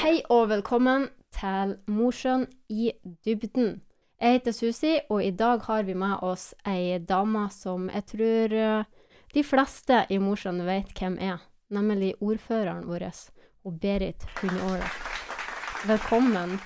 Hei 0.00 0.22
og 0.32 0.46
velkommen 0.48 1.02
til 1.36 1.74
Mosjøen 1.92 2.46
i 2.72 2.86
dybden. 3.20 3.82
Jeg 4.16 4.38
heter 4.38 4.54
Susi, 4.56 4.94
og 5.12 5.20
i 5.20 5.28
dag 5.36 5.60
har 5.66 5.82
vi 5.84 5.92
med 5.92 6.22
oss 6.24 6.54
ei 6.64 6.96
dame 7.04 7.42
som 7.52 7.90
jeg 7.92 8.06
tror 8.08 8.54
eh, 8.56 8.86
de 9.34 9.42
fleste 9.44 9.98
i 10.08 10.16
Mosjøen 10.16 10.62
vet 10.64 10.94
hvem 10.96 11.18
er, 11.20 11.42
nemlig 11.68 12.14
ordføreren 12.16 12.86
vår, 12.88 13.04
og 13.68 13.76
Berit 13.82 14.24
Hundåle. 14.38 14.88
Velkommen 15.90 16.56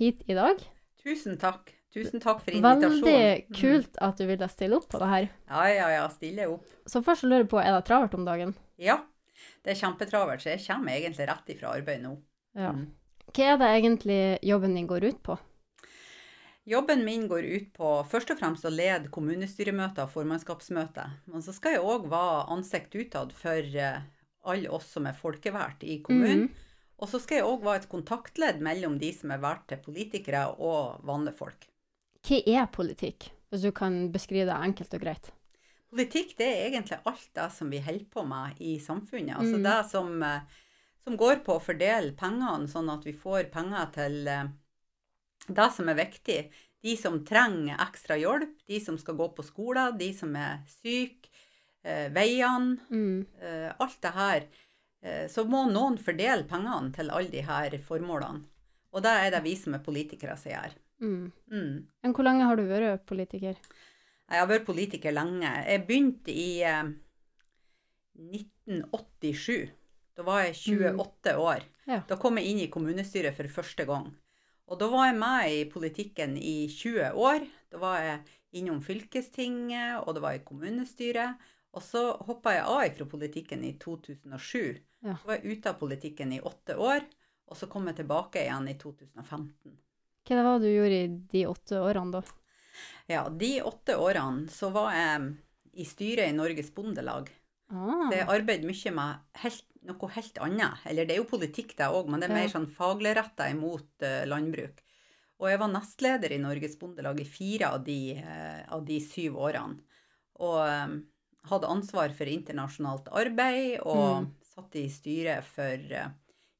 hit 0.00 0.24
i 0.24 0.38
dag. 0.40 0.64
Tusen 1.04 1.36
takk. 1.36 1.74
Tusen 1.92 2.24
takk 2.24 2.40
for 2.46 2.56
invitasjonen. 2.56 3.04
Veldig 3.04 3.60
kult 3.60 4.00
at 4.08 4.16
du 4.16 4.24
ville 4.32 4.48
stille 4.48 4.80
opp 4.80 4.88
på 4.88 5.02
det 5.04 5.12
her. 5.12 5.28
Ja, 5.52 5.68
ja, 5.68 5.92
ja. 5.98 6.08
Stille 6.16 6.48
opp. 6.56 6.64
Så 6.88 7.04
først 7.04 7.28
lurer 7.28 7.44
jeg 7.44 7.52
på, 7.52 7.60
er 7.60 7.76
det 7.76 7.84
travelt 7.92 8.16
om 8.16 8.24
dagen? 8.24 8.56
Ja. 8.80 9.02
Det 9.60 9.74
er 9.74 9.82
kjempetravelt, 9.84 10.40
så 10.40 10.54
jeg 10.54 10.64
kommer 10.64 10.96
egentlig 10.96 11.28
rett 11.28 11.52
ifra 11.52 11.76
arbeid 11.76 12.08
nå. 12.08 12.16
Ja. 12.58 12.72
Mm. 12.74 12.88
Hva 13.30 13.46
er 13.46 13.58
det 13.60 13.68
egentlig 13.78 14.20
jobben 14.42 14.74
din 14.74 14.88
går 14.90 15.04
ut 15.04 15.22
på? 15.22 15.36
Jobben 16.70 17.04
min 17.04 17.28
går 17.28 17.44
ut 17.44 17.68
på 17.74 17.90
først 18.10 18.30
og 18.34 18.38
fremst 18.38 18.66
å 18.68 18.72
lede 18.72 19.10
kommunestyremøter 19.10 20.04
og 20.04 20.12
formannskapsmøter. 20.12 21.14
Men 21.30 21.42
så 21.42 21.54
skal 21.56 21.76
jeg 21.76 21.86
òg 21.86 22.08
være 22.10 22.42
ansikt 22.54 22.94
utad 22.98 23.32
for 23.34 23.78
eh, 23.84 24.02
alle 24.50 24.70
oss 24.70 24.90
som 24.94 25.06
er 25.08 25.16
folkevalgt 25.16 25.86
i 25.86 26.00
kommunen. 26.04 26.48
Mm. 26.50 26.68
Og 27.00 27.08
så 27.08 27.20
skal 27.22 27.40
jeg 27.40 27.48
òg 27.48 27.64
være 27.64 27.82
et 27.84 27.90
kontaktledd 27.90 28.60
mellom 28.62 28.98
de 29.00 29.10
som 29.16 29.32
er 29.32 29.40
valgt 29.40 29.70
til 29.72 29.80
politikere 29.86 30.44
og 30.60 31.00
vanlige 31.08 31.38
folk. 31.38 31.68
Hva 32.28 32.40
er 32.44 32.66
politikk, 32.74 33.30
hvis 33.48 33.64
du 33.64 33.70
kan 33.72 34.02
beskrive 34.12 34.50
det 34.50 34.58
enkelt 34.68 34.96
og 34.98 35.06
greit? 35.06 35.30
Politikk 35.90 36.36
det 36.38 36.46
er 36.46 36.66
egentlig 36.68 37.00
alt 37.08 37.30
det 37.34 37.48
som 37.56 37.70
vi 37.72 37.80
holder 37.82 38.10
på 38.12 38.22
med 38.28 38.60
i 38.62 38.76
samfunnet. 38.78 39.38
Altså 39.40 39.56
Mm. 39.56 39.64
det 39.64 39.78
som, 39.90 40.22
eh, 40.22 40.40
som 41.04 41.16
går 41.16 41.40
på 41.44 41.56
å 41.56 41.62
fordele 41.62 42.12
pengene, 42.18 42.68
sånn 42.68 42.90
at 42.92 43.04
vi 43.06 43.12
får 43.16 43.48
penger 43.52 43.90
til 43.94 44.28
eh, 44.28 44.50
det 45.48 45.68
som 45.74 45.88
er 45.88 45.98
viktig. 46.00 46.40
De 46.80 46.96
som 46.96 47.18
trenger 47.28 47.80
ekstra 47.84 48.16
hjelp, 48.20 48.54
de 48.68 48.80
som 48.80 48.96
skal 49.00 49.16
gå 49.18 49.28
på 49.36 49.44
skolen, 49.44 49.98
de 50.00 50.12
som 50.16 50.34
er 50.36 50.62
syke, 50.80 51.28
eh, 51.84 52.08
veiene, 52.12 52.78
Mm. 52.90 53.26
eh, 53.40 53.72
alt 53.80 54.00
det 54.00 54.12
her. 54.16 54.48
Så 55.32 55.46
må 55.48 55.62
noen 55.72 55.94
fordele 55.96 56.44
pengene 56.44 56.92
til 56.92 57.08
alle 57.08 57.30
de 57.32 57.40
her 57.40 57.70
formålene. 57.80 58.42
Og 58.92 59.00
det 59.00 59.08
er 59.16 59.30
det 59.32 59.38
vi 59.46 59.54
som 59.56 59.72
er 59.72 59.78
politikere 59.80 60.34
som 60.36 60.52
gjør. 60.52 60.74
Mm. 61.00 61.32
Mm. 61.50 61.86
Men 62.02 62.12
hvor 62.12 62.26
lenge 62.26 62.44
har 62.44 62.56
du 62.60 62.66
vært 62.68 63.06
politiker? 63.08 63.56
Jeg 63.56 64.38
har 64.42 64.46
vært 64.50 64.66
politiker 64.66 65.14
lenge. 65.16 65.48
Jeg 65.64 65.86
begynte 65.88 66.28
i 66.28 66.60
eh, 66.68 66.90
1987. 68.20 69.70
Da 70.20 70.24
var 70.26 70.42
jeg 70.44 70.58
28 70.76 71.32
år. 71.40 71.62
Ja. 71.88 72.02
Da 72.04 72.16
kom 72.20 72.36
jeg 72.36 72.50
inn 72.50 72.58
i 72.60 72.68
kommunestyret 72.68 73.32
for 73.38 73.48
første 73.48 73.86
gang. 73.88 74.10
Og 74.68 74.76
da 74.76 74.90
var 74.92 75.06
jeg 75.08 75.16
med 75.16 75.54
i 75.54 75.62
politikken 75.72 76.34
i 76.36 76.68
20 76.68 77.16
år. 77.16 77.46
Da 77.72 77.80
var 77.80 78.02
jeg 78.04 78.18
innom 78.60 78.82
fylkestinget, 78.84 80.02
og 80.04 80.18
det 80.18 80.24
var 80.26 80.36
i 80.36 80.42
kommunestyret. 80.44 81.40
Og 81.72 81.86
så 81.86 82.04
hoppa 82.28 82.52
jeg 82.52 82.68
av 82.68 82.84
fra 82.98 83.08
politikken 83.14 83.64
i 83.64 83.72
2007. 83.80 84.76
Ja. 85.06 85.16
Så 85.16 85.30
var 85.30 85.40
jeg 85.40 85.56
ute 85.56 85.72
av 85.72 85.80
politikken 85.80 86.36
i 86.36 86.44
åtte 86.52 86.76
år, 86.76 87.08
og 87.48 87.56
så 87.56 87.72
kom 87.72 87.88
jeg 87.88 88.02
tilbake 88.02 88.44
igjen 88.44 88.68
i 88.68 88.76
2015. 88.76 89.72
Hva 90.28 90.36
det 90.36 90.46
var 90.50 90.60
du 90.60 90.68
gjorde 90.68 91.00
i 91.00 91.12
de 91.32 91.46
åtte 91.48 91.80
årene, 91.80 92.20
da? 92.20 92.82
Ja, 93.08 93.24
de 93.32 93.54
åtte 93.64 93.96
årene 93.96 94.52
så 94.52 94.68
var 94.76 94.92
jeg 94.92 95.32
i 95.80 95.88
styret 95.88 96.28
i 96.28 96.36
Norges 96.36 96.74
Bondelag. 96.76 97.32
Ah, 97.70 98.08
Så 98.10 98.16
jeg 98.18 98.26
arbeider 98.28 98.66
mye 98.66 98.92
med 98.96 99.42
helt, 99.44 99.66
noe 99.86 100.08
helt 100.16 100.38
annet. 100.42 100.80
Eller 100.90 101.06
det 101.06 101.14
er 101.14 101.20
jo 101.22 101.28
politikk 101.30 101.76
det 101.78 101.86
òg, 101.88 102.08
men 102.10 102.20
det 102.20 102.28
er 102.28 102.34
mer 102.34 102.48
sånn 102.52 102.66
faglig 102.74 103.14
retta 103.16 103.46
imot 103.52 104.02
uh, 104.02 104.24
landbruk. 104.26 104.80
Og 105.40 105.48
jeg 105.48 105.60
var 105.62 105.70
nestleder 105.72 106.32
i 106.34 106.40
Norges 106.42 106.74
Bondelag 106.80 107.20
i 107.22 107.24
fire 107.24 107.70
av 107.72 107.84
de, 107.86 108.00
uh, 108.20 108.62
av 108.76 108.82
de 108.84 108.98
syv 109.00 109.38
årene. 109.40 109.78
Og 110.40 110.58
um, 110.66 110.96
hadde 111.48 111.70
ansvar 111.72 112.12
for 112.16 112.28
internasjonalt 112.28 113.08
arbeid, 113.16 113.78
og 113.86 114.26
Mm. 114.26 114.32
satt 114.50 114.74
i 114.76 114.88
styret 114.92 115.44
for 115.46 115.86
uh, 115.96 116.10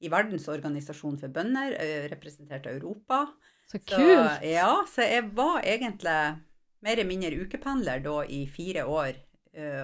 i 0.00 0.08
Verdensorganisasjonen 0.08 1.18
for 1.20 1.28
bønder, 1.28 1.74
representerte 2.08 2.70
Europa. 2.72 3.26
så 3.68 3.78
Så, 3.78 3.84
kult! 3.84 4.42
ja, 4.48 4.84
så 4.88 5.02
jeg 5.04 5.26
var 5.36 5.60
egentlig 5.62 6.14
mer 6.80 6.92
eller 6.96 7.04
mindre 7.04 7.36
ukependler 7.44 8.00
da 8.02 8.22
i 8.24 8.46
fire 8.48 8.86
år, 8.88 9.12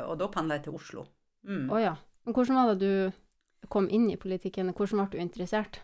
og 0.09 0.17
da 0.19 0.29
pendla 0.33 0.57
jeg 0.57 0.65
til 0.65 0.75
Oslo. 0.79 1.05
Mm. 1.47 1.71
oh, 1.71 1.81
ja. 1.81 1.95
Men 2.27 2.35
hvordan 2.35 2.59
var 2.59 2.75
det 2.75 2.83
du 2.83 3.69
kom 3.73 3.89
inn 3.91 4.11
i 4.11 4.19
politikken? 4.19 4.73
Hvordan 4.75 5.07
ble 5.07 5.19
du 5.19 5.23
interessert? 5.23 5.81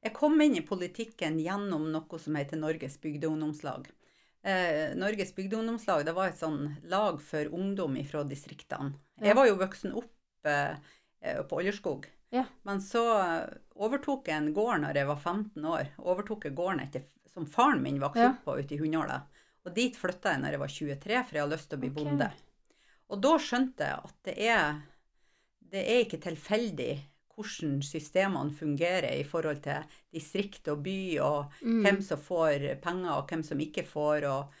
Jeg 0.00 0.14
kom 0.16 0.40
inn 0.40 0.56
i 0.56 0.64
politikken 0.64 1.38
gjennom 1.42 1.90
noe 1.92 2.20
som 2.20 2.38
heter 2.38 2.58
Norges 2.60 2.96
bygdeungdomslag. 3.02 3.90
Eh, 4.42 4.96
Norges 4.96 5.34
bygdeungdomslag 5.36 6.06
det 6.08 6.14
var 6.16 6.30
et 6.30 6.40
sånn 6.40 6.62
lag 6.88 7.20
for 7.20 7.52
ungdom 7.52 7.98
fra 8.08 8.24
distriktene. 8.24 8.94
Ja. 9.20 9.30
Jeg 9.30 9.36
var 9.36 9.50
jo 9.50 9.58
voksen 9.60 9.92
opp 10.00 10.48
eh, 10.48 10.78
eh, 11.20 11.42
på 11.44 11.60
Oljerskog. 11.60 12.08
Ja. 12.32 12.46
Men 12.62 12.80
så 12.80 13.04
eh, 13.18 13.58
overtok 13.76 14.30
jeg 14.30 14.40
en 14.40 14.54
gård 14.56 14.80
når 14.86 15.02
jeg 15.02 15.10
var 15.10 15.20
15 15.20 15.68
år. 15.74 15.90
Overtok 16.00 16.48
jeg 16.48 16.56
gården 16.56 16.84
etter, 16.86 17.04
som 17.28 17.46
faren 17.46 17.84
min 17.84 18.00
vokste 18.00 18.24
Ja. 18.24 18.32
opp 18.32 18.46
på 18.48 18.56
ute 18.56 18.78
i 18.78 18.80
Hundåla. 18.80 19.20
Og 19.68 19.74
dit 19.76 19.96
flytta 19.96 20.32
jeg 20.32 20.40
når 20.40 20.56
jeg 20.56 20.62
var 20.62 20.72
23, 20.78 21.24
for 21.26 21.36
jeg 21.36 21.44
hadde 21.44 21.56
lyst 21.58 21.68
til 21.68 21.76
å 21.76 21.82
bli 21.84 21.92
okay. 21.92 22.00
bonde. 22.00 22.30
Og 23.10 23.20
da 23.24 23.32
skjønte 23.42 23.86
jeg 23.88 23.98
at 24.06 24.14
det 24.28 24.36
er, 24.46 24.80
det 25.72 25.82
er 25.82 26.04
ikke 26.04 26.20
tilfeldig 26.22 26.92
hvordan 27.34 27.78
systemene 27.82 28.52
fungerer 28.52 29.14
i 29.16 29.24
forhold 29.24 29.62
til 29.64 29.86
distrikt 30.12 30.68
og 30.68 30.82
by, 30.84 31.18
og 31.24 31.52
Mm. 31.62 31.82
hvem 31.84 32.00
som 32.02 32.18
får 32.20 32.66
penger, 32.82 33.10
og 33.16 33.28
hvem 33.30 33.42
som 33.42 33.58
ikke 33.60 33.84
får, 33.86 34.26
og, 34.28 34.52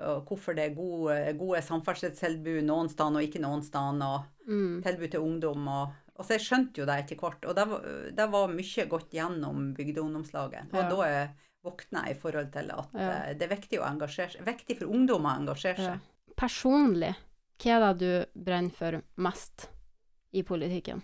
og 0.00 0.22
hvorfor 0.26 0.54
det 0.56 0.64
er 0.70 0.74
gode, 0.74 1.18
gode 1.38 1.60
samferdselstilbud 1.62 2.62
noen 2.64 2.88
steder 2.88 3.18
og 3.20 3.22
ikke 3.28 3.42
noen 3.44 3.62
steder, 3.62 4.02
og 4.08 4.24
Mm. 4.46 4.82
tilbud 4.82 5.10
til 5.10 5.20
ungdom. 5.20 5.68
Og, 5.68 5.92
Altså, 6.16 6.28
så 6.28 6.34
jeg 6.38 6.40
skjønte 6.46 6.78
jo 6.78 6.84
det 6.86 6.94
etter 7.00 7.16
hvert. 7.16 7.44
Og 7.44 7.54
det 7.56 7.68
var, 7.68 7.80
det 8.14 8.26
var 8.30 8.48
mye 8.48 8.84
gått 8.88 9.10
gjennom 9.10 9.74
bygdeungdomslaget. 9.74 10.68
Og 10.72 10.78
Ja. 10.78 10.88
da 10.88 11.02
jeg 11.10 11.30
våkna 11.64 12.08
i 12.08 12.14
forhold 12.14 12.52
til 12.52 12.70
at 12.70 12.88
Ja. 12.94 13.10
eh, 13.24 13.34
det 13.34 13.42
er 13.50 13.56
viktig, 13.56 13.80
å 13.80 13.88
engasjere, 13.90 14.44
viktig 14.46 14.78
for 14.78 14.86
ungdom 14.86 15.24
å 15.26 15.34
engasjere 15.40 15.76
Ja. 15.78 15.90
seg. 15.96 16.00
Personlig, 16.36 17.14
hva 17.62 17.76
er 17.76 17.82
det 17.84 17.94
du 18.00 18.40
brenner 18.46 18.74
for 18.74 19.00
mest 19.22 19.68
i 20.34 20.42
politikken? 20.46 21.02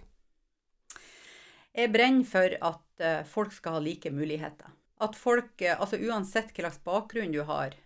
Jeg 1.76 1.92
brenner 1.94 2.26
for 2.26 2.56
at 2.70 3.02
eh, 3.04 3.26
folk 3.28 3.52
skal 3.54 3.78
ha 3.78 3.82
like 3.84 4.10
muligheter. 4.10 4.72
At 5.00 5.16
folk, 5.16 5.54
eh, 5.62 5.78
altså 5.78 6.00
uansett 6.02 6.50
hva 6.50 6.66
slags 6.66 6.80
bakgrunn 6.84 7.34
du 7.34 7.42
har, 7.46 7.76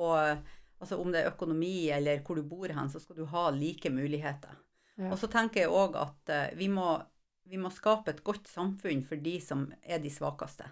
og 0.00 0.14
eh, 0.22 0.54
altså 0.80 0.98
om 1.00 1.12
det 1.12 1.22
er 1.22 1.34
økonomi 1.34 1.90
eller 1.92 2.22
hvor 2.24 2.40
du 2.40 2.46
bor 2.48 2.72
hen, 2.72 2.88
så 2.90 3.02
skal 3.02 3.20
du 3.20 3.26
ha 3.32 3.50
like 3.54 3.92
muligheter. 3.92 4.56
Ja. 4.96 5.10
Og 5.12 5.20
så 5.20 5.28
tenker 5.28 5.66
jeg 5.66 5.76
òg 5.76 5.98
at 6.00 6.32
vi, 6.56 6.70
må, 6.72 6.96
vi 7.44 7.60
må 7.60 7.68
skape 7.72 8.14
et 8.14 8.24
godt 8.24 8.48
samfunn 8.48 9.04
for 9.04 9.20
de 9.20 9.36
som 9.44 9.66
er 9.84 10.00
de 10.00 10.08
svakeste. 10.12 10.70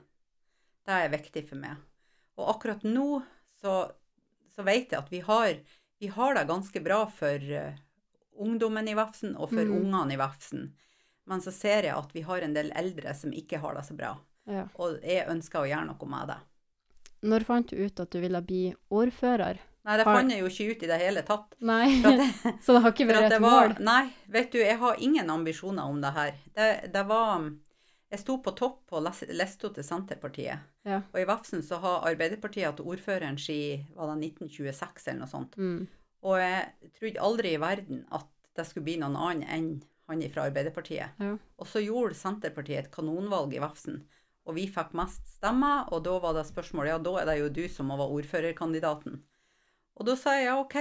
Det 0.85 0.97
er 0.97 1.13
viktig 1.13 1.45
for 1.49 1.61
meg. 1.61 1.77
Og 2.41 2.49
akkurat 2.55 2.85
nå 2.89 3.21
så, 3.61 3.83
så 4.53 4.65
vet 4.65 4.93
jeg 4.93 5.01
at 5.01 5.13
vi 5.13 5.21
har, 5.25 5.61
vi 6.01 6.07
har 6.13 6.35
det 6.35 6.47
ganske 6.49 6.81
bra 6.85 7.05
for 7.11 7.51
eh, 7.59 7.75
ungdommen 8.41 8.89
i 8.89 8.95
Vefsn 8.99 9.35
og 9.37 9.51
for 9.51 9.65
Mm. 9.65 9.77
ungene 9.85 10.15
i 10.15 10.17
Vefsn. 10.21 10.65
Men 11.27 11.41
så 11.41 11.53
ser 11.55 11.83
jeg 11.87 11.95
at 11.97 12.11
vi 12.13 12.21
har 12.27 12.43
en 12.45 12.53
del 12.55 12.71
eldre 12.77 13.15
som 13.15 13.33
ikke 13.33 13.59
har 13.63 13.75
det 13.75 13.85
så 13.87 13.95
bra. 13.97 14.17
Ja. 14.47 14.67
Og 14.77 14.99
jeg 15.03 15.27
ønsker 15.29 15.63
å 15.63 15.69
gjøre 15.69 15.87
noe 15.87 16.09
med 16.11 16.29
det. 16.29 16.37
Når 17.25 17.45
fant 17.49 17.71
du 17.71 17.77
ut 17.81 18.01
at 18.01 18.11
du 18.13 18.21
ville 18.21 18.43
bli 18.45 18.75
ordfører? 18.93 19.59
Nei, 19.85 19.97
det 19.97 20.05
Har- 20.05 20.17
fant 20.19 20.31
jeg 20.33 20.41
jo 20.41 20.47
ikke 20.49 20.71
ut 20.77 20.83
i 20.83 20.87
det 20.87 20.99
hele 21.01 21.23
tatt. 21.23 21.55
Nei, 21.61 22.01
det, 22.05 22.29
så 22.65 22.73
det 22.77 22.83
har 22.83 22.93
ikke 22.93 23.07
vært 23.09 23.33
et 23.33 23.41
var, 23.41 23.69
mål? 23.69 23.75
nei, 23.85 24.13
vet 24.29 24.51
du, 24.53 24.59
jeg 24.59 24.77
har 24.79 24.97
ingen 25.01 25.31
ambisjoner 25.31 25.85
om 25.89 26.01
det 26.01 26.13
her. 26.13 26.35
Det, 26.55 26.69
det 26.93 27.07
var 27.09 27.51
Jeg 28.15 28.23
sto 28.23 28.37
på 28.39 28.53
topp 28.55 28.85
på 28.93 29.01
lista 29.03 29.71
til 29.75 29.87
Senterpartiet. 29.87 30.67
Ja. 30.87 31.01
Og 31.11 31.19
i 31.19 31.27
Vefsn 31.27 31.65
så 31.67 31.81
har 31.83 32.07
Arbeiderpartiet 32.07 32.69
hatt 32.69 32.83
ordføreren 32.85 33.41
siden 33.43 33.89
var 33.97 34.13
det 34.13 34.31
1926 34.31 35.09
eller 35.09 35.25
noe 35.25 35.31
sånt. 35.33 35.57
Mm. 35.59 35.89
Og 36.25 36.39
jeg 36.39 36.93
trodde 37.01 37.25
aldri 37.27 37.55
i 37.57 37.61
verden 37.61 38.05
at 38.15 38.31
det 38.55 38.69
skulle 38.69 38.87
bli 38.87 38.97
noen 39.03 39.19
annen 39.19 39.49
enn 39.51 39.69
han 40.07 40.23
fra 40.31 40.47
Arbeiderpartiet. 40.47 41.19
Ja. 41.19 41.33
Og 41.59 41.69
så 41.69 41.83
gjorde 41.83 42.15
Senterpartiet 42.19 42.85
et 42.85 42.93
kanonvalg 42.95 43.57
i 43.57 43.63
Vefsn. 43.63 44.03
Og 44.45 44.59
vi 44.59 44.69
fikk 44.71 44.93
mest 44.95 45.25
stemmer, 45.39 45.89
og 45.91 46.05
da 46.05 46.19
var 46.21 46.37
det 46.37 46.47
spørsmålet 46.51 46.93
ja, 46.93 46.99
da 47.01 47.15
er 47.21 47.31
det 47.31 47.39
jo 47.41 47.53
du 47.57 47.63
som 47.73 47.89
må 47.89 47.97
være 47.99 48.21
ordførerkandidaten. 48.21 49.23
Og 49.97 50.07
da 50.07 50.17
sa 50.21 50.37
jeg 50.37 50.51
ja, 50.51 50.59
OK, 50.61 50.77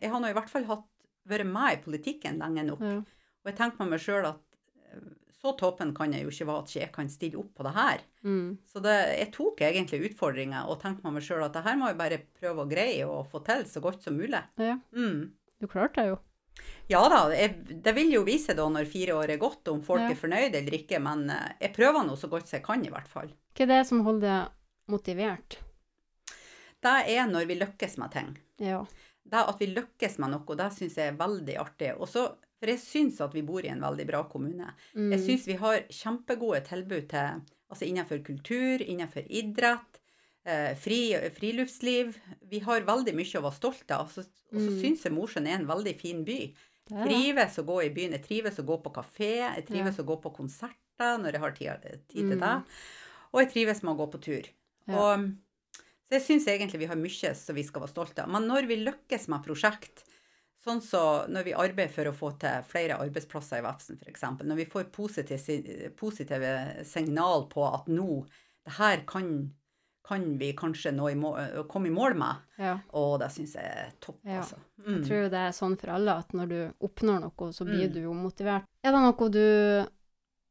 jeg 0.00 0.10
har 0.10 0.22
nå 0.22 0.30
i 0.32 0.36
hvert 0.36 0.50
fall 0.50 0.66
hatt, 0.70 0.86
vært 1.28 1.46
med 1.46 1.76
i 1.76 1.82
politikken 1.84 2.40
lenge 2.40 2.64
nok. 2.72 2.82
Ja. 2.82 3.02
Og 3.42 3.50
jeg 3.50 3.58
tenkte 3.58 3.84
med 3.84 3.92
meg 3.92 4.02
sjøl 4.02 4.26
at 4.32 4.40
eh, 4.88 5.10
så 5.42 5.52
toppen 5.58 5.90
kan 5.96 6.12
jeg 6.14 6.22
jo 6.22 6.30
ikke 6.30 6.46
være 6.46 6.62
at 6.62 6.72
jeg 6.76 6.90
kan 6.94 7.08
stille 7.10 7.40
opp 7.40 7.48
på 7.58 7.64
det 7.66 7.72
her. 7.74 8.02
Mm. 8.22 8.58
Så 8.70 8.78
det, 8.84 8.92
jeg 9.18 9.30
tok 9.34 9.62
egentlig 9.66 9.98
utfordringa 10.12 10.60
og 10.70 10.78
tenkte 10.82 11.02
med 11.08 11.16
meg 11.18 11.24
sjøl 11.26 11.42
at 11.42 11.56
det 11.56 11.64
her 11.66 11.78
må 11.80 11.88
jeg 11.90 11.98
bare 11.98 12.20
prøve 12.38 12.62
å 12.62 12.68
greie 12.70 13.08
å 13.10 13.24
få 13.26 13.40
til 13.46 13.64
så 13.66 13.82
godt 13.82 14.04
som 14.06 14.14
mulig. 14.20 14.42
ja. 14.62 14.76
Mm. 14.94 15.32
Du 15.62 15.66
klarte 15.70 16.02
det 16.02 16.08
jo. 16.12 16.20
Ja 16.90 17.00
da, 17.08 17.18
jeg, 17.34 17.56
det 17.82 17.92
vil 17.96 18.10
jo 18.12 18.22
vise 18.26 18.54
da 18.54 18.64
når 18.68 18.86
fire 18.90 19.14
år 19.18 19.30
er 19.34 19.38
gått, 19.42 19.66
om 19.70 19.80
folk 19.82 20.02
Ja. 20.02 20.10
er 20.10 20.18
fornøyd 20.18 20.54
eller 20.58 20.74
ikke. 20.78 20.98
Men 21.02 21.28
eh, 21.30 21.52
jeg 21.62 21.74
prøver 21.74 22.04
nå 22.06 22.14
så 22.18 22.28
godt 22.30 22.46
som 22.50 22.56
jeg 22.58 22.64
kan, 22.66 22.82
i 22.86 22.90
hvert 22.92 23.08
fall. 23.10 23.30
Hva 23.56 23.64
er 23.66 23.70
det 23.70 23.82
som 23.88 24.02
holder 24.06 24.26
deg 24.26 24.92
motivert? 24.94 25.58
Det 26.82 26.94
er 27.14 27.26
når 27.30 27.46
vi 27.50 27.56
lykkes 27.60 27.96
med 28.02 28.10
ting. 28.14 28.32
Ja. 28.62 28.82
Det 29.22 29.42
at 29.48 29.60
vi 29.62 29.68
lykkes 29.70 30.18
med 30.18 30.34
noe, 30.34 30.56
det 30.58 30.68
syns 30.74 30.96
jeg 30.98 31.12
er 31.12 31.18
veldig 31.20 31.56
artig. 31.62 31.92
Og 31.96 32.10
så, 32.10 32.26
for 32.62 32.70
jeg 32.70 32.78
syns 32.78 33.16
at 33.24 33.32
vi 33.34 33.42
bor 33.42 33.64
i 33.66 33.70
en 33.72 33.82
veldig 33.82 34.04
bra 34.06 34.20
kommune. 34.30 34.68
Mm. 34.94 35.08
Jeg 35.16 35.22
syns 35.24 35.48
vi 35.50 35.56
har 35.58 35.80
kjempegode 35.90 36.60
tilbud 36.68 37.08
til, 37.10 37.40
altså 37.72 37.88
innenfor 37.88 38.20
kultur, 38.22 38.84
innenfor 38.86 39.26
idrett, 39.26 39.98
eh, 40.46 40.76
fri, 40.78 41.00
friluftsliv. 41.34 42.14
Vi 42.52 42.60
har 42.62 42.86
veldig 42.86 43.16
mye 43.18 43.40
å 43.40 43.42
være 43.48 43.58
stolt 43.58 43.90
av. 43.90 44.12
Og 44.14 44.14
så 44.14 44.68
Mm. 44.68 44.80
syns 44.82 45.02
jeg 45.02 45.12
Mosjøen 45.16 45.46
er 45.48 45.58
en 45.58 45.66
veldig 45.66 45.96
fin 45.98 46.22
by. 46.24 46.54
det 46.92 46.98
er. 46.98 47.06
Trives 47.06 47.56
å 47.58 47.64
gå 47.64 47.76
i 47.86 47.90
byen. 47.94 48.12
Jeg 48.12 48.22
trives 48.26 48.58
å 48.58 48.66
gå 48.66 48.76
på 48.82 48.92
kafé. 48.92 49.54
Jeg 49.56 49.66
trives 49.66 49.96
å 49.98 50.04
gå 50.04 50.20
på 50.20 50.34
konserter 50.34 51.18
når 51.18 51.32
jeg 51.32 51.40
har 51.40 51.50
tid, 51.52 52.00
tid 52.08 52.28
til 52.30 52.38
det. 52.38 52.56
Mm. 52.58 52.64
Og 53.32 53.40
jeg 53.40 53.50
trives 53.52 53.82
med 53.82 53.94
å 53.94 53.98
gå 53.98 54.10
på 54.12 54.20
tur. 54.20 54.48
Ja. 54.88 54.94
Og, 54.98 55.30
så 56.10 56.18
jeg 56.18 56.22
syns 56.26 56.46
egentlig 56.46 56.80
vi 56.80 56.86
har 56.90 56.96
mye 56.96 57.34
som 57.34 57.54
vi 57.56 57.62
skal 57.62 57.82
være 57.82 57.94
stolte 57.94 58.22
av. 58.24 58.28
Men 58.28 58.46
når 58.46 58.66
vi 58.68 58.76
lykkes 58.84 59.28
med 59.28 59.42
prosjekt, 59.46 60.04
sånn 60.64 60.80
så 60.84 61.26
når 61.28 61.44
vi 61.44 61.52
arbeider 61.58 61.90
for 61.92 62.08
å 62.10 62.14
få 62.14 62.30
til 62.38 62.62
flere 62.68 62.98
arbeidsplasser 63.02 63.58
i 63.58 63.64
Vefsn 63.66 63.98
f.eks., 64.02 64.22
når 64.46 64.56
vi 64.56 64.66
får 64.70 64.90
positive, 64.94 65.90
positive 65.98 66.84
signal 66.86 67.48
på 67.50 67.64
at 67.74 67.88
nå, 67.90 68.24
det 68.64 68.76
her 68.78 69.02
kan, 69.06 69.52
kan 70.06 70.38
vi 70.38 70.52
kanskje 70.58 70.92
nå 70.94 71.08
i 71.10 71.14
mål, 71.18 71.64
komme 71.70 71.88
i 71.90 71.94
mål 71.94 72.14
med, 72.14 72.36
Ja. 72.58 72.76
og 72.94 73.18
det 73.20 73.30
syns 73.34 73.54
jeg 73.54 73.64
er 73.64 73.90
topp, 74.00 74.20
Ja. 74.24 74.40
altså. 74.40 74.56
Jeg 74.86 74.96
Mm. 75.02 75.02
tror 75.08 75.30
det 75.30 75.38
er 75.38 75.52
sånn 75.52 75.78
for 75.78 75.90
alle 75.90 76.12
at 76.18 76.28
når 76.32 76.48
du 76.48 76.74
oppnår 76.86 77.20
noe, 77.20 77.52
så 77.52 77.64
blir 77.64 77.88
Mm. 77.88 77.92
du 77.92 78.00
jo 78.02 78.12
motivert. 78.14 78.64
Er 78.84 78.92
det 78.92 79.00
noe 79.00 79.28
du 79.30 79.86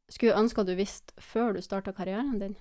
skulle 0.09 0.35
ønske 0.35 0.65
du 0.65 0.75
visste 0.75 1.13
før 1.19 1.53
du 1.53 1.61
starta 1.61 1.93
karrieren 1.93 2.39
din? 2.39 2.55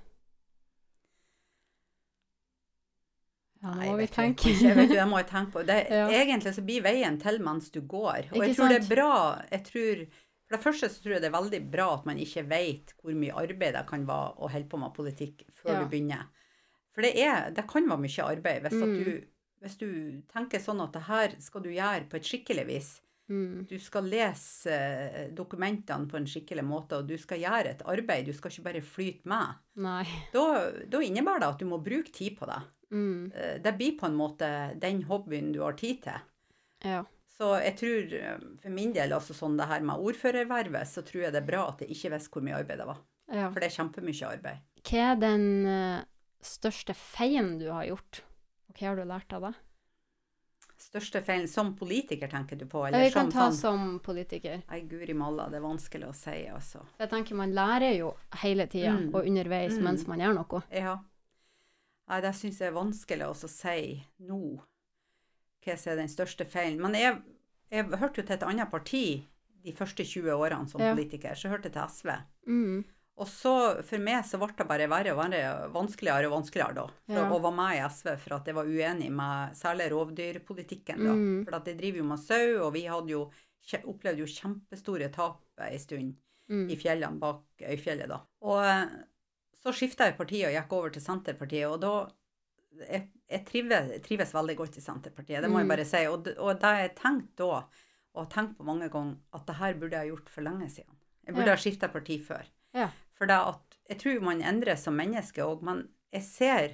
Ja, 3.63 3.75
Nei, 3.77 3.91
vet 3.99 4.13
tenke. 4.17 4.43
kanskje, 4.49 4.75
vet 4.79 4.89
det 4.95 5.05
må 5.09 5.19
jeg 5.21 5.27
tenke 5.29 5.53
på. 5.53 5.63
Det, 5.69 5.79
Ja. 5.91 6.07
Egentlig 6.23 6.55
så 6.57 6.63
blir 6.65 6.83
veien 6.87 7.19
til 7.21 7.41
mens 7.45 7.71
du 7.75 7.81
går. 7.83 8.31
Og 8.33 8.39
Ikke 8.39 8.47
jeg 8.49 8.57
tror 8.57 8.69
det 8.73 8.79
er 8.81 8.89
bra 8.95 9.11
jeg 9.51 9.65
tror, 9.67 10.05
For 10.49 10.57
det 10.57 10.63
første 10.65 10.89
så 10.91 11.03
tror 11.03 11.13
jeg 11.15 11.23
det 11.23 11.29
er 11.31 11.37
veldig 11.37 11.61
bra 11.71 11.89
at 11.95 12.07
man 12.09 12.19
ikke 12.19 12.43
vet 12.49 12.95
hvor 13.03 13.15
mye 13.15 13.35
arbeid 13.39 13.75
det 13.77 13.85
kan 13.87 14.07
være 14.09 14.33
å 14.41 14.49
holde 14.51 14.69
på 14.73 14.81
med 14.81 14.95
politikk 14.97 15.45
før 15.61 15.73
Ja. 15.75 15.83
du 15.85 15.91
begynner. 15.93 16.25
For 16.95 17.03
det, 17.07 17.13
er, 17.23 17.51
det 17.55 17.67
kan 17.71 17.87
være 17.87 18.03
mye 18.03 18.25
arbeid 18.33 18.65
hvis, 18.65 18.81
Mm. 18.81 18.97
du, 19.05 19.13
hvis 19.63 19.77
du 19.79 19.87
tenker 20.33 20.59
sånn 20.59 20.81
at 20.83 20.93
det 20.97 21.03
her 21.07 21.37
skal 21.39 21.63
du 21.63 21.71
gjøre 21.71 22.09
på 22.11 22.17
et 22.19 22.25
skikkelig 22.27 22.67
vis. 22.67 22.91
Mm. 23.31 23.67
Du 23.71 23.77
skal 23.79 24.09
lese 24.11 24.73
eh, 24.75 25.29
dokumentene 25.31 26.09
på 26.11 26.17
en 26.19 26.27
skikkelig 26.27 26.65
måte, 26.67 26.97
og 26.99 27.07
du 27.07 27.15
skal 27.21 27.39
gjøre 27.39 27.71
et 27.77 27.83
arbeid. 27.87 28.27
Du 28.27 28.33
skal 28.35 28.51
ikke 28.51 28.65
bare 28.67 28.81
flyte 28.83 29.29
med. 29.31 29.55
Da, 30.35 30.45
da 30.91 30.99
innebærer 31.07 31.45
det 31.45 31.51
at 31.53 31.61
du 31.63 31.67
må 31.71 31.79
bruke 31.79 32.11
tid 32.11 32.35
på 32.41 32.49
det. 32.51 32.59
Mm. 32.91 33.33
Eh, 33.35 33.59
Det 33.63 33.73
blir 33.79 33.97
på 33.99 34.07
en 34.07 34.17
måte 34.19 34.79
den 34.81 35.03
hobbyen 35.05 35.53
du 35.53 35.61
har 35.63 35.73
tid 35.79 36.03
til. 36.03 36.21
Ja. 36.85 37.05
Så 37.39 37.55
jeg 37.63 37.77
tror 37.79 38.13
eh, 38.19 38.39
for 38.61 38.69
min 38.71 38.93
del, 38.93 39.13
altså 39.13 39.33
sånn 39.33 39.57
det 39.57 39.67
her 39.71 39.81
med 39.81 39.97
ordførervervet, 39.97 40.87
så 40.87 41.03
tror 41.07 41.23
jeg 41.23 41.33
det 41.33 41.43
er 41.43 41.47
bra 41.47 41.69
at 41.69 41.81
jeg 41.81 41.91
ikke 41.95 42.11
visste 42.17 42.31
hvor 42.35 42.43
mye 42.43 42.59
arbeid 42.59 42.79
det 42.79 42.87
var. 42.87 42.99
ja. 43.33 43.49
For 43.51 43.61
det 43.61 43.71
er 43.71 43.77
kjempemye 43.83 44.27
arbeid. 44.29 44.59
Hva 44.83 45.13
er 45.13 45.17
den 45.23 45.67
eh, 45.67 46.05
største 46.43 46.95
feilen 46.95 47.59
du 47.59 47.71
har 47.71 47.85
gjort? 47.87 48.23
Og 48.69 48.75
hva 48.77 48.89
har 48.89 48.97
du 48.97 49.05
lært 49.05 49.33
av 49.33 49.43
det? 49.49 49.55
Største 50.81 51.21
feilen 51.23 51.47
som 51.49 51.75
politiker, 51.77 52.29
tenker 52.33 52.57
du 52.57 52.65
på? 52.67 52.87
Eller 52.89 53.03
vi 53.05 53.11
kan 53.13 53.29
som 53.29 53.33
ta 53.35 53.47
sånn 53.51 53.59
som 53.61 53.99
politiker. 54.01 54.63
Nei, 54.71 54.81
guri 54.89 55.13
malla, 55.15 55.49
det 55.53 55.59
er 55.61 55.65
vanskelig 55.67 56.09
å 56.09 56.15
si, 56.17 56.47
altså. 56.49 56.81
Jeg 56.99 57.11
tenker 57.13 57.37
man 57.37 57.53
lærer 57.53 57.99
jo 57.99 58.15
hele 58.41 58.65
tida 58.67 58.95
Mm. 58.97 59.15
og 59.15 59.27
underveis 59.29 59.75
Mm. 59.77 59.83
mens 59.85 60.07
man 60.09 60.19
gjør 60.21 60.35
noe. 60.39 60.63
Ja. 60.73 60.97
Nei, 62.11 62.21
det 62.25 62.33
syns 62.35 62.59
jeg 62.59 62.73
er 62.73 62.75
vanskelig 62.75 63.27
å 63.31 63.35
si 63.39 64.03
nå, 64.27 64.41
hva 65.65 65.77
som 65.79 65.93
er 65.93 66.01
den 66.03 66.11
største 66.11 66.47
feilen. 66.49 66.81
Men 66.83 66.97
jeg, 66.99 67.19
jeg 67.71 67.87
hørte 68.01 68.21
jo 68.23 68.27
til 68.27 68.35
et 68.35 68.47
annet 68.49 68.71
parti 68.73 69.03
de 69.63 69.75
første 69.77 70.03
20 70.03 70.33
årene 70.35 70.67
som 70.69 70.81
Ja. 70.83 70.95
politiker, 70.95 71.37
så 71.39 71.51
hørte 71.53 71.69
jeg 71.71 71.77
til 71.77 71.87
SV. 71.95 72.11
Mm. 72.49 72.81
Og 73.21 73.29
så 73.29 73.53
for 73.85 73.99
meg 74.01 74.25
så 74.25 74.39
ble 74.41 74.49
det 74.57 74.67
bare 74.67 74.89
verre 74.89 75.13
og 75.13 75.19
verre, 75.21 75.69
vanskeligere 75.75 76.27
og 76.31 76.33
vanskeligere 76.39 76.75
da. 76.79 76.87
For 77.07 77.21
Ja. 77.21 77.29
å 77.31 77.41
være 77.45 77.55
med 77.55 77.77
i 77.77 77.83
SV 77.87 78.17
for 78.19 78.35
at 78.39 78.47
jeg 78.47 78.55
var 78.57 78.65
uenig 78.65 79.11
med 79.13 79.53
særlig 79.55 79.91
rovdyrpolitikken 79.93 81.05
da. 81.05 81.13
Mm. 81.13 81.45
For 81.45 81.55
at 81.61 81.67
jeg 81.67 81.77
driver 81.79 81.99
jo 81.99 82.05
med 82.05 82.19
sau, 82.19 82.67
og 82.67 82.73
vi 82.73 82.87
hadde 82.89 83.09
jo, 83.13 83.31
opplevd 83.85 84.19
jo 84.19 84.25
kjempestore 84.27 85.13
tap 85.13 85.43
en 85.61 85.79
stund 85.79 86.17
Mm. 86.51 86.67
i 86.73 86.75
fjellene 86.75 87.21
bak 87.21 87.45
Øyfjellet 87.63 88.09
da. 88.09 88.17
Og 88.43 88.91
så 89.63 89.73
skiftet 89.77 90.07
jeg 90.11 90.17
parti 90.19 90.41
og 90.47 90.53
gikk 90.55 90.73
over 90.73 90.91
til 90.95 91.03
Senterpartiet, 91.05 91.67
og 91.69 91.81
da 91.83 91.93
jeg, 92.87 93.09
jeg 93.29 93.45
trives, 93.47 93.91
trives 94.07 94.33
veldig 94.35 94.57
godt 94.57 94.77
i 94.79 94.81
Senterpartiet, 94.85 95.43
det 95.43 95.51
må 95.51 95.59
Mm. 95.59 95.63
jeg 95.65 95.69
bare 95.69 95.85
si. 95.85 96.05
Og, 96.09 96.29
og 96.39 96.61
da 96.63 96.71
jeg 96.81 96.95
tenkte 96.97 97.37
da, 97.45 97.63
og 98.15 98.25
har 98.25 98.31
tenkt 98.33 98.57
på 98.59 98.65
mange 98.67 98.89
ganger, 98.91 99.17
at 99.35 99.47
det 99.47 99.57
her 99.57 99.75
burde 99.75 99.97
jeg 99.99 100.01
ha 100.07 100.11
gjort 100.15 100.29
for 100.31 100.43
lenge 100.43 100.69
siden. 100.71 100.97
Jeg 101.27 101.35
burde 101.35 101.47
Ja. 101.47 101.57
ha 101.57 101.61
skiftet 101.61 101.93
parti 101.93 102.19
før. 102.25 102.47
Ja. 102.75 102.89
For 103.15 103.27
det 103.27 103.37
at, 103.37 103.77
jeg 103.91 103.99
tror 103.99 104.21
man 104.23 104.41
endrer 104.43 104.77
som 104.79 104.97
menneske 104.97 105.43
òg, 105.45 105.63
men 105.63 105.89
jeg 106.13 106.23
ser 106.23 106.65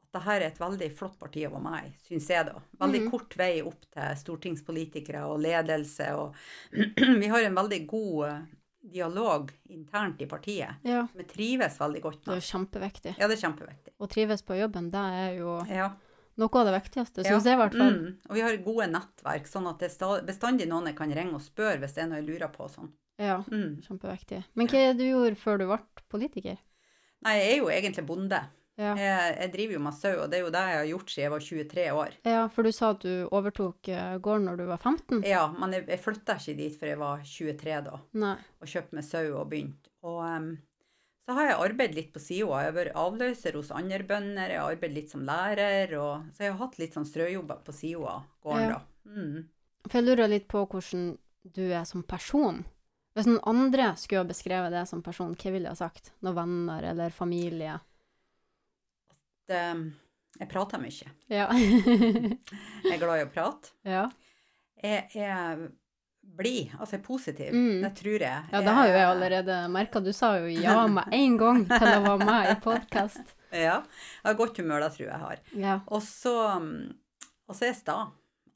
at 0.00 0.12
det 0.12 0.22
her 0.22 0.40
er 0.42 0.46
et 0.46 0.58
veldig 0.60 0.92
flott 0.96 1.18
parti 1.18 1.42
å 1.46 1.50
være 1.50 1.62
med 1.64 1.84
i, 1.88 1.92
syns 2.06 2.28
jeg 2.28 2.46
da. 2.46 2.60
Veldig 2.80 3.00
Mhm. 3.02 3.10
kort 3.10 3.34
vei 3.36 3.62
opp 3.62 3.80
til 3.90 4.16
stortingspolitikere 4.16 5.24
og 5.26 5.40
ledelse, 5.40 6.12
og 6.14 6.34
vi 7.20 7.26
har 7.28 7.42
en 7.42 7.54
veldig 7.56 7.86
god 7.86 8.46
dialog 8.82 9.50
internt 9.70 10.20
i 10.22 10.26
partiet. 10.26 10.74
Ja, 10.82 11.06
Vi 11.14 11.24
trives 11.24 11.78
veldig 11.78 12.02
godt 12.02 12.24
det 12.24 12.28
er 12.28 12.34
med. 12.34 12.42
jo 12.42 12.58
kjempeviktig. 12.58 13.14
Ja, 13.18 13.28
det 13.28 13.38
er 13.38 13.48
kjempeviktig. 13.48 13.92
Å 14.00 14.08
trives 14.10 14.42
på 14.42 14.58
jobben, 14.58 14.90
det 14.90 14.98
er 14.98 15.36
jo 15.38 15.64
Ja. 15.68 15.92
noe 16.36 16.48
av 16.60 16.66
det 16.66 16.82
viktigste, 16.82 17.24
syns 17.24 17.44
jeg 17.44 17.54
i 17.54 17.60
hvert 17.62 17.72
fall. 17.76 17.92
Mm. 17.94 18.16
Og 18.28 18.34
vi 18.34 18.40
har 18.40 18.56
gode 18.58 18.88
nettverk, 18.90 19.46
sånn 19.46 19.68
at 19.70 19.78
det 19.78 19.90
er 20.02 20.22
bestandig 20.26 20.66
noen 20.68 20.86
jeg 20.86 20.96
kan 20.96 21.10
ringe 21.12 21.34
og 21.34 21.40
spørre 21.42 21.78
hvis 21.80 21.94
det 21.94 22.02
er 22.04 22.06
noe 22.08 22.20
jeg 22.22 22.26
lurer 22.28 22.48
på. 22.52 22.68
Sånn. 22.68 22.90
Ja, 23.18 23.42
Mm. 23.42 23.80
kjempeviktig. 23.82 24.44
Men 24.54 24.66
hva 24.66 24.78
ja. 24.88 24.92
du 24.94 25.04
gjorde 25.04 25.36
før 25.36 25.58
du 25.58 25.66
ble 25.66 25.78
politiker? 26.10 26.58
Nei, 27.22 27.36
jeg 27.38 27.52
er 27.52 27.58
jo 27.62 27.68
egentlig 27.70 28.06
bonde. 28.06 28.40
Ja. 28.80 28.94
Jeg, 28.96 29.36
jeg 29.36 29.52
driver 29.52 29.74
jo 29.76 29.80
med 29.84 29.94
sau, 29.94 30.12
og 30.22 30.30
det 30.32 30.38
er 30.38 30.44
jo 30.46 30.50
det 30.54 30.60
jeg 30.64 30.76
har 30.78 30.86
gjort 30.88 31.10
siden 31.12 31.22
jeg 31.26 31.32
var 31.34 31.42
23 31.44 31.82
år. 31.92 32.14
ja, 32.24 32.42
for 32.48 32.62
du 32.64 32.72
sa 32.72 32.90
at 32.94 33.02
du 33.04 33.28
overtok 33.28 33.88
eh, 33.92 34.14
gården 34.24 34.46
når 34.48 34.56
du 34.62 34.64
var 34.70 34.78
15? 34.80 35.22
Ja, 35.28 35.42
men 35.58 35.74
jeg, 35.76 35.84
jeg 35.92 36.00
flytta 36.00 36.38
ikke 36.40 36.54
dit 36.56 36.78
før 36.80 36.88
jeg 36.94 37.00
var 37.02 37.24
23 37.28 37.80
da, 37.90 37.98
Nei. 38.22 38.36
og 38.62 38.70
kjøpte 38.72 38.96
meg 38.96 39.04
sau 39.04 39.24
og 39.36 39.50
begynte. 39.52 39.92
Og 40.08 40.18
um, 40.24 40.48
så 41.22 41.36
har 41.36 41.50
jeg 41.50 41.60
arbeidet 41.68 41.94
litt 42.00 42.08
på 42.16 42.18
sida. 42.24 42.48
Jeg 42.64 42.72
har 42.72 42.78
vært 42.80 42.96
avløser 42.98 43.54
hos 43.60 43.70
andre 43.76 44.00
bønder, 44.08 44.50
jeg 44.56 44.58
har 44.64 44.72
arbeidet 44.72 44.96
litt 44.96 45.12
som 45.12 45.22
lærer, 45.28 45.92
og, 46.00 46.24
så 46.34 46.48
jeg 46.48 46.54
har 46.56 46.62
hatt 46.64 46.80
litt 46.80 46.96
sånn 46.96 47.06
strøjobber 47.06 47.60
på 47.68 47.76
sida 47.76 48.16
av 48.16 48.24
gården, 48.42 48.64
Ja. 48.72 48.80
da. 48.80 49.12
Mm. 49.12 49.44
For 49.86 49.98
jeg 50.00 50.08
lurer 50.08 50.30
litt 50.32 50.48
på 50.50 50.64
hvordan 50.64 51.06
du 51.52 51.64
er 51.74 51.84
som 51.84 52.02
person. 52.08 52.64
Hvis 53.12 53.26
noen 53.28 53.44
andre 53.44 53.92
skulle 54.00 54.24
ha 54.24 54.28
beskrevet 54.32 54.72
deg 54.72 54.88
som 54.88 55.02
person, 55.04 55.36
hva 55.36 55.50
ville 55.52 55.68
jeg 55.68 55.76
ha 55.76 55.80
sagt? 55.84 56.12
Noen 56.24 56.38
venner 56.40 56.86
eller 56.94 57.10
familie? 57.12 57.76
Det, 59.48 59.62
jeg 60.40 60.48
prater 60.48 60.80
mye. 60.82 61.12
Ja. 61.32 61.46
Jeg 62.86 62.94
er 62.96 63.00
glad 63.02 63.20
i 63.20 63.24
å 63.26 63.30
prate. 63.32 63.72
ja. 63.88 64.08
Jeg 64.82 65.14
er 65.22 65.60
blid, 66.22 66.72
altså 66.78 66.96
jeg 66.96 67.00
er 67.02 67.04
positiv. 67.06 67.50
Mm. 67.54 67.82
Det 67.84 67.90
tror 68.00 68.22
jeg. 68.24 68.46
Ja, 68.50 68.60
det 68.64 68.72
har 68.74 68.88
jo 68.88 68.94
jeg 68.96 69.06
allerede 69.10 69.58
merka. 69.70 70.00
Du 70.02 70.08
sa 70.16 70.32
jo 70.40 70.48
ja 70.64 70.86
med 70.90 71.12
en 71.14 71.36
gang 71.38 71.60
til 71.70 71.86
å 71.86 72.00
være 72.06 72.26
med 72.26 72.50
i 72.50 72.58
podkast. 72.64 73.22
Ja. 73.52 73.82
Jeg 73.84 74.24
har 74.30 74.36
godt 74.38 74.56
humør, 74.62 74.80
det 74.80 74.94
tror 74.94 75.02
jeg 75.04 75.10
jeg 75.12 75.20
har. 75.20 75.40
Ja. 75.60 75.72
Og 75.92 76.00
så, 76.06 76.32
mm, 76.56 76.94
er 77.52 77.66
jeg 77.66 77.74
sta. 77.82 77.96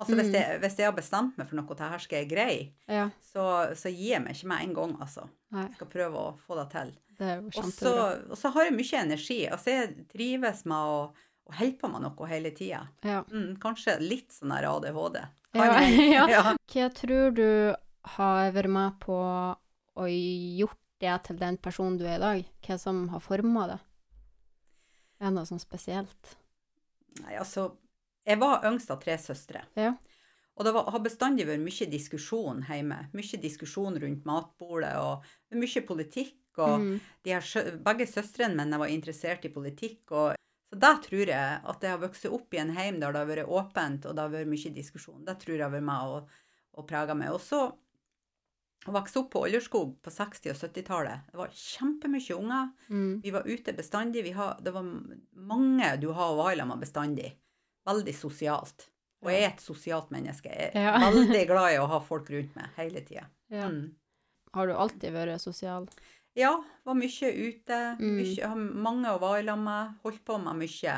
Altså 0.01 0.17
hvis, 0.17 0.31
Mm. 0.31 0.37
jeg, 0.39 0.61
hvis 0.63 0.79
jeg 0.81 0.87
har 0.89 0.95
bestemt 0.97 1.37
meg 1.37 1.51
for 1.51 1.59
noe, 1.61 1.77
til 1.77 1.91
her 1.93 2.01
skal 2.01 2.23
jeg 2.23 2.31
greie, 2.31 2.63
ja. 2.89 3.03
så, 3.21 3.45
så 3.77 3.93
gir 3.93 4.15
jeg 4.15 4.23
meg 4.25 4.33
ikke 4.39 4.49
med 4.55 4.65
en 4.65 4.73
gang, 4.79 4.95
altså. 5.05 5.27
Nei, 5.53 5.67
Jeg 5.69 5.77
skal 5.77 5.91
prøve 5.93 6.23
å 6.23 6.33
få 6.49 6.57
det 6.63 6.67
til. 6.73 6.95
Det 7.19 7.27
er 7.29 7.39
jo 7.41 7.47
Og 7.49 7.55
så, 7.55 7.63
kjempebra. 7.63 8.07
og 8.31 8.39
så 8.41 8.53
har 8.55 8.69
jeg 8.69 8.77
mye 8.77 9.01
energi. 9.03 9.39
Altså 9.57 9.73
jeg 9.75 10.07
trives 10.13 10.65
med 10.69 10.93
å, 10.93 10.99
å 11.47 11.57
holde 11.61 11.79
på 11.81 11.91
med 11.93 12.05
noe 12.07 12.29
hele 12.31 12.53
tida. 12.57 12.83
Ja. 13.07 13.23
Mm, 13.33 13.57
kanskje 13.63 13.99
litt 14.03 14.37
sånn 14.37 14.55
her 14.57 14.69
ADHD. 14.71 15.23
Ja. 15.57 16.27
ja. 16.29 16.41
Hva 16.69 16.87
tror 16.93 17.31
du 17.33 17.47
har 18.17 18.51
vært 18.53 18.69
med 18.69 18.99
på 19.01 19.15
å 19.97 20.09
gjort 20.11 20.77
det 21.01 21.15
til 21.25 21.39
den 21.41 21.57
personen 21.57 21.97
du 21.97 22.05
er 22.05 22.19
i 22.19 22.25
dag? 22.25 22.51
Hva 22.67 22.77
som 22.81 23.07
har 23.09 23.23
forma 23.25 23.63
det? 23.71 23.79
Er 25.17 25.31
det 25.31 25.37
noe 25.39 25.49
sånn 25.49 25.63
spesielt? 25.63 26.35
Nei, 27.23 27.39
altså, 27.41 27.71
jeg 28.29 28.37
var 28.43 28.67
yngst 28.69 28.93
av 28.93 29.01
tre 29.01 29.17
søstre. 29.17 29.65
Ja. 29.81 29.95
Og 30.57 30.65
det 30.65 30.73
var, 30.77 30.91
har 30.93 31.01
bestandig 31.05 31.47
vært 31.49 31.65
mye 31.65 31.89
diskusjon 31.93 32.63
hjemme. 32.69 32.99
Mye 33.17 33.41
diskusjon 33.41 33.97
rundt 34.01 34.29
matbordet, 34.29 34.93
og 35.01 35.25
mye 35.57 35.83
politikk. 35.89 36.37
Og 36.59 36.81
Mm. 36.81 37.01
her, 37.27 37.77
begge 37.85 38.07
søstrene 38.07 38.57
mine 38.57 38.79
var 38.79 38.87
interessert 38.93 39.45
i 39.45 39.49
politikk. 39.53 40.03
Og, 40.13 40.35
så 40.73 40.79
da 40.79 40.95
tror 40.99 41.27
jeg 41.27 41.61
at 41.65 41.81
jeg 41.83 41.91
har 41.91 41.99
vokst 42.03 42.27
opp 42.27 42.55
i 42.55 42.59
en 42.59 42.71
heim 42.77 43.01
der 43.01 43.13
det 43.13 43.23
har 43.23 43.27
vært 43.37 43.49
åpent, 43.49 44.07
og 44.07 44.15
det 44.17 44.23
har 44.23 44.31
vært 44.31 44.49
mye 44.51 44.75
diskusjon. 44.75 45.25
Det 45.25 45.39
tror 45.39 45.57
jeg 45.57 45.63
har 45.63 45.71
vært 45.71 45.83
med 45.89 46.15
å, 46.17 46.27
og 46.79 46.87
prega 46.89 47.15
meg. 47.15 47.31
Og 47.33 47.41
så 47.41 47.73
å 48.87 48.93
vokse 48.95 49.19
opp 49.19 49.31
på 49.33 49.41
Oljerskog 49.47 49.97
på 50.03 50.11
60- 50.15 50.51
og 50.53 50.57
70-tallet. 50.61 51.25
Det 51.33 51.39
var 51.41 51.49
kjempemye 51.51 52.37
unger. 52.37 52.69
Mm. 52.89 53.21
Vi 53.25 53.31
var 53.35 53.43
ute 53.49 53.73
bestandig. 53.75 54.23
Vi 54.23 54.31
har, 54.37 54.59
det 54.63 54.71
var 54.75 54.85
mange 55.35 55.89
du 56.01 56.13
har 56.15 56.33
å 56.35 56.37
være 56.45 56.67
med 56.69 56.79
bestandig. 56.85 57.33
Veldig 57.87 58.15
sosialt. 58.15 58.89
Og 59.25 59.31
jeg 59.33 59.43
er 59.43 59.49
et 59.55 59.63
sosialt 59.65 60.11
menneske. 60.15 60.53
Jeg 60.53 60.71
er 60.75 60.85
Ja. 60.85 60.99
veldig 61.11 61.47
glad 61.49 61.73
i 61.75 61.79
å 61.83 61.89
ha 61.91 61.99
folk 62.05 62.31
rundt 62.31 62.55
meg 62.55 62.69
hele 62.77 63.01
tida. 63.03 63.27
Ja. 63.51 63.67
Mm. 63.73 63.95
Har 64.55 64.67
du 64.71 64.73
alltid 64.75 65.13
vært 65.13 65.41
sosial? 65.43 65.89
Ja, 66.37 66.53
var 66.85 66.97
mye 66.99 67.31
ute. 67.33 67.77
Mm. 68.01 68.17
Mye, 68.21 68.49
har 68.51 68.57
mange 68.57 69.13
å 69.15 69.21
være 69.23 69.47
sammen 69.47 69.65
med. 69.71 69.95
Holdt 70.05 70.25
på 70.29 70.37
med 70.43 70.59
mye. 70.61 70.97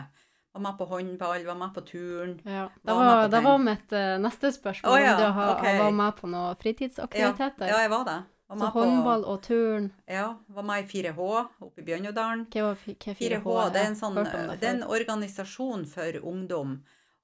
Var 0.56 0.64
med 0.64 0.78
på 0.78 0.86
håndball, 0.90 1.44
var 1.46 1.58
med 1.60 1.74
på 1.76 1.84
turn. 1.86 2.32
Ja. 2.44 2.64
Var 2.66 2.72
Det 2.82 2.96
med 2.96 3.06
var, 3.12 3.28
det 3.28 3.42
var 3.44 3.58
mitt 3.62 3.92
eh, 3.92 4.16
neste 4.18 4.50
spørsmål. 4.52 4.92
oh, 4.92 4.98
ja, 5.02 5.14
om 5.14 5.20
du 5.20 5.28
har, 5.36 5.52
okay. 5.54 5.78
var 5.78 5.94
med 5.94 6.16
på 6.16 6.30
noen 6.32 6.58
fritidsaktiviteter? 6.62 7.70
ja, 7.70 7.78
jeg 7.84 7.90
var 7.94 8.04
det. 8.08 8.18
Var 8.48 8.58
Så 8.58 8.66
håndball 8.72 9.22
på, 9.24 9.32
og 9.34 9.42
turn. 9.44 9.90
ja, 10.08 10.28
var 10.48 10.62
med 10.64 10.84
i 10.84 10.86
4H 10.88 11.20
oppe 11.60 11.82
i 11.82 11.84
Bjørnådalen. 11.84 12.46
Hva 12.48 12.62
var 12.64 12.78
hva 12.80 12.94
4H, 12.96 13.18
4H? 13.20 13.72
det 13.74 13.82
er 13.82 13.90
en, 13.90 13.98
sånn, 14.00 14.14
det 14.16 14.46
det 14.60 14.68
er 14.70 14.74
en 14.74 14.86
organisasjon 14.88 15.84
for 15.86 16.18
ungdom. 16.22 16.78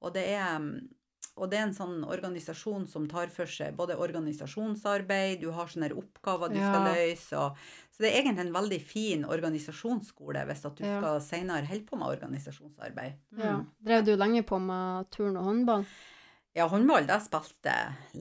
Og 0.05 0.13
det 0.13 0.27
er, 0.37 0.61
og 1.37 1.51
det 1.51 1.59
er 1.59 1.65
en 1.67 1.75
sånn 1.75 2.05
organisasjon 2.07 2.85
som 2.87 3.09
tar 3.11 3.27
for 3.35 3.47
seg 3.51 3.75
både 3.77 3.97
organisasjonsarbeid, 3.99 5.41
du 5.41 5.51
har 5.51 5.67
sånne 5.67 5.91
oppgaver 5.99 6.53
du 6.53 6.61
skal 6.61 6.87
løse. 6.95 7.37
Og, 7.41 7.57
så 7.91 8.05
det 8.05 8.11
er 8.13 8.21
egentlig 8.23 8.47
en 8.47 8.55
veldig 8.55 8.81
fin 8.83 9.25
organisasjonsskole 9.25 10.45
hvis 10.47 10.65
at 10.67 10.77
du 10.79 10.85
Ja. 10.85 11.01
skal 11.01 11.21
senere 11.21 11.67
holde 11.67 11.87
på 11.87 11.99
med 11.99 12.09
organisasjonsarbeid. 12.09 13.15
Mm. 13.33 13.43
Ja. 13.45 13.57
Drev 13.85 14.05
du 14.05 14.17
lenge 14.17 14.43
på 14.47 14.59
med 14.61 15.11
turn 15.11 15.37
og 15.37 15.45
håndball? 15.45 15.85
Ja, 16.55 16.69
håndball 16.71 17.07
det 17.09 17.17
spilte 17.25 17.73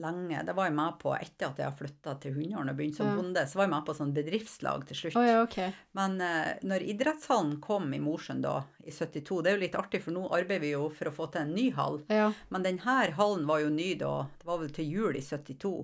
lenge. 0.02 0.40
Det 0.42 0.54
var 0.56 0.66
jeg 0.66 0.74
med 0.74 0.96
på 0.98 1.12
etter 1.14 1.52
at 1.52 1.60
jeg 1.60 1.68
har 1.68 1.76
flytta 1.78 2.14
til 2.18 2.34
Hundalen 2.34 2.72
og 2.72 2.78
begynte 2.80 2.98
som 2.98 3.06
Ja. 3.06 3.14
bonde. 3.14 3.44
Så 3.46 3.60
var 3.60 3.68
jeg 3.68 3.70
med 3.70 3.84
på 3.86 3.94
sånn 3.94 4.14
bedriftslag 4.16 4.86
til 4.88 4.98
slutt. 4.98 5.18
Oh, 5.20 5.26
ja, 5.26 5.36
OK. 5.44 5.58
Men 5.94 6.16
uh, 6.18 6.50
når 6.66 6.82
idrettshallen 6.82 7.60
kom 7.62 7.94
i 7.94 8.00
Mosjøen 8.02 8.42
da, 8.42 8.56
i 8.82 8.90
72, 8.90 9.38
det 9.42 9.52
er 9.52 9.54
jo 9.54 9.62
litt 9.62 9.78
artig, 9.78 10.02
for 10.02 10.16
nå 10.16 10.26
arbeider 10.34 10.64
vi 10.66 10.72
jo 10.74 10.88
for 10.90 11.12
å 11.12 11.14
få 11.14 11.30
til 11.30 11.44
en 11.44 11.54
ny 11.54 11.68
hall. 11.78 12.00
Ja. 12.10 12.32
Men 12.50 12.66
denne 12.66 12.98
hallen 13.14 13.46
var 13.46 13.62
jo 13.62 13.70
ny 13.70 13.94
da, 14.02 14.26
det 14.40 14.50
var 14.50 14.58
vel 14.64 14.74
til 14.74 14.90
jul 14.90 15.14
i 15.14 15.22
72. 15.22 15.74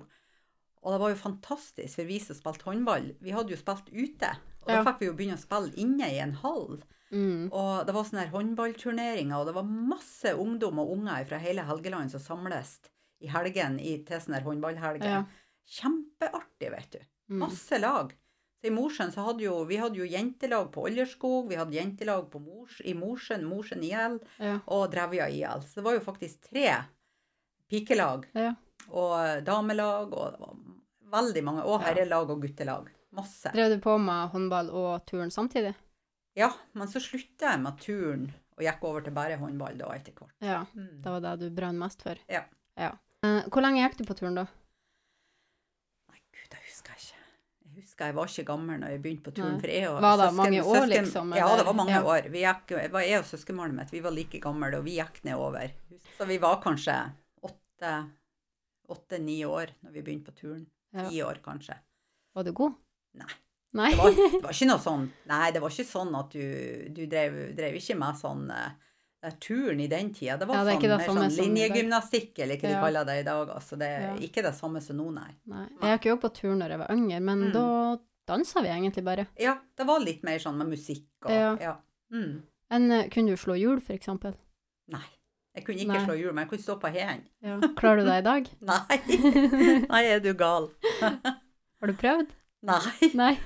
Og 0.81 0.91
det 0.91 0.99
var 0.99 1.13
jo 1.13 1.23
fantastisk 1.23 1.95
for 2.01 2.09
vi 2.09 2.19
som 2.19 2.35
spilte 2.35 2.67
håndball. 2.67 3.13
Vi 3.21 3.31
hadde 3.31 3.55
jo 3.55 3.63
spilt 3.63 3.87
ute, 3.93 4.35
og 4.65 4.67
da 4.67 4.83
fikk 4.91 4.99
vi 4.99 5.07
jo 5.07 5.15
begynne 5.15 5.39
å 5.39 5.45
spille 5.47 5.71
inne 5.79 6.09
i 6.11 6.19
en 6.19 6.35
hall. 6.43 6.81
Mm. 7.11 7.49
Og 7.51 7.85
det 7.87 7.93
var 7.95 8.07
sånne 8.07 8.29
håndballturneringer, 8.31 9.35
og 9.37 9.49
det 9.49 9.55
var 9.57 9.67
masse 9.67 10.33
ungdom 10.39 10.79
og 10.83 10.93
unger 10.95 11.27
fra 11.29 11.39
hele 11.43 11.65
Helgeland 11.67 12.13
som 12.13 12.23
samles 12.23 12.77
i 13.21 13.29
helgen 13.29 13.77
i, 13.79 13.97
til 14.07 14.23
sånne 14.23 14.41
håndballhelger. 14.45 15.19
Ja. 15.19 15.23
Kjempeartig, 15.77 16.71
vet 16.73 16.95
du. 16.95 17.01
Mm. 17.31 17.39
Masse 17.45 17.79
lag. 17.79 18.15
Så 18.61 18.67
I 18.69 18.73
Mosjøen 18.75 19.11
så 19.13 19.23
hadde 19.25 19.41
jo 19.45 19.55
vi 19.65 19.79
hadde 19.81 19.97
jo 19.97 20.05
jentelag 20.05 20.67
på 20.73 20.83
Olderskog, 20.85 21.49
vi 21.49 21.57
hadde 21.57 21.77
jentelag 21.77 22.27
på 22.29 22.41
Mors, 22.43 22.79
i 22.85 22.93
Mosjøen, 22.97 23.45
Mosjøen 23.49 23.85
IL 23.87 24.19
Ja. 24.37 24.59
og 24.67 24.91
Drevja 24.93 25.29
IL. 25.29 25.63
Så 25.65 25.79
det 25.79 25.85
var 25.87 25.97
jo 25.97 26.03
faktisk 26.05 26.49
tre 26.51 26.67
pikelag 27.71 28.27
ja. 28.37 28.51
og 28.89 29.45
damelag 29.47 30.13
og 30.13 30.35
det 30.35 30.43
var 30.43 30.57
veldig 31.21 31.43
mange. 31.47 31.63
Og 31.65 31.81
herrelag 31.81 32.29
og 32.29 32.43
guttelag. 32.45 32.91
Masse. 33.17 33.51
Drev 33.51 33.73
du 33.73 33.81
på 33.83 33.97
med 33.99 34.29
håndball 34.31 34.69
og 34.69 35.05
turn 35.09 35.33
samtidig? 35.33 35.73
Ja, 36.35 36.51
men 36.73 36.87
så 36.87 37.01
slutta 37.03 37.51
jeg 37.51 37.59
med 37.61 37.79
turn 37.83 38.29
og 38.57 38.63
gikk 38.63 38.83
over 38.87 39.01
til 39.03 39.13
bare 39.15 39.35
håndball 39.41 39.77
da 39.79 39.89
etter 39.95 40.13
hvert. 40.15 40.35
Ja. 40.45 40.61
Mm. 40.75 41.01
Det 41.03 41.11
var 41.11 41.19
det 41.25 41.33
du 41.41 41.49
brant 41.55 41.77
mest 41.81 42.01
for? 42.05 42.19
Ja. 42.31 42.43
ja. 42.79 42.91
Eh, 43.25 43.41
hvor 43.51 43.61
lenge 43.65 43.81
gikk 43.83 43.97
du 43.99 44.05
på 44.07 44.15
turn 44.19 44.35
da? 44.39 44.45
Nei, 46.11 46.19
gud, 46.31 46.47
det 46.53 46.61
husker 46.67 46.95
jeg 46.95 47.03
ikke. 47.03 47.17
Jeg 47.71 47.83
husker 47.83 48.05
jeg 48.11 48.15
var 48.17 48.31
ikke 48.31 48.45
gammel 48.51 48.79
når 48.81 48.93
jeg 48.95 49.01
begynte 49.03 49.25
på 49.27 49.33
turn. 49.39 49.51
Nei. 49.57 49.61
For 49.63 49.73
jeg 49.75 49.89
og 49.89 49.99
Var 50.05 50.17
det 50.17 50.27
søsken- 50.29 50.39
mange 50.41 50.61
år, 50.63 50.75
søsken- 50.79 50.95
liksom, 51.05 51.35
Ja, 51.35 51.49
det 51.57 51.65
var 51.65 51.73
mange 51.81 51.91
Ja. 51.97 52.01
år. 52.03 52.29
Vi 52.31 52.39
gikk, 52.45 52.65
det 52.67 52.91
var 52.91 53.01
jeg 53.01 53.19
og 53.19 53.25
søskenbarnet 53.25 53.75
mitt, 53.75 53.91
vi 53.91 53.99
var 54.01 54.11
like 54.11 54.39
gamle, 54.39 54.73
og 54.77 54.83
vi 54.85 54.95
gikk 54.97 55.23
nedover. 55.23 55.71
Så 56.17 56.25
vi 56.27 56.37
var 56.37 56.61
kanskje 56.63 56.97
åtte, 57.43 58.11
åtte-ni 58.89 59.41
år 59.45 59.67
når 59.83 59.91
vi 59.91 60.01
begynte 60.01 60.31
på 60.31 60.35
turn. 60.39 60.65
Ja. 60.93 61.09
År, 61.27 61.39
kanskje. 61.43 61.75
Var 62.35 62.43
du 62.43 62.51
god? 62.53 62.73
Nei. 63.15 63.27
Nei? 63.73 63.91
Det 63.91 63.97
var, 63.97 64.11
det 64.11 64.43
var 64.43 64.51
ikke 64.55 64.67
noe 64.67 64.81
sånn 64.83 65.03
Nei, 65.31 65.51
det 65.55 65.61
var 65.63 65.69
ikke 65.71 65.85
sånn 65.87 66.15
at 66.19 66.31
du, 66.35 66.89
du 66.91 67.05
drev, 67.07 67.37
drev 67.55 67.77
ikke 67.79 67.95
med 67.97 68.17
sånn 68.19 68.49
uh, 68.51 68.71
det 69.21 69.29
er 69.29 69.35
turn 69.37 69.79
i 69.79 69.85
den 69.87 70.07
tida. 70.17 70.35
Det 70.41 70.47
var 70.49 70.55
Ja, 70.57 70.63
det 70.65 70.73
sånn, 70.73 70.81
det 70.81 70.97
mer 70.97 71.29
sånn 71.29 71.35
linjegymnastikk, 71.37 72.39
eller 72.41 72.57
hva 72.57 72.61
de 72.65 72.71
Ja. 72.73 72.79
kaller 72.81 73.05
det 73.05 73.17
i 73.19 73.23
dag. 73.27 73.49
Altså, 73.53 73.77
det 73.77 73.87
er 73.87 74.01
Ja. 74.07 74.15
ikke 74.27 74.41
det 74.41 74.53
samme 74.57 74.81
som 74.81 74.97
nå, 74.97 75.11
nei. 75.13 75.29
Nei. 75.45 75.67
Jeg 75.77 75.89
har 75.91 75.99
ikke 75.99 76.09
jobbet 76.09 76.23
på 76.25 76.33
turn 76.39 76.57
når 76.57 76.69
jeg 76.73 76.79
var 76.79 76.87
yngre, 76.95 77.19
men 77.21 77.43
Mm. 77.43 77.51
da 77.53 77.97
dansa 78.33 78.61
vi 78.65 78.67
egentlig 78.73 79.03
bare. 79.05 79.27
Ja, 79.37 79.59
det 79.77 79.85
var 79.85 79.99
litt 79.99 80.23
mer 80.23 80.39
sånn 80.39 80.57
med 80.57 80.67
musikk 80.73 81.05
og 81.25 81.31
Ja. 81.31 81.55
ja. 81.61 81.75
Mm. 82.11 82.41
En, 82.71 82.91
eh, 82.91 83.09
kunne 83.09 83.27
du 83.29 83.35
slå 83.37 83.53
hjul, 83.61 83.79
for 83.79 83.93
eksempel? 83.93 84.33
Nei. 84.89 85.05
Jeg 85.53 85.65
kunne 85.65 85.77
ikke 85.77 85.87
Nei. 85.93 86.05
slå 86.07 86.17
hjul, 86.17 86.33
men 86.33 86.47
jeg 86.47 86.49
kunne 86.49 86.63
stå 86.65 86.79
på 86.81 86.91
hendene. 86.91 87.29
Ja. 87.43 87.59
Klarer 87.77 87.97
du 88.01 88.05
det 88.09 88.17
i 88.17 88.21
dag? 88.21 88.49
Nei. 88.61 89.85
Nei, 89.91 90.03
er 90.05 90.19
du 90.19 90.33
gal? 90.33 90.71
Har 91.01 91.87
du 91.87 91.93
prøvd? 91.93 92.29
Nei. 92.63 93.09
Nei, 93.13 93.37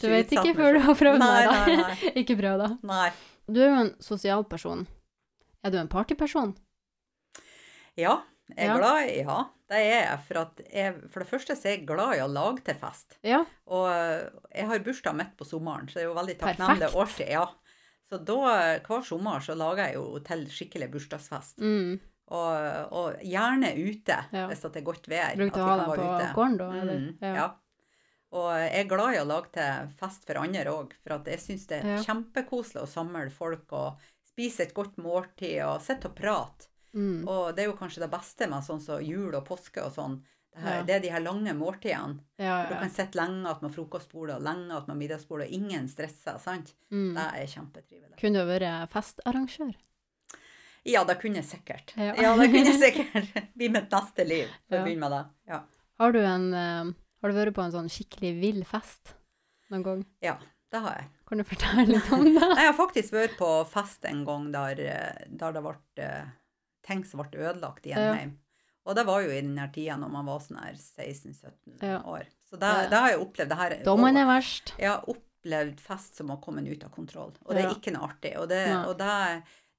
Du 0.00 0.08
vet 0.10 0.32
ikke 0.32 0.54
før 0.56 0.76
du 0.76 0.80
har 0.86 0.94
prøvd 0.98 1.18
Nei, 1.22 1.30
det. 1.44 1.54
nei, 1.54 1.76
da. 1.76 1.88
nei. 1.88 2.12
ikke 2.22 2.36
prøv, 2.40 2.58
da. 2.64 2.68
nei. 2.82 3.08
Du 3.46 3.60
er 3.60 3.68
jo 3.70 3.80
en 3.84 3.90
sosial 4.00 4.44
person. 4.48 4.86
Er 5.64 5.70
du 5.74 5.78
en 5.80 5.88
partyperson? 5.92 6.54
Ja, 7.96 8.22
jeg 8.50 8.58
er 8.66 8.70
Ja. 8.72 8.76
glad 8.78 9.08
i 9.08 9.18
Ja, 9.24 9.38
det 9.70 9.76
er 9.80 9.90
jeg. 9.90 10.18
For, 10.28 10.62
jeg. 10.72 10.94
for 11.10 11.20
det 11.24 11.28
første 11.30 11.56
så 11.56 11.68
er 11.68 11.76
jeg 11.78 11.86
glad 11.88 12.16
i 12.18 12.22
å 12.24 12.28
lage 12.30 12.64
til 12.64 12.74
fest. 12.80 13.18
Ja. 13.24 13.44
Og 13.66 13.86
eh, 13.90 14.30
jeg 14.54 14.66
har 14.68 14.78
bursdag 14.84 15.14
midt 15.16 15.36
på 15.38 15.46
sommeren, 15.48 15.88
så 15.88 15.94
det 16.00 16.02
er 16.04 16.08
jo 16.10 16.16
veldig 16.18 16.38
takknemlig 16.40 16.88
år 16.90 16.98
årstid. 17.04 17.30
Ja. 17.30 17.46
Så 18.10 18.18
da, 18.20 18.40
hver 18.84 19.04
sommer, 19.06 19.40
så 19.40 19.54
lager 19.56 19.86
jeg 19.88 19.94
jo 19.96 20.18
til 20.26 20.42
skikkelig 20.52 20.90
bursdagsfest. 20.92 21.56
Mm. 21.64 21.94
Og, 22.34 22.92
og 22.92 23.16
gjerne 23.24 23.70
ute, 23.76 24.18
Ja. 24.32 24.46
hvis 24.48 24.60
det 24.64 24.76
er 24.80 24.84
godt 24.86 25.08
vær. 25.08 25.34
Bruker 25.36 25.60
å 25.60 25.68
ha 25.68 25.76
deg 25.78 25.88
på 25.88 26.34
gården, 26.36 26.56
da? 26.60 26.68
Eller? 26.80 27.00
Mm, 27.00 27.36
ja. 27.36 27.48
Og 28.34 28.50
jeg 28.58 28.72
er 28.82 28.88
glad 28.90 29.14
i 29.14 29.20
å 29.22 29.26
lage 29.28 29.52
til 29.54 29.90
fest 30.00 30.24
for 30.26 30.40
andre 30.42 30.64
òg, 30.72 30.92
for 31.04 31.14
at 31.20 31.28
jeg 31.30 31.38
syns 31.38 31.66
det 31.70 31.80
er 31.84 31.90
Ja. 31.96 32.02
kjempekoselig 32.02 32.82
å 32.82 32.90
samle 32.90 33.30
folk 33.30 33.72
og 33.72 34.00
spise 34.26 34.64
et 34.66 34.74
godt 34.74 34.96
måltid 34.98 35.60
og 35.64 35.80
sitte 35.80 36.08
og 36.10 36.16
prate. 36.18 36.66
Mm. 36.94 37.26
Og 37.28 37.54
det 37.54 37.62
er 37.64 37.68
jo 37.70 37.76
kanskje 37.78 38.00
det 38.02 38.10
beste 38.10 38.48
med 38.50 38.62
sånn 38.66 38.80
som 38.82 39.00
jul 39.02 39.34
og 39.34 39.44
påske 39.46 39.82
og 39.84 39.92
sånn. 39.94 40.16
Det, 40.54 40.60
her, 40.62 40.76
Ja. 40.76 40.82
det 40.86 40.94
er 40.94 41.00
de 41.00 41.08
her 41.10 41.20
lange 41.20 41.52
måltidene. 41.54 42.20
Ja, 42.38 42.66
Du 42.68 42.74
kan 42.74 42.90
sitte 42.90 43.18
lenge 43.18 43.46
at 43.50 43.62
man 43.62 43.72
frokostbordet 43.72 44.36
og 44.36 44.42
lenge 44.42 44.70
at 44.76 44.86
man 44.88 44.98
middagsbordet, 44.98 45.46
og 45.48 45.52
ingen 45.52 45.88
stresser, 45.88 46.38
sant? 46.38 46.74
Mm. 46.92 47.14
Det 47.14 47.24
er 47.42 47.46
kjempetrivelig. 47.46 48.16
Kunne 48.20 48.38
du 48.44 48.46
vært 48.46 48.90
festarrangør? 48.90 49.74
Ja, 50.84 51.02
det 51.04 51.16
kunne 51.20 51.36
jeg 51.40 51.44
sikkert. 51.48 51.94
Ja. 51.96 52.12
Det 52.36 52.50
kunne 52.52 52.70
jeg 52.70 52.80
sikkert. 52.86 53.48
Bli 53.56 53.68
mitt 53.72 53.90
neste 53.90 54.26
liv, 54.28 54.48
for 54.68 54.78
å 54.78 54.84
begynne 54.84 55.00
med 55.08 55.10
det. 55.16 55.24
Ja. 55.48 55.60
Har 56.00 56.12
du, 56.12 56.18
en, 56.20 56.46
eh, 56.54 56.92
har 57.24 57.32
du 57.32 57.38
vært 57.40 57.54
på 57.56 57.64
en 57.64 57.72
sånn 57.74 57.88
skikkelig 57.92 58.32
vill 58.40 58.62
fest 58.68 59.14
noen 59.72 59.82
gang? 59.86 60.04
ja, 60.24 60.36
det 60.74 60.80
har 60.84 60.96
jeg. 61.00 61.10
Kan 61.28 61.40
du 61.40 61.44
fortelle 61.48 61.84
litt 61.88 62.08
om 62.12 62.24
det? 62.26 62.46
Jeg 62.60 62.66
har 62.68 62.74
faktisk 62.76 63.14
vært 63.16 63.36
på 63.38 63.50
fest 63.70 64.04
en 64.10 64.24
gang 64.28 64.48
der, 64.52 64.80
eh, 64.84 65.26
der 65.30 65.54
det 65.56 65.62
ble 65.64 65.74
eh, 66.04 66.26
ting 66.84 67.04
som 67.08 67.22
ble 67.22 67.40
ødelagt 67.48 67.86
i 67.88 67.94
en 67.96 68.02
Ja. 68.04 68.24
Og 68.84 68.92
det 68.98 69.06
var 69.08 69.22
jo 69.24 69.30
i 69.32 69.38
den 69.40 69.56
her 69.56 69.70
tida 69.72 69.94
når 69.96 70.10
man 70.12 70.26
var 70.28 70.42
sånn 70.44 70.58
her 70.60 70.74
16-17 70.76 71.78
Ja. 71.80 72.02
år. 72.04 72.26
Så 72.44 72.58
det, 72.60 72.72
det 72.92 72.98
har 73.00 73.08
jeg 73.14 73.20
opplevd. 73.22 73.48
Det 73.48 73.56
her, 73.56 73.76
Da 73.86 73.94
man 73.96 74.16
er 74.20 74.26
verst. 74.28 74.74
Jeg 74.76 74.90
har 74.90 75.06
opplevd 75.08 75.80
fest 75.80 76.18
som 76.20 76.28
har 76.28 76.36
kommet 76.44 76.68
ut 76.68 76.84
av 76.84 76.90
kontroll, 76.92 77.32
og 77.46 77.54
det 77.56 77.64
er 77.64 77.72
ikke 77.72 77.94
noe 77.96 78.10
artig. 78.10 78.34
Og 78.42 78.50
det, 78.52 78.60
og 78.84 78.98
det, 79.00 79.14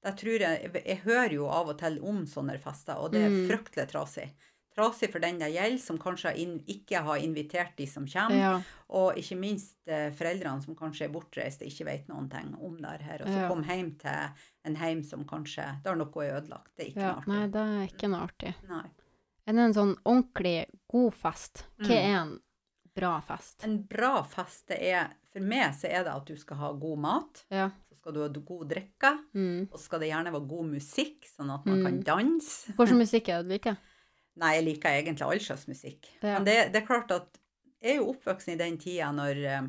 det 0.02 0.14
tror 0.18 0.42
jeg 0.48 0.72
Jeg 0.82 0.98
hører 1.04 1.32
jo 1.38 1.46
av 1.46 1.70
og 1.70 1.78
til 1.78 2.00
om 2.02 2.24
sånne 2.26 2.58
fester, 2.58 2.98
og 2.98 3.12
det 3.14 3.22
er 3.28 3.30
Mm. 3.30 3.46
fryktelig 3.52 3.86
trasig. 3.94 4.26
Trasig 4.76 5.08
for 5.10 5.22
den 5.24 5.38
det 5.40 5.48
gjelder, 5.54 5.80
som 5.80 5.96
kanskje 5.98 6.34
ikke 6.68 7.00
har 7.06 7.16
invitert 7.24 7.76
de 7.78 7.86
som 7.88 8.04
kommer. 8.06 8.36
Ja. 8.36 8.50
Og 8.92 9.16
ikke 9.16 9.38
minst 9.40 9.76
eh, 9.88 10.10
foreldrene 10.12 10.60
som 10.62 10.76
kanskje 10.76 11.06
er 11.06 11.14
bortreist 11.14 11.62
og 11.64 11.70
ikke 11.70 11.86
vet 11.88 12.08
noen 12.10 12.28
ting 12.28 12.52
om 12.60 12.76
det 12.82 13.00
her. 13.06 13.22
Og 13.24 13.28
så 13.32 13.40
Ja. 13.40 13.48
kom 13.48 13.64
hjem 13.64 13.94
til 13.98 14.28
en 14.68 14.76
heim 14.76 15.02
som 15.02 15.24
kanskje 15.24 15.82
Der 15.82 15.96
noe 15.96 16.24
er 16.26 16.36
ødelagt. 16.40 16.74
Det 16.76 16.84
er 16.86 16.90
ikke 16.90 17.00
ja. 17.00 17.14
noe 17.14 17.16
artig. 17.16 17.32
Nei, 17.32 17.46
det 17.48 17.64
er 17.64 17.86
ikke 17.96 18.10
noe 18.12 18.20
artig. 18.28 18.54
Nei. 18.68 18.84
Det 19.46 19.58
en 19.64 19.74
sånn 19.74 19.96
ordentlig 20.04 20.66
god 20.90 21.14
fest? 21.14 21.64
Hva 21.78 21.86
Mm. 21.86 21.96
er 21.96 22.20
en 22.20 22.40
bra 22.96 23.20
fest? 23.20 23.64
En 23.64 23.82
bra 23.82 24.22
fest, 24.22 24.66
det 24.68 24.82
er 24.82 25.08
For 25.32 25.40
meg 25.40 25.72
så 25.74 25.84
er 25.88 26.02
det 26.04 26.12
at 26.14 26.24
du 26.26 26.34
skal 26.36 26.56
ha 26.56 26.72
god 26.72 26.98
mat. 26.98 27.44
Ja. 27.50 27.70
Så 27.90 27.96
skal 28.00 28.12
du 28.12 28.20
ha 28.22 28.28
god 28.28 28.68
drikke. 28.70 29.18
Mm. 29.34 29.68
Og 29.70 29.78
skal 29.78 30.00
det 30.00 30.08
gjerne 30.08 30.32
være 30.32 30.48
god 30.48 30.66
musikk, 30.70 31.24
sånn 31.28 31.50
at 31.54 31.66
man 31.66 31.78
Mm. 31.80 31.84
kan 31.84 32.00
danse. 32.02 32.72
Hvilken 32.72 32.98
musikk 33.04 33.28
er 33.28 33.42
det 33.42 33.48
du 33.48 33.52
liker? 33.52 33.76
Nei, 34.36 34.52
jeg 34.58 34.64
liker 34.66 34.92
egentlig 34.92 35.24
all 35.24 35.40
slags 35.40 35.66
musikk. 35.68 36.08
Ja. 36.20 36.36
Men 36.36 36.46
det, 36.48 36.56
det 36.74 36.82
er 36.82 36.88
klart 36.88 37.12
at 37.14 37.38
jeg 37.80 37.96
er 37.96 38.00
jo 38.00 38.10
oppvoksen 38.12 38.54
i 38.54 38.58
den 38.60 38.78
tida 38.80 39.10
når 39.14 39.42
eh, 39.44 39.68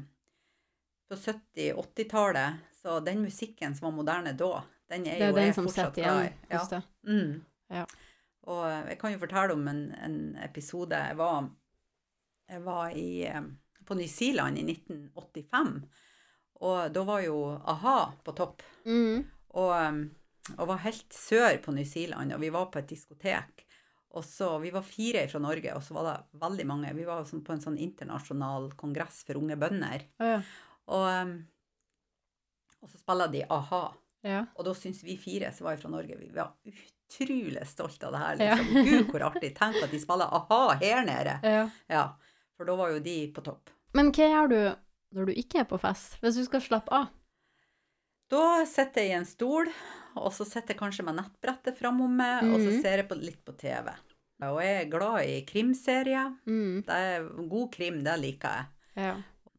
På 1.07 1.15
70-80-tallet, 1.15 2.65
så 2.81 2.99
den 2.99 3.21
musikken 3.23 3.75
som 3.75 3.87
var 3.87 3.95
moderne 3.95 4.33
da, 4.35 4.63
den 4.91 5.05
er, 5.07 5.19
Det 5.19 5.27
er 5.27 5.31
jo 5.31 5.37
den 5.37 5.47
jeg 5.47 5.55
som 5.55 5.69
fortsatt 5.69 5.95
glad 5.95 6.25
i. 6.25 6.27
igjen 6.27 6.59
hos 6.59 6.73
deg. 6.73 6.89
Mm. 7.07 7.31
Ja. 7.77 7.85
Og 8.47 8.65
eh, 8.67 8.81
jeg 8.91 8.99
kan 8.99 9.15
jo 9.15 9.21
fortelle 9.21 9.55
om 9.55 9.69
en, 9.71 9.81
en 10.03 10.19
episode. 10.43 10.99
Jeg 11.11 11.19
var, 11.19 11.47
jeg 12.51 12.65
var 12.67 12.99
i, 12.99 13.07
eh, 13.27 13.47
på 13.87 13.99
New 13.99 14.11
Zealand 14.11 14.59
i 14.59 14.65
1985. 14.67 15.73
Og 16.67 16.91
da 16.91 17.03
var 17.07 17.23
jo 17.23 17.39
a-ha 17.55 17.97
på 18.25 18.35
topp. 18.35 18.63
Mm. 18.87 19.23
Og, 19.61 19.99
og 20.57 20.69
var 20.71 20.83
helt 20.87 21.13
sør 21.13 21.59
på 21.63 21.75
New 21.75 21.85
Zealand, 21.85 22.33
og 22.33 22.41
vi 22.41 22.49
var 22.51 22.71
på 22.73 22.81
et 22.81 22.89
diskotek. 22.89 23.66
Og 24.17 24.23
så, 24.25 24.47
Vi 24.63 24.71
var 24.73 24.81
fire 24.87 25.27
fra 25.29 25.39
Norge, 25.43 25.75
og 25.77 25.83
så 25.85 25.93
var 25.93 26.07
det 26.09 26.39
veldig 26.41 26.65
mange. 26.69 26.93
Vi 26.97 27.05
var 27.05 27.23
sånn 27.29 27.43
på 27.45 27.53
en 27.53 27.61
sånn 27.61 27.77
internasjonal 27.77 28.71
kongress 28.79 29.21
for 29.27 29.37
unge 29.37 29.55
bønder. 29.61 30.07
Ja. 30.23 30.39
Og, 30.87 31.05
um, 31.27 31.33
og 32.81 32.89
så 32.91 32.97
spiller 33.01 33.29
de 33.33 33.43
a-ha. 33.53 33.83
Ja. 34.25 34.41
Og 34.57 34.65
da 34.65 34.73
syns 34.75 35.03
vi 35.05 35.15
fire 35.21 35.51
som 35.53 35.67
var 35.69 35.77
fra 35.77 35.91
Norge, 35.93 36.17
vi 36.17 36.31
var 36.33 36.55
utrolig 36.65 37.61
stolte 37.69 38.07
av 38.09 38.15
det 38.15 38.23
her. 38.23 38.41
Ja. 38.47 38.55
Liksom. 38.57 38.87
Gud, 38.89 39.11
hvor 39.13 39.25
artig. 39.29 39.53
Tenk 39.57 39.77
at 39.83 39.91
de 39.93 39.99
spiller 40.01 40.33
a-ha 40.39 40.61
her 40.81 41.05
nede. 41.07 41.37
ja. 41.45 41.67
Ja, 41.91 42.07
For 42.57 42.65
da 42.65 42.75
var 42.79 42.89
jo 42.95 42.99
de 43.05 43.19
på 43.35 43.43
topp. 43.45 43.69
Men 43.93 44.09
hva 44.11 44.25
gjør 44.31 44.49
du 44.49 44.59
når 45.15 45.29
du 45.29 45.33
ikke 45.37 45.61
er 45.61 45.69
på 45.69 45.77
fest? 45.79 46.17
Hvis 46.23 46.35
du 46.41 46.43
skal 46.47 46.61
slappe 46.65 46.91
av? 46.91 47.07
Da 48.33 48.65
sitter 48.67 49.05
jeg 49.05 49.13
i 49.13 49.19
en 49.21 49.25
stol, 49.29 49.69
og 50.19 50.33
så 50.35 50.43
sitter 50.43 50.73
jeg 50.73 50.79
kanskje 50.81 51.05
med 51.07 51.15
nettbrettet 51.21 51.77
framom 51.79 52.11
meg, 52.19 52.43
og 52.49 52.57
så 52.59 52.71
Mhm. 52.73 52.81
ser 52.81 52.97
jeg 52.97 53.07
på, 53.07 53.15
litt 53.15 53.39
på 53.45 53.53
TV. 53.55 53.87
Og 54.45 54.59
jeg 54.61 54.75
er 54.83 54.89
glad 54.91 55.23
i 55.25 55.39
krimserier. 55.49 56.35
Mm. 56.45 56.83
Det 56.85 56.97
er 57.09 57.25
God 57.49 57.71
krim, 57.73 58.03
det 58.05 58.19
liker 58.21 58.59
jeg. 58.59 58.65
Ja. 58.97 59.15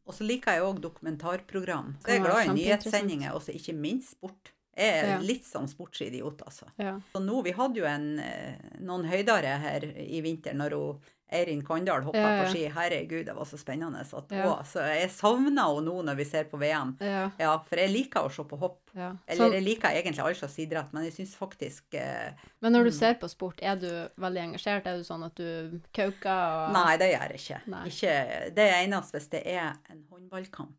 Og 0.07 0.15
så 0.15 0.25
liker 0.25 0.55
jeg 0.55 0.65
òg 0.65 0.79
dokumentarprogram. 0.83 1.97
Så 2.01 2.13
jeg 2.13 2.21
er 2.21 2.25
glad 2.25 2.47
i 2.47 2.55
nyhetssendinger, 2.55 3.35
og 3.35 3.49
ikke 3.53 3.75
minst 3.77 4.15
sport. 4.15 4.53
Er 4.79 5.19
litt 5.21 5.45
sånn 5.45 5.67
sportsidiot, 5.67 6.41
altså. 6.45 6.65
ja. 6.79 6.95
Så 7.13 7.19
nå, 7.21 7.43
Vi 7.43 7.51
hadde 7.51 7.79
jo 7.81 7.85
en, 7.85 8.19
eh, 8.19 8.55
noen 8.79 9.05
høydere 9.09 9.57
her 9.59 9.83
i 9.85 10.21
vinter 10.25 10.53
når 10.55 10.71
hun, 10.77 10.99
Eirin 11.31 11.59
Kandal 11.61 12.01
hoppa 12.01 12.17
Ja, 12.17 12.29
ja. 12.39 12.43
på 12.43 12.49
ski. 12.55 12.61
Herregud, 12.73 13.25
det 13.27 13.35
var 13.37 13.45
så 13.45 13.57
spennende. 13.61 13.99
At, 14.01 14.31
å, 14.33 14.53
så 14.65 14.81
jeg 14.97 15.11
savner 15.13 15.51
henne 15.51 15.83
nå 15.85 15.99
når 16.07 16.15
vi 16.17 16.25
ser 16.25 16.47
på 16.49 16.57
VM. 16.57 16.95
Ja. 17.05 17.27
For 17.69 17.77
jeg 17.77 17.91
liker 17.93 18.25
å 18.25 18.31
se 18.33 18.41
på 18.49 18.57
hopp. 18.57 18.79
Eller 18.95 19.53
jeg 19.53 19.61
liker 19.67 19.93
egentlig 19.93 20.23
all 20.25 20.33
slags 20.33 20.57
idrett, 20.57 20.89
men 20.91 21.05
jeg 21.05 21.13
syns 21.19 21.35
faktisk 21.37 21.93
eh, 22.01 22.31
men 22.65 22.73
når 22.73 22.89
du 22.89 22.89
Mm. 22.89 22.97
ser 22.97 23.13
på 23.21 23.29
sport, 23.29 23.61
er 23.61 23.75
du 23.77 23.85
veldig 24.17 24.41
engasjert? 24.47 24.87
Er 24.89 24.97
du 24.97 25.03
sånn 25.05 25.23
at 25.27 25.35
du 25.37 25.79
kauker 25.93 26.33
og 26.33 26.73
Nei, 26.73 26.97
det 26.97 27.11
gjør 27.13 27.29
jeg 27.29 27.43
ikke. 27.43 27.61
Ikke. 27.93 28.15
Det 28.55 28.65
er 28.65 28.87
eneste 28.87 29.19
hvis 29.19 29.29
det 29.29 29.43
er 29.45 29.75
en 29.93 30.01
håndballkamp. 30.09 30.75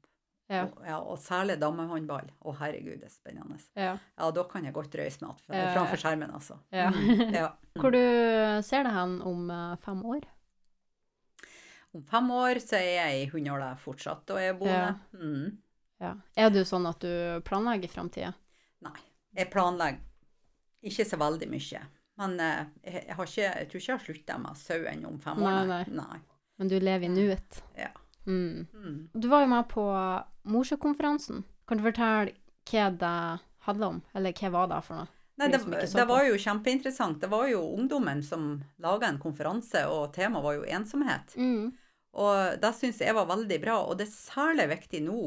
Ja. 0.50 0.64
Og, 0.66 0.82
ja, 0.82 0.96
og 0.98 1.18
særlig 1.22 1.54
damehåndball. 1.62 2.26
Å, 2.42 2.54
herregud, 2.58 2.98
det 2.98 3.06
er 3.06 3.14
spennende. 3.14 3.56
Ja. 3.78 3.92
Ja, 4.18 4.30
da 4.34 4.44
kan 4.50 4.66
jeg 4.66 4.74
godt 4.74 4.96
røyse 4.98 5.22
meg 5.22 5.44
ja. 5.54 5.68
framfor 5.76 6.02
skjermen, 6.02 6.32
altså. 6.34 6.58
Ja. 6.74 6.88
Mm, 6.90 7.30
ja. 7.38 7.52
Hvor 7.78 7.94
du 7.94 8.02
ser 8.66 8.88
det 8.88 8.94
hen 8.96 9.20
om 9.30 9.46
eh, 9.54 9.76
fem 9.84 10.02
år? 10.10 10.26
Om 11.94 12.02
fem 12.10 12.32
år 12.34 12.60
så 12.62 12.80
er 12.80 12.90
jeg 12.96 13.20
i 13.20 13.30
Hundåla 13.30 13.70
fortsatt, 13.78 14.34
og 14.34 14.42
er 14.42 14.58
boende. 14.58 14.92
Mm. 15.14 15.46
Ja. 16.02 16.12
Er 16.34 16.50
du 16.50 16.60
sånn 16.66 16.88
at 16.90 17.02
du 17.04 17.40
planlegger 17.46 17.92
framtida? 17.92 18.34
Nei. 18.82 18.98
Jeg 19.36 19.50
planlegger 19.52 20.02
ikke 20.90 21.06
så 21.06 21.18
veldig 21.20 21.46
mye. 21.50 21.86
Men 22.20 22.36
eh, 22.42 22.60
jeg, 22.82 23.06
jeg, 23.06 23.16
har 23.16 23.30
ikke, 23.30 23.46
jeg 23.46 23.70
tror 23.70 23.82
ikke 23.84 23.92
jeg 23.92 23.96
har 23.96 24.06
slutta 24.08 24.42
med 24.42 24.60
sauen 24.66 25.06
om 25.08 25.22
fem 25.22 25.46
år. 25.46 25.58
Nei, 25.62 25.64
Nei, 25.70 25.82
nei. 26.02 26.20
Men 26.60 26.68
du 26.68 26.76
lever 26.82 27.06
i 27.06 27.14
nuet? 27.14 27.62
Ja. 27.78 27.94
Mm. 28.30 28.66
Mm. 28.74 28.98
Du 29.12 29.28
var 29.28 29.44
jo 29.44 29.50
med 29.50 29.68
på 29.70 29.84
Mosjøkonferansen. 30.50 31.42
Kan 31.66 31.80
du 31.80 31.86
fortelle 31.86 32.36
hva 32.70 32.90
det 33.02 33.16
handla 33.66 33.94
om? 33.96 34.04
Eller 34.14 34.36
hva 34.38 34.52
var 34.54 34.70
det 34.70 34.84
for 34.86 35.02
noe? 35.02 35.10
Nei, 35.40 35.48
det, 35.48 35.60
det 35.94 36.04
var 36.04 36.26
jo 36.28 36.36
kjempeinteressant. 36.36 37.20
Det 37.22 37.30
var 37.32 37.46
jo 37.48 37.62
ungdommen 37.72 38.20
som 38.22 38.58
laga 38.82 39.08
en 39.08 39.20
konferanse, 39.22 39.86
og 39.88 40.12
temaet 40.12 40.44
var 40.44 40.58
jo 40.58 40.66
ensomhet. 40.68 41.32
Mm. 41.36 41.70
Og 42.20 42.60
det 42.60 42.72
syns 42.76 43.00
jeg 43.00 43.16
var 43.16 43.28
veldig 43.30 43.58
bra, 43.62 43.78
og 43.86 43.96
det 44.00 44.08
er 44.08 44.12
særlig 44.12 44.68
viktig 44.74 45.02
nå 45.06 45.20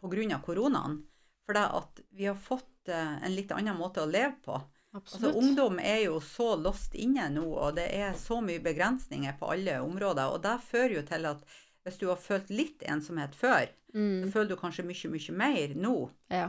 pga. 0.00 0.40
koronaen. 0.46 1.02
For 1.44 1.58
det 1.58 1.66
at 1.76 2.00
vi 2.16 2.28
har 2.30 2.38
fått 2.38 2.88
eh, 2.88 3.16
en 3.26 3.34
litt 3.34 3.52
annen 3.52 3.76
måte 3.76 4.00
å 4.00 4.08
leve 4.08 4.38
på. 4.44 4.60
Altså, 4.96 5.30
ungdom 5.30 5.78
er 5.78 6.06
jo 6.06 6.16
så 6.24 6.56
lost 6.58 6.96
inne 6.98 7.28
nå, 7.30 7.44
og 7.46 7.76
det 7.76 7.90
er 7.94 8.14
så 8.18 8.40
mye 8.42 8.62
begrensninger 8.62 9.36
på 9.38 9.52
alle 9.52 9.76
områder. 9.84 10.32
Og 10.32 10.40
det 10.42 10.56
fører 10.66 10.96
jo 10.96 11.04
til 11.06 11.28
at 11.30 11.44
hvis 11.84 12.00
du 12.00 12.08
har 12.10 12.20
følt 12.20 12.50
litt 12.52 12.82
ensomhet 12.88 13.36
før, 13.36 13.68
så 13.90 13.98
mm. 13.98 14.32
føler 14.32 14.50
du 14.52 14.58
kanskje 14.60 14.86
mye, 14.86 15.12
mye 15.12 15.36
mer 15.36 15.76
nå. 15.76 15.94
Ja. 16.32 16.48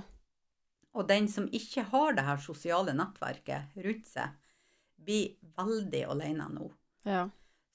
Og 0.91 1.07
den 1.07 1.29
som 1.31 1.47
ikke 1.55 1.85
har 1.91 2.17
det 2.17 2.25
her 2.27 2.41
sosiale 2.43 2.93
nettverket 2.95 3.77
rundt 3.85 4.09
seg, 4.11 4.33
blir 5.01 5.37
veldig 5.57 6.03
alene 6.15 6.49
nå. 6.55 6.71
ja. 7.09 7.29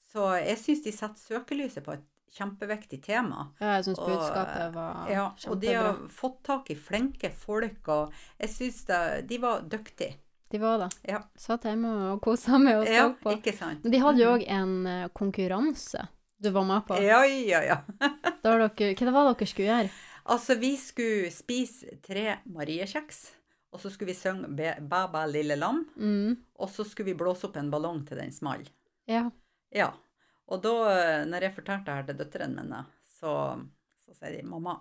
Så 0.07 0.23
jeg 0.39 0.55
syns 0.61 0.79
de 0.85 0.91
setter 0.95 1.19
søkelyset 1.19 1.83
på 1.83 1.91
et 1.97 2.05
kjempeviktig 2.37 3.01
tema. 3.03 3.49
Ja, 3.59 3.73
jeg 3.75 3.89
syns 3.89 3.99
budskapet 3.99 4.71
var 4.75 5.09
Ja, 5.11 5.25
og 5.51 5.59
de 5.61 5.73
har 5.75 5.99
fått 6.15 6.39
tak 6.47 6.71
i 6.71 6.77
flinke 6.79 7.31
folk, 7.35 7.81
og 7.91 8.15
jeg 8.39 8.53
syns 8.53 8.79
de 8.87 9.39
var 9.43 9.65
dyktige. 9.67 10.15
De 10.47 10.61
var 10.63 10.79
det. 10.79 10.89
Ja. 11.11 11.19
Satt 11.35 11.67
hjemme 11.67 11.91
og 12.13 12.21
kosa 12.23 12.55
med 12.55 12.79
og 12.79 12.85
så 12.87 12.93
Ja, 12.93 13.07
på. 13.19 13.33
ikke 13.35 13.51
sant? 13.51 13.83
De 13.83 13.99
hadde 13.99 14.23
jo 14.23 14.29
òg 14.37 14.45
en 14.47 14.75
eh, 14.87 15.09
konkurranse 15.11 16.07
du 16.39 16.49
var 16.53 16.65
med 16.69 16.85
på. 16.87 16.97
Ja, 17.01 17.23
ja, 17.25 17.61
ja. 17.65 17.77
Da 18.43 18.51
var 18.53 18.67
dere, 18.67 18.93
hva 18.93 19.05
det 19.07 19.13
var 19.15 19.29
dere 19.33 19.47
skulle 19.49 19.69
gjøre? 19.71 19.89
Altså, 20.27 20.57
vi 20.59 20.73
skulle 20.77 21.31
spise 21.31 21.97
tre 22.03 22.37
mariekjeks, 22.51 23.19
og 23.73 23.79
så 23.81 23.89
skulle 23.93 24.11
vi 24.11 24.17
synge 24.19 24.49
Bæ, 24.55 25.05
lille 25.31 25.55
lam, 25.59 25.85
Mm. 25.95 26.35
og 26.59 26.69
så 26.69 26.83
skulle 26.87 27.11
vi 27.13 27.17
blåse 27.19 27.47
opp 27.47 27.57
en 27.57 27.71
ballong 27.71 28.03
til 28.07 28.17
den 28.19 28.31
small. 28.35 28.65
Ja. 29.07 29.29
Ja. 29.73 29.91
Og 30.47 30.61
da, 30.63 30.73
når 31.27 31.41
jeg 31.47 31.55
fortalte 31.55 31.85
det 31.89 31.95
her 31.95 32.05
til 32.11 32.19
døtrene 32.21 32.61
mine, 32.63 32.83
så, 33.19 33.31
så 34.05 34.13
sier 34.15 34.37
de 34.37 34.45
mamma, 34.47 34.77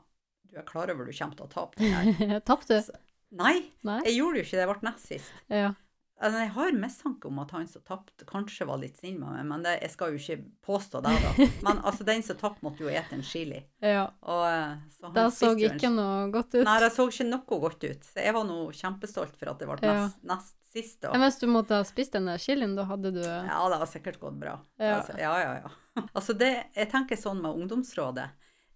du 0.46 0.58
er 0.60 0.66
klar 0.68 0.90
over 0.92 1.06
du 1.08 1.12
kommer 1.16 1.34
til 1.38 1.46
å 1.46 1.50
tape 1.50 1.80
den 1.80 1.94
her. 1.94 2.40
Tapte 2.46 2.78
du? 2.82 2.92
Nei, 3.36 3.56
Nei? 3.86 4.00
jeg 4.06 4.18
gjorde 4.20 4.38
jo 4.38 4.44
ikke 4.46 4.54
det. 4.58 4.62
Jeg 4.62 4.70
ble 4.70 4.86
nest 4.90 5.08
sist. 5.10 5.32
Ja. 5.50 5.72
Altså, 6.16 6.38
jeg 6.40 6.52
har 6.54 6.76
mistanke 6.80 7.28
om 7.28 7.38
at 7.42 7.50
han 7.52 7.66
som 7.68 7.82
tapte, 7.84 8.24
kanskje 8.28 8.64
var 8.68 8.80
litt 8.80 8.96
snill 8.96 9.18
med 9.20 9.34
meg, 9.34 9.42
men 9.50 9.64
det, 9.66 9.74
jeg 9.82 9.92
skal 9.92 10.14
jo 10.14 10.20
ikke 10.20 10.36
påstå 10.64 11.02
det, 11.04 11.12
da. 11.20 11.48
Men 11.66 11.82
altså, 11.84 12.06
den 12.08 12.24
som 12.24 12.38
tapte, 12.40 12.64
måtte 12.64 12.86
jo 12.86 12.88
ete 12.88 13.18
en 13.18 13.24
chili. 13.26 13.58
ja. 13.84 14.06
Og, 14.24 14.44
eh, 14.48 14.78
så 14.96 15.10
han 15.10 15.18
Det 15.18 15.26
så 15.36 15.50
ikke 15.52 15.90
en 15.90 15.98
noe 16.00 16.30
godt 16.32 16.56
ut. 16.56 16.62
Nei, 16.64 16.78
det 16.80 16.92
så 16.94 17.04
ikke 17.12 17.28
noe 17.28 17.60
godt 17.66 17.84
ut. 17.84 18.08
Så 18.08 18.24
jeg 18.24 18.36
var 18.38 18.48
nå 18.48 18.62
kjempestolt 18.80 19.36
for 19.36 19.52
at 19.52 19.60
det 19.60 19.68
ble 19.68 19.76
Ja. 19.84 19.98
nest, 20.06 20.24
nest 20.24 20.56
sist. 20.72 21.04
Og... 21.04 21.12
Men 21.12 21.26
hvis 21.26 21.38
du 21.42 21.46
måtte 21.52 21.76
ha 21.76 21.84
spist 21.84 22.16
den 22.16 22.30
der 22.30 22.40
chilien, 22.40 22.74
da 22.78 22.88
hadde 22.88 23.12
du 23.12 23.22
Ja, 23.22 23.60
det 23.68 23.80
har 23.84 23.90
sikkert 23.90 24.20
gått 24.22 24.40
bra. 24.40 24.56
Ja. 24.80 24.96
Altså, 24.98 25.20
ja, 25.20 25.36
ja, 25.42 25.54
ja. 25.66 25.70
Altså 26.16 26.36
det, 26.36 26.52
jeg 26.76 26.90
tenker 26.92 27.20
sånn 27.20 27.44
med 27.44 27.60
ungdomsrådet. 27.60 28.28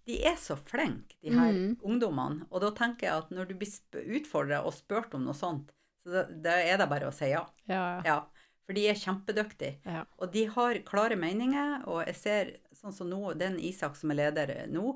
De 0.09 0.17
er 0.25 0.37
så 0.41 0.57
flinke, 0.57 1.17
de 1.21 1.33
her 1.33 1.53
mm. 1.53 1.75
ungdommene. 1.85 2.47
Og 2.49 2.63
da 2.63 2.71
tenker 2.77 3.07
jeg 3.07 3.25
at 3.25 3.33
når 3.33 3.51
du 3.51 3.59
blir 3.61 4.09
utfordra 4.17 4.63
og 4.65 4.73
spurt 4.73 5.13
om 5.17 5.27
noe 5.27 5.37
sånt, 5.37 5.69
så 6.03 6.11
da, 6.11 6.23
da 6.49 6.55
er 6.63 6.77
det 6.77 6.89
bare 6.89 7.07
å 7.09 7.13
si 7.13 7.29
ja. 7.31 7.45
Ja. 7.67 8.01
ja. 8.05 8.19
For 8.65 8.73
de 8.77 8.87
er 8.87 8.93
kjempedyktige. 8.95 9.77
Ja. 9.85 10.05
Og 10.21 10.31
de 10.31 10.45
har 10.45 10.75
klare 10.87 11.15
meninger, 11.19 11.83
og 11.87 12.05
jeg 12.07 12.15
ser 12.15 12.51
sånn 12.81 12.93
som 12.93 13.09
nå, 13.09 13.19
er 13.41 13.57
Isak 13.59 13.95
som 13.95 14.11
er 14.11 14.15
leder 14.15 14.67
nå, 14.71 14.95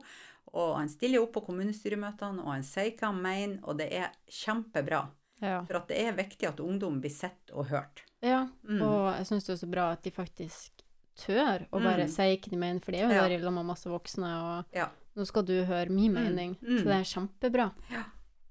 og 0.54 0.76
han 0.78 0.88
stiller 0.90 1.22
opp 1.22 1.34
på 1.34 1.42
kommunestyremøtene, 1.48 2.40
og 2.46 2.54
han 2.54 2.64
sier 2.64 2.94
hva 2.96 3.10
han 3.12 3.22
mener, 3.22 3.60
og 3.64 3.78
det 3.78 3.90
er 3.94 4.12
kjempebra. 4.32 5.08
ja. 5.42 5.64
For 5.68 5.76
at 5.82 5.88
det 5.90 5.98
er 6.08 6.14
viktig 6.16 6.48
at 6.48 6.60
ungdom 6.64 7.02
blir 7.02 7.12
sett 7.12 7.52
og 7.54 7.68
hørt. 7.68 8.04
ja. 8.22 8.48
Mm. 8.64 8.82
Og 8.82 9.18
jeg 9.18 9.26
syns 9.28 9.46
det 9.46 9.54
er 9.54 9.66
så 9.66 9.70
bra 9.72 9.92
at 9.92 10.04
de 10.04 10.12
faktisk 10.12 10.72
tør 11.16 11.66
å 11.72 11.80
bare 11.84 12.06
Mm. 12.06 12.10
si 12.10 12.22
hva 12.38 12.50
de 12.50 12.58
mener, 12.58 12.80
for 12.82 12.92
de 12.92 12.98
er 13.00 13.04
jo 13.10 13.10
Ja. 13.16 13.28
der 13.28 13.40
lag 13.44 13.54
med 13.54 13.66
masse 13.66 13.86
voksne, 13.90 14.30
og 14.60 14.66
Ja. 14.74 14.90
nå 15.18 15.26
skal 15.26 15.44
du 15.44 15.64
høre 15.66 15.90
min 15.90 16.14
Mm. 16.14 16.24
mening. 16.24 16.56
Mm. 16.62 16.78
Så 16.80 16.84
det 16.84 16.96
er 16.96 17.04
kjempebra. 17.52 17.72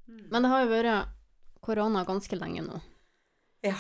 Men 0.07 0.43
det 0.43 0.51
har 0.51 0.65
jo 0.65 0.71
vært 0.71 1.09
korona 1.65 2.05
ganske 2.09 2.37
lenge 2.39 2.63
nå. 2.67 2.81
Ja. 3.65 3.77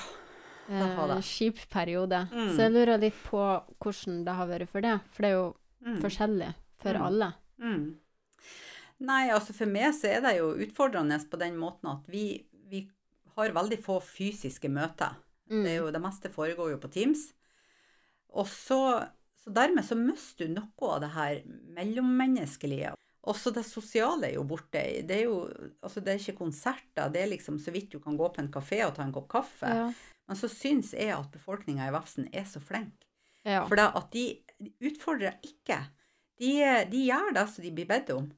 det 0.67 0.81
har 0.97 1.11
Eh, 1.13 1.21
skip 1.21 1.59
Kjip 1.59 1.69
periode. 1.71 2.23
Mm. 2.33 2.49
Så 2.57 2.63
jeg 2.65 2.73
lurer 2.73 2.99
litt 3.03 3.19
på 3.27 3.41
hvordan 3.85 4.23
det 4.25 4.35
har 4.39 4.47
vært 4.49 4.69
for 4.73 4.81
det, 4.81 4.95
for 5.13 5.23
det 5.23 5.31
er 5.31 5.35
jo 5.37 5.55
Mm. 5.85 5.99
forskjellig 6.01 6.55
for 6.81 6.95
Mm. 6.95 7.03
alle. 7.05 7.35
Mm. 7.61 7.97
Nei, 9.01 9.29
altså 9.29 9.53
for 9.53 9.67
meg 9.67 9.93
så 9.93 10.09
er 10.09 10.21
det 10.23 10.39
jo 10.39 10.55
utfordrende 10.55 11.19
på 11.29 11.37
den 11.39 11.57
måten 11.61 11.91
at 11.91 12.07
vi, 12.09 12.47
vi 12.71 12.89
har 13.37 13.51
veldig 13.53 13.79
få 13.85 14.01
fysiske 14.01 14.71
møter. 14.71 15.17
Mm. 15.51 15.63
Det, 15.65 15.71
er 15.75 15.77
jo, 15.83 15.91
det 15.91 16.01
meste 16.01 16.31
foregår 16.33 16.71
jo 16.71 16.79
på 16.79 16.91
Teams. 16.91 17.33
Og 18.33 18.47
så, 18.47 19.07
så 19.37 19.53
dermed 19.53 19.85
så 19.85 19.95
mister 19.99 20.47
du 20.49 20.55
noe 20.55 20.95
av 20.95 21.01
det 21.03 21.11
her 21.11 21.43
mellommenneskelige. 21.77 22.95
Også 23.27 23.53
det 23.57 23.65
sosiale 23.65 24.29
er 24.29 24.35
jo 24.35 24.45
borte. 24.45 24.83
Det 25.09 25.11
er 25.17 25.23
jo 25.25 25.39
altså 25.83 26.01
det 26.05 26.13
er 26.15 26.19
ikke 26.21 26.39
konserter, 26.43 27.09
det 27.13 27.23
er 27.23 27.31
liksom 27.31 27.59
så 27.59 27.73
vidt 27.73 27.91
du 27.95 27.99
kan 28.05 28.19
gå 28.21 28.29
på 28.35 28.43
en 28.43 28.51
kafé 28.53 28.83
og 28.87 28.95
ta 28.97 29.03
en 29.07 29.13
kopp 29.17 29.29
kaffe. 29.33 29.71
Ja. 29.71 29.87
Men 30.29 30.37
så 30.37 30.49
syns 30.49 30.93
jeg 30.93 31.09
at 31.13 31.31
befolkninga 31.33 31.87
i 31.89 31.93
Vefsn 31.93 32.29
er 32.33 32.45
så 32.49 32.61
flink. 32.61 32.93
ja. 33.45 33.67
For 33.69 33.77
at 33.81 34.11
de 34.13 34.43
utfordrer 34.81 35.39
ikke. 35.45 35.79
De, 36.41 36.53
de 36.91 37.03
gjør 37.07 37.33
det 37.37 37.47
som 37.53 37.65
de 37.65 37.73
blir 37.77 37.87
bedt 37.89 38.11
om. 38.15 38.31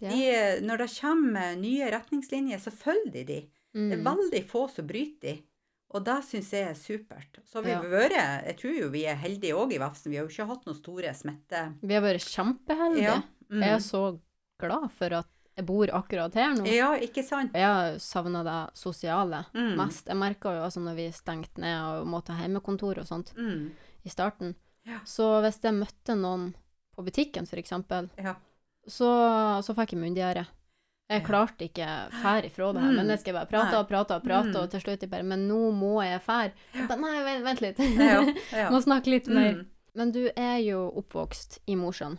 De, 0.00 0.20
når 0.64 0.78
det 0.86 0.88
kommer 1.00 1.56
nye 1.60 1.90
retningslinjer, 1.92 2.60
så 2.62 2.70
følger 2.72 3.12
de 3.12 3.24
de. 3.28 3.40
Det 3.74 3.92
er 3.92 4.00
Mm. 4.00 4.04
veldig 4.08 4.40
få 4.48 4.68
som 4.72 4.86
bryter 4.86 5.20
de. 5.20 5.42
Og 5.92 6.04
det 6.04 6.16
syns 6.24 6.50
jeg 6.54 6.68
er 6.70 6.74
supert. 6.78 7.38
Så 7.44 7.58
har 7.58 7.62
vi 7.62 7.70
Ja. 7.70 7.80
vært 7.82 8.46
Jeg 8.46 8.56
tror 8.58 8.74
jo 8.78 8.88
vi 8.90 9.04
er 9.06 9.14
heldige 9.16 9.54
òg 9.54 9.72
i 9.74 9.78
Vefsn. 9.78 10.08
Vi 10.10 10.16
har 10.16 10.24
jo 10.24 10.30
ikke 10.30 10.46
hatt 10.48 10.64
noen 10.66 10.76
store 10.78 11.14
smitte... 11.14 11.74
Vi 11.82 11.94
har 11.94 12.02
vært 12.02 12.24
kjempeheldige. 12.24 13.02
Ja. 13.02 13.22
Mm. 13.50 13.60
Jeg 13.62 13.72
er 13.74 13.78
så 13.78 14.20
glad 14.60 14.90
for 14.92 15.12
at 15.20 15.26
jeg 15.56 15.66
bor 15.66 15.86
akkurat 15.92 16.34
her 16.34 16.54
nå. 16.54 16.64
ja, 16.70 16.92
ikke 16.96 17.24
sant? 17.26 17.52
Jeg 17.54 17.98
savna 18.00 18.42
det 18.46 18.58
sosiale 18.78 19.44
Mm. 19.54 19.76
mest. 19.76 20.06
Jeg 20.06 20.16
merka 20.16 20.54
jo 20.56 20.62
altså 20.64 20.80
når 20.80 20.94
vi 20.96 21.08
stengte 21.12 21.58
ned 21.60 21.82
og 22.00 22.06
måtte 22.06 22.32
ha 22.32 22.46
hjemmekontor 22.46 22.98
og 23.02 23.06
sånt 23.06 23.32
Mm. 23.36 23.70
i 24.04 24.08
starten. 24.08 24.54
Ja. 24.86 25.00
Så 25.04 25.42
hvis 25.42 25.60
jeg 25.62 25.74
møtte 25.74 26.16
noen 26.16 26.54
på 26.96 27.04
butikken, 27.04 27.46
for 27.46 27.56
eksempel, 27.56 28.08
Ja. 28.16 28.34
så, 28.88 29.60
så 29.62 29.74
fikk 29.74 29.92
jeg 29.92 30.00
munndiaré. 30.00 30.46
Jeg 31.10 31.24
klarte 31.26 31.66
ikke 31.66 31.86
fære 32.22 32.46
ifra 32.46 32.72
det 32.72 32.82
her, 32.82 32.90
Mm. 32.92 32.96
men 32.96 33.08
jeg 33.08 33.18
skal 33.20 33.34
bare 33.34 33.46
prate 33.50 33.74
og 33.76 33.88
prate 33.88 34.14
og 34.14 34.22
prate, 34.24 34.52
Mm. 34.54 34.62
og 34.62 34.70
til 34.70 34.80
slutt 34.80 35.00
jeg 35.00 35.10
bare 35.10 35.24
Men 35.24 35.48
nå 35.48 35.72
må 35.74 36.00
jeg 36.04 36.20
fære. 36.22 36.52
Nei, 37.00 37.22
vent, 37.24 37.44
vent 37.44 37.60
litt. 37.60 37.78
Ja, 38.52 38.70
må 38.70 38.80
snakke 38.80 39.06
litt 39.10 39.26
mer. 39.28 39.54
Mm. 39.54 39.66
Men 39.96 40.12
du 40.12 40.30
er 40.36 40.58
jo 40.62 40.88
oppvokst 40.96 41.58
i 41.66 41.74
Mosjøen, 41.74 42.16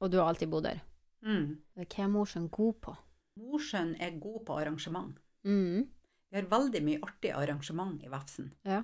og 0.00 0.10
du 0.10 0.16
har 0.18 0.32
alltid 0.32 0.48
bodd 0.50 0.62
der. 0.64 0.80
Mm. 1.26 1.56
Hva 1.76 1.86
er 2.04 2.08
Mosjøen 2.12 2.48
god 2.54 2.74
på? 2.86 2.96
Mosjøen 3.42 3.94
er 4.00 4.12
god 4.22 4.44
på 4.46 4.58
arrangement. 4.60 5.16
Mm. 5.44 5.88
Vi 6.30 6.36
har 6.40 6.46
veldig 6.50 6.82
mye 6.86 7.00
artig 7.02 7.32
arrangement 7.34 8.02
i 8.04 8.08
Vefsn. 8.12 8.52
Ja. 8.66 8.82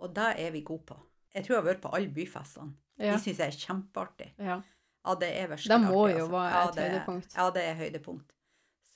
Og 0.00 0.14
det 0.14 0.28
er 0.40 0.50
vi 0.52 0.60
gode 0.64 0.84
på. 0.86 0.96
Jeg 1.34 1.44
tror 1.46 1.56
jeg 1.56 1.62
har 1.62 1.68
vært 1.74 1.82
på 1.82 1.92
alle 1.96 2.08
byfestene. 2.14 2.72
Ja. 3.00 3.14
De 3.16 3.18
syns 3.22 3.38
jeg 3.40 3.46
er 3.54 3.58
kjempeartig. 3.66 4.30
ja. 4.38 4.60
Ja, 5.06 5.14
det 5.16 5.28
er 5.32 5.46
virkelig 5.48 5.68
Det 5.72 5.76
må 5.80 6.00
artig, 6.04 6.16
jo 6.18 6.24
altså. 6.26 6.32
være 6.34 6.50
ja, 6.52 6.62
et 6.68 6.74
det 6.74 6.82
er- 6.84 6.90
høydepunkt. 6.90 7.34
Ja, 7.36 7.50
det 7.50 7.62
er 7.64 7.74
høydepunkt. 7.74 8.32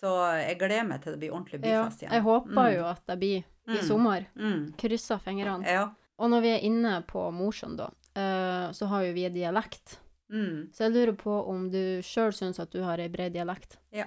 Så 0.00 0.10
jeg 0.36 0.58
gleder 0.58 0.84
meg 0.84 1.00
til 1.02 1.12
det 1.12 1.20
blir 1.20 1.32
ordentlig 1.32 1.60
ja. 1.64 1.78
byfest 1.84 2.02
igjen. 2.02 2.12
Jeg 2.12 2.22
håper 2.22 2.50
Mm. 2.50 2.74
jo 2.76 2.84
at 2.84 3.06
det 3.06 3.18
blir 3.18 3.38
i 3.38 3.44
Mm. 3.78 3.82
sommer. 3.88 4.26
Mm. 4.36 4.74
Krysser 4.76 5.18
fingrene. 5.18 5.64
Ja. 5.66 5.86
Og 6.18 6.28
når 6.30 6.40
vi 6.42 6.48
er 6.48 6.60
inne 6.60 7.02
på 7.08 7.30
Mosjøen, 7.32 7.76
da, 7.78 7.86
eh, 8.14 8.70
så 8.72 8.86
har 8.86 9.02
jo 9.04 9.12
vi 9.14 9.28
dialekt. 9.30 9.96
Mm. 10.32 10.70
Så 10.72 10.84
jeg 10.86 10.92
lurer 10.94 11.16
på 11.20 11.34
om 11.50 11.66
du 11.70 12.00
sjøl 12.02 12.32
syns 12.32 12.58
at 12.62 12.70
du 12.72 12.80
har 12.82 12.98
ei 12.98 13.08
bred 13.12 13.32
dialekt? 13.36 13.76
Ja. 13.92 14.06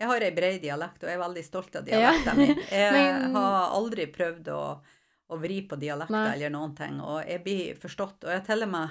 Jeg 0.00 0.08
har 0.08 0.20
ei 0.24 0.30
bred 0.32 0.62
dialekt, 0.62 1.02
og 1.04 1.08
jeg 1.10 1.18
er 1.18 1.22
veldig 1.26 1.44
stolt 1.44 1.74
av 1.76 1.88
Ja. 1.88 1.98
dialekten 2.12 2.36
min. 2.38 2.56
Jeg 2.70 2.92
Men- 2.92 3.34
har 3.34 3.70
aldri 3.76 4.06
prøvd 4.12 4.48
å, 4.48 4.60
å 5.30 5.38
vri 5.38 5.58
på 5.68 5.76
dialekter 5.78 6.16
Nei. 6.16 6.30
eller 6.34 6.50
noen 6.50 6.72
ting, 6.74 7.00
og 7.00 7.20
jeg 7.28 7.42
blir 7.44 7.74
forstått. 7.78 8.24
Og 8.24 8.30
jeg 8.32 8.40
har 8.40 8.46
til 8.48 8.64
og 8.64 8.70
med 8.72 8.88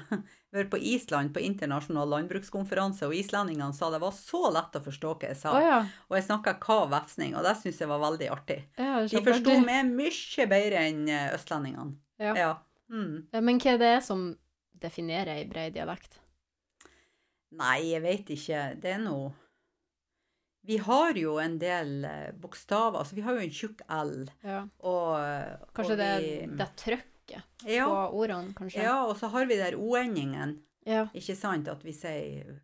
vært 0.54 0.70
på 0.72 0.78
Island 0.82 1.34
på 1.34 1.42
internasjonal 1.44 2.08
landbrukskonferanse, 2.14 3.06
og 3.10 3.14
islendingene 3.18 3.74
sa 3.76 3.90
det 3.92 4.00
var 4.02 4.14
så 4.16 4.46
lett 4.54 4.78
å 4.78 4.84
forstå 4.86 5.16
hva 5.20 5.28
jeg 5.34 5.38
sa. 5.42 5.52
Oh, 5.58 5.62
ja. 5.66 5.80
Og 6.10 6.16
jeg 6.20 6.28
snakka 6.30 6.54
kav-vefsning, 6.64 7.36
og 7.36 7.44
det 7.44 7.58
syns 7.58 7.82
jeg 7.82 7.90
var 7.92 8.00
veldig 8.06 8.30
artig. 8.32 8.60
ja 8.78 9.02
De 9.06 9.22
forsto 9.26 9.58
meg 9.66 9.86
mye 9.92 10.48
bedre 10.48 10.86
enn 10.88 11.04
eh, 11.10 11.34
østlendingene. 11.36 11.98
Ja. 12.20 12.34
Ja. 12.38 12.54
Mm. 12.90 13.28
Men 13.34 13.60
hva 13.60 13.74
er 13.74 13.78
det 13.82 13.94
som 14.06 14.36
definerer 14.80 15.36
ei 15.42 15.46
bred 15.50 15.74
dialekt? 15.74 16.20
Nei, 17.52 17.92
jeg 17.92 18.02
vet 18.04 18.30
ikke. 18.36 18.64
Det 18.82 18.92
er 18.94 19.00
noe 19.02 19.32
Vi 20.70 20.78
har 20.78 21.14
jo 21.18 21.38
en 21.42 21.58
del 21.58 22.04
eh, 22.06 22.32
bokstaver. 22.38 23.00
Altså, 23.00 23.16
vi 23.16 23.22
har 23.26 23.34
jo 23.38 23.42
en 23.46 23.50
tjukk 23.56 23.82
L, 23.90 24.28
Ja. 24.44 24.64
og 24.86 25.70
Kanskje 25.74 25.94
og 25.96 25.98
det 25.98 26.10
vi, 26.22 26.34
det 26.60 26.68
trøkket 26.76 27.44
ja, 27.66 27.86
på 27.88 28.20
ordene, 28.20 28.54
kanskje? 28.54 28.84
ja, 28.84 28.98
og 29.06 29.16
så 29.18 29.30
har 29.32 29.46
vi 29.50 29.56
der 29.58 29.76
O-endingen. 29.80 30.58
Ja. 30.86 31.08
Ikke 31.14 31.36
sant? 31.36 31.68
At 31.68 31.82
vi 31.86 31.94
sier 31.94 32.60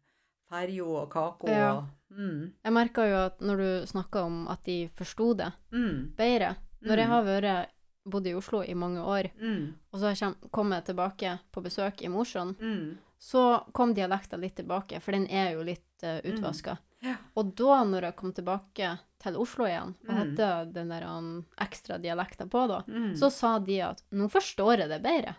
ferjo 0.50 0.88
og 1.02 1.10
kako 1.14 1.48
Ja. 1.50 1.72
og 1.78 1.88
mm, 2.12 2.52
Jeg 2.64 2.74
merka 2.74 3.06
jo 3.10 3.16
at 3.26 3.40
når 3.42 3.58
du 3.58 3.88
snakka 3.88 4.22
om 4.26 4.48
at 4.48 4.64
de 4.66 4.90
forsto 4.96 5.34
det 5.36 5.52
mm, 5.72 6.16
bedre 6.18 6.56
Når 6.82 6.98
jeg 6.98 7.08
Mm. 7.08 7.12
har 7.12 7.24
vært 7.24 7.68
bodd 8.06 8.28
i 8.28 8.34
Oslo 8.36 8.62
i 8.62 8.74
mange 8.76 9.02
år, 9.02 9.32
mm, 9.42 9.74
og 9.92 10.00
så 10.00 10.06
har 10.12 10.16
jeg 10.16 10.52
kommet 10.52 10.86
tilbake 10.86 11.40
på 11.52 11.62
besøk 11.64 12.04
i 12.04 12.08
Mosjøen, 12.08 12.54
mm. 12.60 12.98
Så 13.20 13.64
kom 13.74 13.94
dialekta 13.94 14.38
litt 14.38 14.56
tilbake, 14.56 15.00
for 15.02 15.12
den 15.12 15.28
er 15.28 15.54
jo 15.54 15.64
litt 15.64 16.04
uh, 16.04 16.20
utvaska. 16.24 16.78
Ja. 17.06 17.16
Og 17.38 17.54
da, 17.56 17.84
når 17.86 18.02
jeg 18.10 18.16
kom 18.16 18.32
tilbake 18.34 19.00
til 19.22 19.36
Oslo 19.38 19.66
igjen, 19.66 19.96
og 20.08 20.10
Mm. 20.14 20.18
hadde 20.18 20.74
den 20.74 20.90
der 20.90 21.04
um, 21.08 21.46
ekstra 21.62 21.98
dialekta 22.02 22.46
på, 22.50 22.68
da, 22.68 22.84
Mm. 22.88 23.14
så 23.16 23.30
sa 23.32 23.60
de 23.60 23.82
at 23.82 24.02
nå 24.12 24.28
forstår 24.30 24.80
jeg 24.80 24.90
det 24.90 25.02
bedre, 25.04 25.36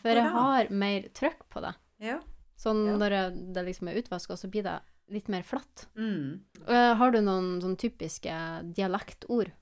for 0.00 0.08
jeg 0.10 0.30
har 0.30 0.70
mer 0.70 1.02
trøkk 1.12 1.48
på 1.50 1.60
det. 1.60 1.74
Ja. 2.00 2.20
Sånn 2.56 2.86
Ja. 2.86 2.96
når 2.96 3.10
jeg, 3.10 3.52
det 3.54 3.64
liksom 3.66 3.88
er 3.88 3.96
utvaska, 4.02 4.36
så 4.36 4.48
blir 4.50 4.62
det 4.62 4.80
litt 5.10 5.28
mer 5.28 5.42
flatt. 5.42 5.86
Mm. 5.96 6.40
Uh, 6.68 6.94
har 6.94 7.10
du 7.10 7.20
noen 7.20 7.60
sånn 7.60 7.76
typiske 7.76 8.32
dialektord 8.74 9.52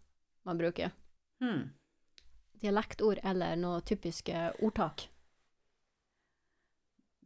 man 0.44 0.58
bruker? 0.58 0.92
Mm. 1.42 1.70
Dialektord 2.62 3.18
eller 3.24 3.56
noe 3.56 3.80
typiske 3.80 4.52
ordtak? 4.62 5.08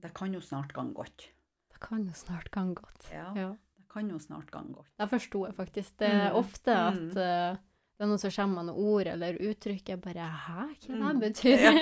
Det 0.02 0.12
kan 0.14 0.32
jo 0.34 0.40
snart 0.40 0.72
gang 0.76 0.92
godt. 0.94 1.28
Det 1.72 1.80
kan 1.80 2.04
jo 2.06 2.12
snart 2.14 2.50
gang 2.50 2.74
godt. 2.74 3.08
Ja, 3.12 3.32
Ja. 3.34 3.48
det 3.76 3.88
kan 3.92 4.08
jo 4.10 4.18
snart 4.18 4.50
gang 4.50 4.72
godt. 4.74 4.90
Det 4.98 5.08
forsto 5.10 5.44
jeg 5.46 5.54
faktisk. 5.54 5.96
Det 5.98 6.08
er 6.08 6.30
Mm, 6.30 6.36
ofte 6.36 6.70
at 6.76 6.94
mm. 7.00 7.16
eh, 7.16 7.56
det 7.96 8.04
er 8.04 8.06
noen 8.06 8.18
som 8.18 8.30
kommer 8.30 8.54
med 8.62 8.66
noen 8.74 8.84
ord 8.92 9.06
eller 9.06 9.38
uttrykk. 9.40 9.88
Jeg 9.88 10.00
bare 10.00 10.28
Hæ, 10.28 10.66
hva 10.88 11.12
Mm, 11.12 11.20
det 11.20 11.32
betyr? 11.32 11.58
ja. 11.58 11.72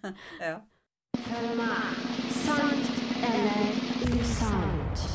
Ja. 0.40 0.60
Følg 1.16 1.56
meg. 1.56 1.94
Sant 2.30 2.90
eller 3.22 4.20
usant? 4.20 5.06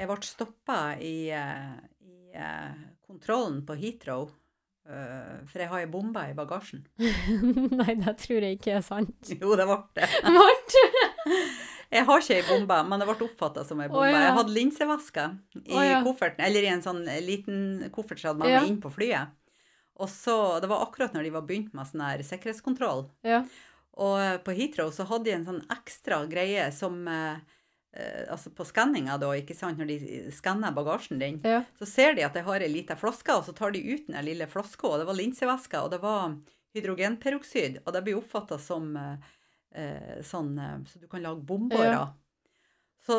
Jeg 0.00 0.08
ble 0.08 0.16
stoppa 0.24 0.78
i, 1.04 1.28
eh, 1.30 1.76
i 2.08 2.30
eh, 2.34 2.74
kontrollen 3.06 3.60
på 3.66 3.74
Heathrow, 3.76 4.30
for 5.50 5.62
jeg 5.62 5.70
har 5.70 5.82
ei 5.84 5.90
bombe 5.90 6.22
i 6.30 6.36
bagasjen. 6.36 6.84
Nei, 7.80 7.94
det 8.00 8.16
tror 8.22 8.46
jeg 8.46 8.58
ikke 8.58 8.76
er 8.78 8.84
sant. 8.86 9.32
Jo, 9.32 9.54
det 9.58 9.66
ble 9.68 9.78
det. 9.98 10.08
Jeg 11.90 12.06
har 12.06 12.20
ikke 12.22 12.36
ei 12.38 12.46
bombe, 12.46 12.76
men 12.86 13.02
det 13.02 13.06
ble 13.08 13.26
oppfatta 13.26 13.64
som 13.66 13.80
ei 13.82 13.88
bombe. 13.90 14.04
Oh, 14.04 14.06
ja. 14.06 14.20
Jeg 14.28 14.34
hadde 14.36 14.54
linsevæske 14.54 15.24
i 15.64 15.74
oh, 15.74 15.82
ja. 15.82 16.02
kofferten, 16.06 16.44
eller 16.46 16.62
i 16.62 16.70
en 16.70 16.84
sånn 16.84 17.00
liten 17.26 17.88
koffert 17.94 18.22
som 18.22 18.30
hadde 18.30 18.44
med 18.44 18.52
Ja. 18.52 18.60
meg 18.62 18.70
inn 18.70 18.78
på 18.82 18.92
flyet. 18.94 19.32
Og 20.00 20.08
så, 20.08 20.60
Det 20.62 20.68
var 20.70 20.86
akkurat 20.86 21.12
når 21.12 21.26
de 21.26 21.32
var 21.34 21.42
begynt 21.42 21.74
med 21.74 21.88
sånn 21.90 22.04
her 22.06 22.22
sikkerhetskontroll. 22.22 23.08
Ja. 23.26 23.42
Og 24.00 24.20
eh, 24.22 24.38
på 24.38 24.54
Heathrow 24.56 24.92
så 24.94 25.04
hadde 25.08 25.26
de 25.26 25.34
en 25.34 25.48
sånn 25.48 25.64
ekstra 25.74 26.22
greie 26.30 26.70
som 26.72 27.02
eh, 27.10 27.34
eh, 27.34 27.40
Altså 28.30 28.52
på 28.54 28.62
skanninga, 28.62 29.16
da, 29.18 29.32
ikke 29.34 29.54
sant, 29.58 29.80
når 29.80 29.88
de 29.90 30.18
skanner 30.30 30.70
bagasjen 30.70 31.18
din, 31.18 31.40
ja. 31.42 31.64
så 31.74 31.88
ser 31.90 32.14
de 32.14 32.22
at 32.22 32.36
jeg 32.38 32.46
har 32.46 32.62
ei 32.62 32.68
lita 32.70 32.94
flaske, 32.94 33.34
og 33.34 33.48
så 33.48 33.54
tar 33.56 33.74
de 33.74 33.80
ut 33.82 34.06
den 34.06 34.24
lille 34.28 34.46
flaska, 34.46 34.86
og 34.86 35.00
det 35.02 35.08
var 35.08 35.18
linsevæske, 35.18 35.80
og 35.82 35.90
det 35.90 35.98
var 36.04 36.36
hydrogenperoksid, 36.76 37.80
og 37.84 37.94
det 37.94 38.02
blir 38.06 38.18
oppfatta 38.20 38.58
som 38.62 38.92
eh, 38.96 39.30
eh, 39.74 40.18
sånn 40.26 40.52
eh, 40.58 40.76
Så 40.86 41.02
du 41.02 41.08
kan 41.10 41.24
lage 41.24 41.42
bomber 41.46 41.86
Ja. 41.86 42.04
Så 43.06 43.16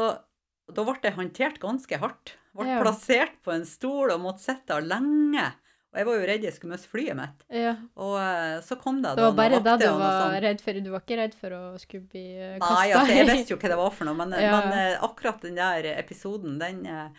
da 0.72 0.86
ble 0.88 1.00
det 1.04 1.16
håndtert 1.18 1.60
ganske 1.60 1.98
hardt. 2.00 2.36
Ble 2.56 2.68
Ja. 2.70 2.80
plassert 2.84 3.42
på 3.44 3.52
en 3.52 3.66
stol 3.66 4.12
og 4.14 4.22
måtte 4.22 4.46
sitte 4.46 4.78
lenge. 4.86 5.50
Og 5.92 6.00
jeg 6.00 6.08
var 6.08 6.16
jo 6.22 6.28
redd 6.30 6.46
jeg 6.48 6.54
skulle 6.56 6.72
miste 6.78 6.88
flyet 6.88 7.18
mitt. 7.20 7.42
ja. 7.52 7.74
Og 8.00 8.14
eh, 8.22 8.62
så 8.64 8.78
kom 8.80 9.02
det 9.04 9.12
Det 9.18 9.26
var 9.26 9.34
bare 9.36 9.58
da 9.66 9.74
du 9.78 9.86
var 10.00 10.38
redd 10.42 10.62
for 10.64 10.80
Du 10.80 10.90
var 10.94 11.02
ikke 11.04 11.18
redd 11.20 11.34
for 11.36 11.56
å 11.58 11.62
skulle 11.82 12.08
bli 12.08 12.24
kasta? 12.62 12.70
Nei, 12.78 12.86
altså, 12.96 13.18
jeg 13.18 13.28
visste 13.28 13.54
jo 13.54 13.58
hva 13.60 13.72
det 13.74 13.80
var 13.82 13.92
for 13.98 14.08
noe, 14.08 14.16
men, 14.22 14.32
Ja. 14.48 14.54
men 14.62 14.78
eh, 14.78 15.04
akkurat 15.04 15.42
den 15.44 15.60
der 15.60 15.90
episoden, 15.98 16.56
den 16.62 16.86
eh, 16.88 17.10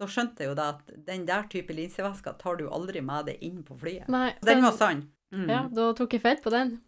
Da 0.00 0.08
skjønte 0.08 0.42
jeg 0.46 0.48
jo 0.50 0.56
det 0.58 0.64
at 0.78 0.94
den 1.10 1.26
der 1.28 1.44
type 1.52 1.76
linsevæske 1.76 2.32
tar 2.40 2.56
du 2.58 2.64
aldri 2.72 3.04
med 3.04 3.28
deg 3.28 3.44
inn 3.44 3.60
på 3.68 3.76
flyet. 3.78 4.08
Nei, 4.10 4.30
Den 4.42 4.64
var 4.64 4.72
sann. 4.80 5.04
Mm. 5.32 5.46
Ja, 5.52 5.60
da 5.70 5.92
tok 5.96 6.16
jeg 6.16 6.24
feil 6.24 6.40
på 6.42 6.50
den. 6.50 6.78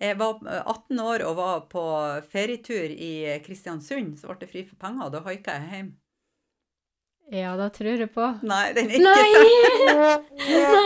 Jeg 0.00 0.16
var 0.16 0.40
eh, 0.48 0.62
18 0.64 0.98
år 1.04 1.26
og 1.28 1.36
var 1.36 1.60
på 1.68 1.84
ferietur 2.32 2.88
i 2.90 3.12
Kristiansund, 3.44 4.16
så 4.18 4.32
ble 4.32 4.40
det 4.40 4.48
fri 4.50 4.64
for 4.64 4.80
penger, 4.80 5.06
og 5.06 5.12
da 5.12 5.20
haika 5.28 5.58
jeg 5.60 5.68
hjem. 5.76 5.90
Ja, 7.30 7.52
da 7.56 7.68
tror 7.70 7.94
jeg 8.00 8.08
på. 8.12 8.24
Nei, 8.42 8.72
den 8.74 8.88
er 8.90 8.96
ikke 8.98 9.14
sann. 9.30 10.24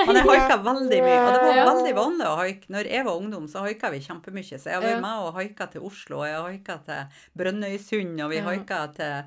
Men 0.07 0.19
jeg 0.19 0.27
haika 0.29 0.59
veldig 0.61 0.99
mye, 1.01 1.21
og 1.25 1.31
det 1.33 1.41
var 1.41 1.55
Ja. 1.57 1.65
veldig 1.71 1.95
vanlig 1.97 2.27
å 2.29 2.35
haike. 2.37 2.67
Når 2.75 2.91
jeg 2.91 3.05
var 3.07 3.17
ungdom, 3.21 3.47
så 3.49 3.63
haika 3.65 3.91
vi 3.91 4.01
kjempemye. 4.05 4.59
Så 4.61 4.69
jeg 4.69 4.75
har 4.75 4.83
vært 4.83 4.97
Ja. 4.97 5.01
med 5.01 5.25
og 5.25 5.35
haika 5.39 5.71
til 5.73 5.81
Oslo, 5.89 6.19
og 6.21 6.27
jeg 6.27 6.35
har 6.37 6.51
haika 6.51 6.77
til 6.85 7.07
Brønnøysund, 7.39 8.21
og 8.25 8.31
vi 8.31 8.37
Ja. 8.37 8.43
haika 8.45 8.95
til 8.95 9.25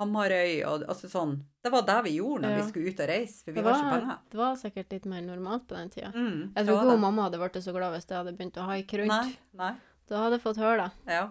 Hamarøy, 0.00 0.64
og 0.66 0.82
altså 0.88 1.08
sånn. 1.08 1.40
Det 1.62 1.70
var 1.72 1.82
det 1.82 2.04
vi 2.04 2.18
gjorde 2.18 2.42
når 2.42 2.50
Ja. 2.50 2.56
vi 2.64 2.70
skulle 2.70 2.88
ut 2.90 3.00
og 3.00 3.08
reise, 3.08 3.44
for 3.44 3.52
vi 3.52 3.60
var, 3.62 3.72
har 3.72 3.78
ikke 3.80 3.90
var, 3.90 4.00
penger. 4.00 4.18
det 4.30 4.38
var 4.38 4.54
sikkert 4.56 4.90
litt 4.92 5.06
mer 5.06 5.20
normalt 5.22 5.66
på 5.68 5.76
den 5.76 5.88
tida. 5.90 6.12
Mm, 6.12 6.52
Jeg 6.54 6.66
tror 6.66 6.74
var 6.76 6.84
ikke 6.84 7.00
mamma 7.00 7.22
hadde 7.30 7.38
blitt 7.38 7.62
så 7.64 7.72
glad 7.72 7.92
hvis 7.94 8.06
jeg 8.08 8.18
hadde 8.18 8.36
begynt 8.36 8.56
å 8.58 8.66
haike 8.66 8.98
rundt. 8.98 9.08
Nei, 9.08 9.36
nei, 9.54 9.74
Da 10.08 10.16
hadde 10.16 10.32
jeg 10.38 10.42
fått 10.42 10.56
høre 10.58 10.76
det. 10.84 10.92
ja. 11.12 11.28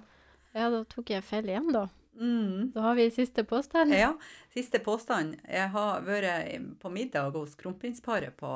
Ja, 0.56 0.70
da 0.70 0.84
tok 0.86 1.06
jeg 1.10 1.24
feil 1.24 1.44
igjen, 1.46 1.72
da. 1.74 1.88
Mm. 2.16 2.72
Da 2.74 2.82
har 2.82 2.96
vi 2.96 3.10
siste 3.12 3.44
påstand. 3.44 3.94
Ja, 3.94 4.14
siste 4.54 4.80
påstand. 4.80 5.36
Jeg 5.50 5.70
har 5.74 6.02
vært 6.08 6.80
på 6.80 6.90
middag 6.94 7.32
hos 7.36 7.56
kronprinsparet 7.60 8.36
på 8.40 8.54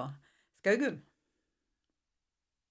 Skaugum. 0.62 1.02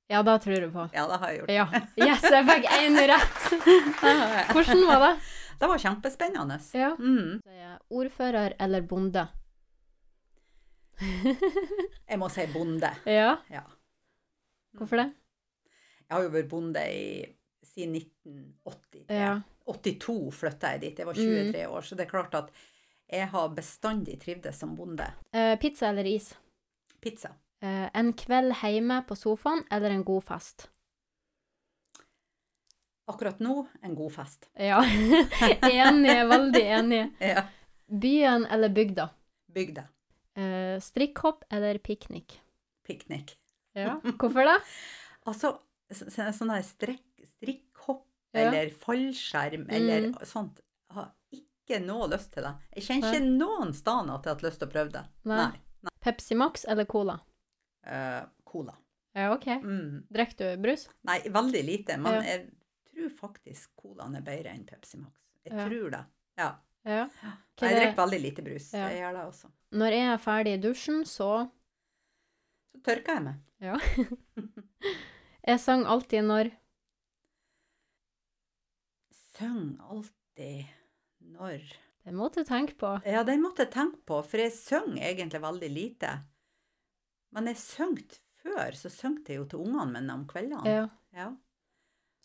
Ja, 0.08 0.22
da 0.24 0.38
tror 0.40 0.60
du 0.64 0.70
på. 0.72 0.86
Ja, 0.96 1.04
det 1.10 1.18
har 1.20 1.28
jeg 1.34 1.40
gjort. 1.42 1.50
Ja. 1.52 1.66
Yes, 2.00 2.22
jeg 2.24 2.46
fikk 2.48 2.68
én 2.78 2.96
rett! 3.10 3.42
Hvordan 4.54 4.86
var 4.88 5.02
det? 5.04 5.10
Det 5.60 5.68
var 5.68 5.82
kjempespennende. 5.82 6.56
Ja. 6.72 6.94
Mm. 6.96 7.40
Så 7.44 7.50
er 7.52 7.74
Ordfører 7.92 8.54
eller 8.62 8.86
bonde? 8.88 9.26
Jeg 12.08 12.18
må 12.18 12.28
si 12.32 12.46
bonde. 12.52 12.88
Ja, 13.06 13.36
Ja. 13.52 13.62
hvorfor 14.78 14.96
det? 15.02 15.08
Jeg 16.08 16.16
har 16.16 16.22
jo 16.24 16.30
vært 16.32 16.48
bonde 16.48 16.82
i, 16.88 17.26
siden 17.68 17.94
1983. 18.00 19.04
Ja. 19.12 19.34
82 19.68 20.30
flytta 20.34 20.72
jeg 20.74 20.80
dit. 20.80 20.98
Jeg 20.98 21.06
var 21.06 21.14
Mm. 21.14 21.52
23 21.52 21.66
år, 21.68 21.82
så 21.84 21.96
det 21.96 22.06
er 22.06 22.10
klart 22.10 22.34
at 22.34 22.50
jeg 23.10 23.28
har 23.28 23.48
bestandig 23.54 24.18
trivdes 24.20 24.58
som 24.58 24.74
bonde. 24.76 25.06
Uh, 25.34 25.54
pizza 25.60 25.88
eller 25.88 26.04
is? 26.06 26.34
Pizza. 27.00 27.28
Uh, 27.62 27.88
en 27.94 28.12
kveld 28.12 28.52
hjemme 28.62 29.02
på 29.08 29.16
sofaen 29.16 29.64
eller 29.70 29.90
en 29.90 30.04
god 30.04 30.22
fest? 30.24 30.68
Akkurat 33.08 33.38
nå 33.40 33.66
en 33.82 33.94
god 33.96 34.12
fest. 34.12 34.48
Ja, 34.54 34.82
enig, 35.72 36.16
veldig 36.28 36.64
enig. 36.78 37.04
Ja. 37.24 37.46
Byen 37.88 38.44
eller 38.52 38.68
bygda? 38.68 39.08
Bygda. 39.54 39.86
Uh, 40.38 40.76
strikkhopp 40.84 41.44
eller 41.50 41.78
piknik? 41.78 42.40
Piknik. 42.86 43.38
Ja, 43.72 43.96
hvorfor 44.20 44.44
det? 44.44 44.58
Altså, 45.26 45.54
så- 45.90 46.10
så- 46.12 46.28
sånn 46.36 46.52
her 46.52 46.62
strekk, 46.62 47.06
strikkhopp 47.38 47.67
Ja. 48.34 48.40
eller 48.50 48.70
fallskjerm 48.70 49.66
eller 49.70 50.00
Mm. 50.08 50.14
sånt. 50.26 50.60
Jeg 50.90 50.94
har 50.94 51.12
ikke 51.32 51.80
noe 51.86 52.08
lyst 52.08 52.32
til 52.32 52.42
det. 52.42 52.54
Jeg 52.76 52.84
kjenner 52.84 53.12
ikke 53.14 53.38
noen 53.38 53.72
steder 53.72 54.10
at 54.14 54.24
jeg 54.24 54.30
har 54.30 54.34
hatt 54.36 54.42
lyst 54.42 54.58
til 54.58 54.68
å 54.68 54.72
prøve 54.72 54.92
det. 54.92 55.04
Nei. 55.24 55.60
Pepsi 56.00 56.36
Max 56.36 56.64
eller 56.68 56.84
Cola? 56.84 57.18
Uh, 57.86 58.26
cola. 58.44 58.74
Ja, 59.14 59.32
OK. 59.34 59.46
Mm. 59.62 60.04
Drikker 60.12 60.36
du 60.56 60.62
brus? 60.62 60.88
Nei, 61.04 61.20
veldig 61.20 61.64
lite. 61.64 61.96
Men 61.98 62.12
Ja. 62.14 62.20
jeg 62.22 62.50
tror 62.92 63.10
faktisk 63.10 63.68
colaen 63.76 64.16
er 64.16 64.20
bedre 64.22 64.52
enn 64.52 64.64
Pepsi 64.66 64.98
Max. 64.98 65.14
Jeg 65.44 65.52
Ja. 65.56 65.68
tror 65.68 65.90
det. 65.90 66.04
Ja. 66.38 66.54
Ja. 66.84 67.08
Hva 67.56 67.68
Jeg 67.68 67.72
er 67.72 67.80
drikker 67.80 67.96
veldig 67.96 68.22
lite 68.22 68.42
brus. 68.44 68.70
Jeg 68.72 69.00
gjør 69.00 69.12
det 69.12 69.24
også. 69.26 69.50
Når 69.72 69.90
jeg 69.92 70.06
er 70.12 70.18
ferdig 70.18 70.52
i 70.54 70.62
dusjen, 70.68 71.04
så 71.04 71.50
Så 72.74 72.82
tørker 72.82 73.14
jeg 73.14 73.22
meg. 73.22 73.34
Ja. 73.60 73.78
jeg 75.48 75.60
sang 75.60 75.84
alltid 75.86 76.24
når 76.24 76.50
Syng 79.38 79.78
alltid 79.90 80.66
når 81.34 81.62
Det 82.04 82.14
måtte 82.16 82.42
du 82.42 82.48
tenke 82.48 82.74
på. 82.78 82.90
Ja, 83.04 83.22
den 83.26 83.42
måtte 83.42 83.64
jeg 83.66 83.72
tenke 83.74 83.98
på, 84.08 84.22
for 84.24 84.40
jeg 84.40 84.52
synger 84.56 85.02
egentlig 85.10 85.40
veldig 85.42 85.68
lite. 85.70 86.12
Men 87.36 87.50
jeg 87.50 87.58
syngte 87.60 88.20
før, 88.42 88.72
så 88.78 88.88
søngte 88.90 89.34
jeg 89.34 89.42
jo 89.42 89.44
til 89.50 89.58
ungene 89.66 89.92
mine 89.92 90.14
om 90.14 90.24
kveldene. 90.30 90.64
Ja. 90.66 90.86
Ja. 91.12 91.26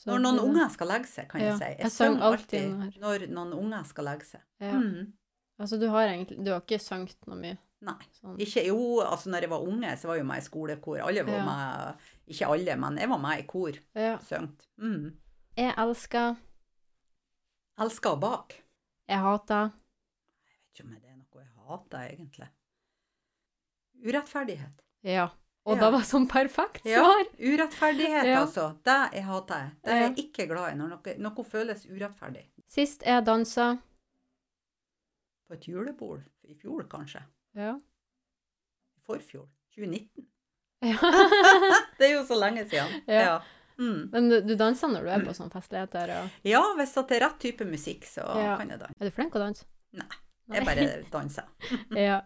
Når 0.07 0.19
noen 0.23 0.35
det- 0.39 0.43
unger 0.47 0.69
skal 0.73 0.87
legge 0.87 1.07
seg, 1.07 1.27
kan 1.29 1.41
Ja, 1.41 1.47
jeg 1.51 1.57
si. 1.57 1.65
Jeg, 1.65 1.79
jeg 1.79 1.91
synger 1.91 2.23
alltid 2.29 2.69
når... 2.71 2.95
når 3.01 3.27
noen 3.33 3.53
unger 3.59 3.83
skal 3.83 4.05
legge 4.05 4.25
seg. 4.25 4.41
Ja. 4.59 4.71
Mm. 4.79 5.11
Altså, 5.59 5.77
du 5.79 5.87
har 5.89 6.07
egentlig 6.07 6.43
Du 6.43 6.51
har 6.51 6.61
ikke 6.63 6.79
sunget 6.81 7.27
noe 7.27 7.37
mye? 7.39 7.57
Nei. 7.83 7.99
Sånn. 8.15 8.39
Ikke, 8.39 8.63
jo, 8.65 9.01
altså 9.03 9.29
når 9.29 9.41
jeg 9.43 9.49
var 9.51 9.67
unge, 9.67 9.91
så 9.99 10.07
var 10.07 10.15
jeg 10.15 10.23
jo 10.23 10.27
med 10.31 10.39
i 10.39 10.45
skolekor. 10.47 11.01
Alle 11.03 11.23
var 11.27 11.35
Ja. 11.35 11.43
med, 11.45 12.07
ikke 12.31 12.47
alle, 12.47 12.75
men 12.79 12.97
jeg 12.97 13.09
var 13.11 13.19
med 13.19 13.39
i 13.39 13.43
kor. 13.43 13.71
Ja. 13.93 14.17
Søngt. 14.23 14.67
Mm. 14.79 15.11
Jeg 15.57 15.73
elsker 15.77 16.35
Elsker 17.79 18.13
å 18.15 18.19
bake. 18.21 18.59
Jeg 19.09 19.17
hater 19.19 19.71
Jeg 19.71 20.57
vet 20.57 20.73
ikke 20.73 20.83
om 20.85 20.91
det 20.93 21.09
er 21.09 21.15
noe 21.17 21.43
jeg 21.43 21.53
hater, 21.67 22.03
egentlig. 22.13 22.49
Urettferdighet. 24.03 24.81
Ja. 25.03 25.29
Og 25.65 25.77
Ja. 25.77 25.81
det 25.85 25.91
var 25.93 26.01
sånn 26.03 26.27
perfekt 26.27 26.83
svar. 26.83 27.23
Ja, 27.23 27.25
urettferdighet, 27.39 28.25
Ja. 28.27 28.41
altså. 28.45 28.77
Det 28.83 29.13
jeg 29.13 29.23
hater 29.23 29.55
jeg. 29.55 29.71
Det 29.83 29.91
er 29.93 30.01
jeg 30.09 30.15
ikke 30.25 30.47
glad 30.47 30.73
i, 30.73 30.75
når 30.75 30.89
noe, 30.89 31.15
noe 31.17 31.43
føles 31.45 31.85
urettferdig. 31.85 32.45
Sist 32.67 33.01
jeg 33.05 33.23
dansa 33.25 33.77
På 35.47 35.53
et 35.53 35.67
julebord 35.67 36.23
i 36.43 36.53
fjor, 36.55 36.83
kanskje. 36.89 37.23
Ja. 37.55 37.77
Forfjor. 39.05 39.47
2019. 39.75 40.27
ja. 40.81 40.97
Det 41.97 42.07
er 42.09 42.13
jo 42.13 42.23
så 42.25 42.35
lenge 42.39 42.67
siden. 42.69 43.03
Ja. 43.07 43.41
Mm. 43.83 44.03
Men 44.13 44.29
du, 44.31 44.35
du 44.47 44.53
danser 44.59 44.91
når 44.93 45.03
du 45.07 45.09
er 45.11 45.25
på 45.27 45.33
sånne 45.35 45.51
festligheter? 45.53 46.13
Og... 46.21 46.37
ja, 46.47 46.61
hvis 46.79 46.93
det 46.95 47.17
er 47.17 47.25
rett 47.25 47.41
type 47.43 47.67
musikk, 47.67 48.05
så 48.07 48.23
Ja. 48.39 48.53
kan 48.59 48.71
jeg 48.71 48.79
danse. 48.79 48.95
Er 48.99 49.09
du 49.09 49.15
flink 49.15 49.35
å 49.35 49.41
danse? 49.43 49.67
Nei, 49.99 50.07
Jeg 50.55 50.65
bare 50.69 50.87
danser. 51.11 51.49
ja. 52.07 52.21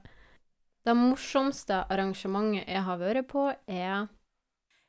Det 0.87 0.95
morsomste 0.95 1.81
arrangementet 1.91 2.69
jeg 2.69 2.83
har 2.85 3.01
vært 3.01 3.27
på, 3.31 3.47
er 3.67 4.07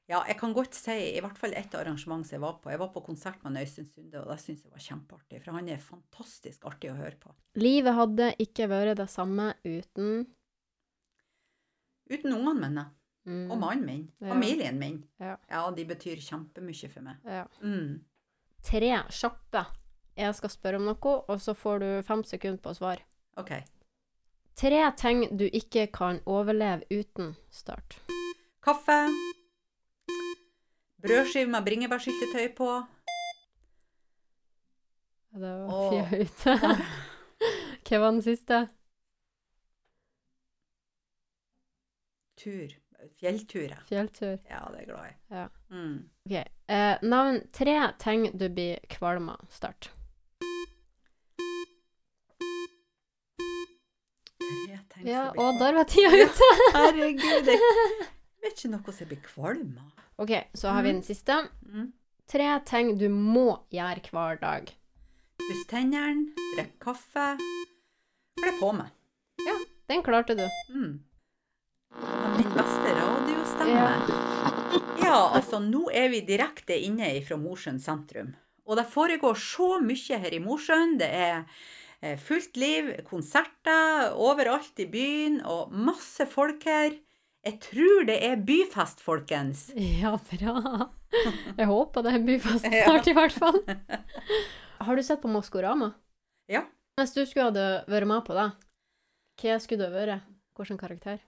Ja, 0.09 0.23
jeg 0.25 0.39
kan 0.41 0.55
godt 0.57 0.77
si 0.79 0.95
i 0.95 1.21
hvert 1.21 1.37
fall 1.37 1.53
ett 1.59 1.75
arrangement 1.77 2.25
som 2.25 2.37
jeg 2.37 2.41
var 2.41 2.55
på. 2.63 2.71
Jeg 2.73 2.81
var 2.81 2.93
på 2.95 3.03
konsert 3.05 3.43
med 3.45 3.59
Øystein 3.61 3.89
Sunde, 3.91 4.23
og 4.23 4.31
det 4.31 4.39
syns 4.41 4.63
jeg 4.65 4.73
var 4.73 4.85
kjempeartig. 4.85 5.41
For 5.45 5.53
han 5.59 5.69
er 5.69 5.83
fantastisk 5.85 6.65
artig 6.71 6.93
å 6.93 6.97
høre 6.97 7.19
på. 7.21 7.35
Livet 7.61 7.97
hadde 7.99 8.31
ikke 8.41 8.71
vært 8.71 8.97
det 9.03 9.09
samme 9.13 9.51
uten 9.67 10.27
Uten 12.09 12.33
ungene 12.33 12.55
mine. 12.63 12.87
Mm, 13.29 13.51
Og 13.53 13.59
mannen 13.61 13.85
min. 13.87 14.05
Ja. 14.21 14.29
Familien 14.33 14.79
min. 14.81 15.03
Ja. 15.21 15.37
de 15.77 15.85
betyr 15.85 16.21
kjempemye 16.25 16.89
for 16.91 17.05
meg. 17.07 17.17
ja. 17.25 17.45
Mm. 17.63 18.01
Tre 18.65 18.91
kjappe. 19.15 19.67
Jeg 20.19 20.35
skal 20.35 20.51
spørre 20.51 20.77
om 20.81 20.87
noe, 20.89 21.11
og 21.31 21.41
så 21.41 21.55
får 21.55 21.79
du 21.79 21.89
fem 22.03 22.25
sekunder 22.27 22.59
på 22.63 22.73
å 22.73 22.75
svare. 22.75 23.05
OK. 23.39 23.53
Tre 24.59 24.81
ting 24.99 25.21
du 25.39 25.45
ikke 25.47 25.87
kan 25.95 26.19
overleve 26.27 26.83
uten. 26.91 27.37
Start. 27.55 28.01
Kaffe. 28.65 28.97
Brødskive 30.99 31.47
med 31.47 31.63
bringebærsyltetøy 31.69 32.49
på. 32.59 32.73
Det 35.39 35.53
var 35.69 35.93
tida 35.93 36.25
ute. 36.25 36.57
Hva 37.89 38.01
var 38.03 38.11
den 38.11 38.23
siste? 38.27 38.59
Tur. 42.43 42.75
Fjellturer. 43.21 43.79
Fjelltur. 43.89 44.39
Ja, 44.51 44.65
det 44.73 44.75
er 44.75 44.81
jeg 44.83 44.89
glad 44.89 45.05
i. 45.07 45.15
Ja. 45.35 45.45
Mm. 45.71 45.99
Ok. 46.27 46.35
Eh, 46.69 46.97
navn 47.03 47.41
tre 47.55 47.77
ting 48.03 48.27
du 48.39 48.49
blir 48.49 48.79
kvalm 48.91 49.29
av. 49.33 49.45
Start. 49.51 49.91
Tre 54.39 54.79
ting 54.89 55.03
som 55.03 55.09
Ja, 55.11 55.31
blir 55.31 55.41
og 55.41 55.55
kvalm. 55.55 55.59
der 55.59 55.75
var 55.79 55.85
tida 55.85 56.11
ute. 56.25 56.49
Herregud, 56.77 57.51
jeg 57.53 57.61
vet 58.43 58.53
ikke 58.59 58.71
noe 58.73 58.93
som 58.93 59.01
jeg 59.05 59.09
blir 59.13 59.23
kvalm 59.27 59.73
av. 59.83 60.05
OK, 60.25 60.33
så 60.59 60.73
har 60.75 60.83
vi 60.83 60.93
den 60.97 61.03
siste. 61.07 61.37
Mm. 61.67 61.93
Tre 62.29 62.49
ting 62.67 62.95
du 63.01 63.07
må 63.09 63.47
gjøre 63.73 64.03
hver 64.13 64.41
dag. 64.43 64.73
Pusse 65.39 65.67
tennene, 65.71 66.33
drikke 66.57 66.79
kaffe, 66.83 67.29
kle 68.41 68.53
på 68.61 68.73
meg. 68.77 68.91
Den 69.89 70.03
klarte 70.05 70.35
du. 70.37 70.43
Mm. 70.75 70.99
Min 72.37 72.51
beste 72.55 72.95
radiostemme. 72.99 73.87
Ja, 75.03 75.31
altså, 75.33 75.59
nå 75.63 75.89
er 75.95 76.11
vi 76.13 76.21
direkte 76.27 76.77
inne 76.77 77.11
fra 77.27 77.39
Mosjøen 77.41 77.81
sentrum. 77.81 78.35
Og 78.69 78.77
det 78.77 78.85
foregår 78.93 79.39
så 79.41 79.79
mye 79.81 80.19
her 80.23 80.35
i 80.37 80.41
Mosjøen. 80.45 80.99
Det 81.01 81.09
er 81.09 81.47
eh, 82.03 82.19
fullt 82.21 82.59
liv, 82.61 82.91
konserter 83.09 84.13
overalt 84.13 84.83
i 84.85 84.89
byen, 84.93 85.41
og 85.49 85.73
masse 85.73 86.27
folk 86.29 86.67
her. 86.69 86.99
Jeg 87.47 87.61
tror 87.65 88.05
det 88.11 88.19
er 88.27 88.41
byfest, 88.45 89.01
folkens. 89.01 89.69
Ja, 89.79 90.17
bra. 90.33 90.89
Jeg 91.57 91.67
håper 91.71 92.05
det 92.05 92.13
er 92.19 92.27
byfest 92.27 92.69
snart, 92.85 93.09
i 93.09 93.17
hvert 93.17 93.33
fall. 93.33 93.63
Har 94.85 94.97
du 94.99 95.03
sett 95.03 95.23
på 95.23 95.31
Maskorama? 95.33 95.95
Ja. 96.53 96.67
Hvis 96.99 97.15
du 97.17 97.23
skulle 97.25 97.49
ha 97.49 97.71
vært 97.89 98.11
med 98.11 98.25
på 98.27 98.37
det, 98.37 98.51
hva 99.39 99.59
skulle 99.63 99.89
du 99.89 99.95
vært? 99.95 100.27
Hvilken 100.59 100.81
karakter? 100.81 101.21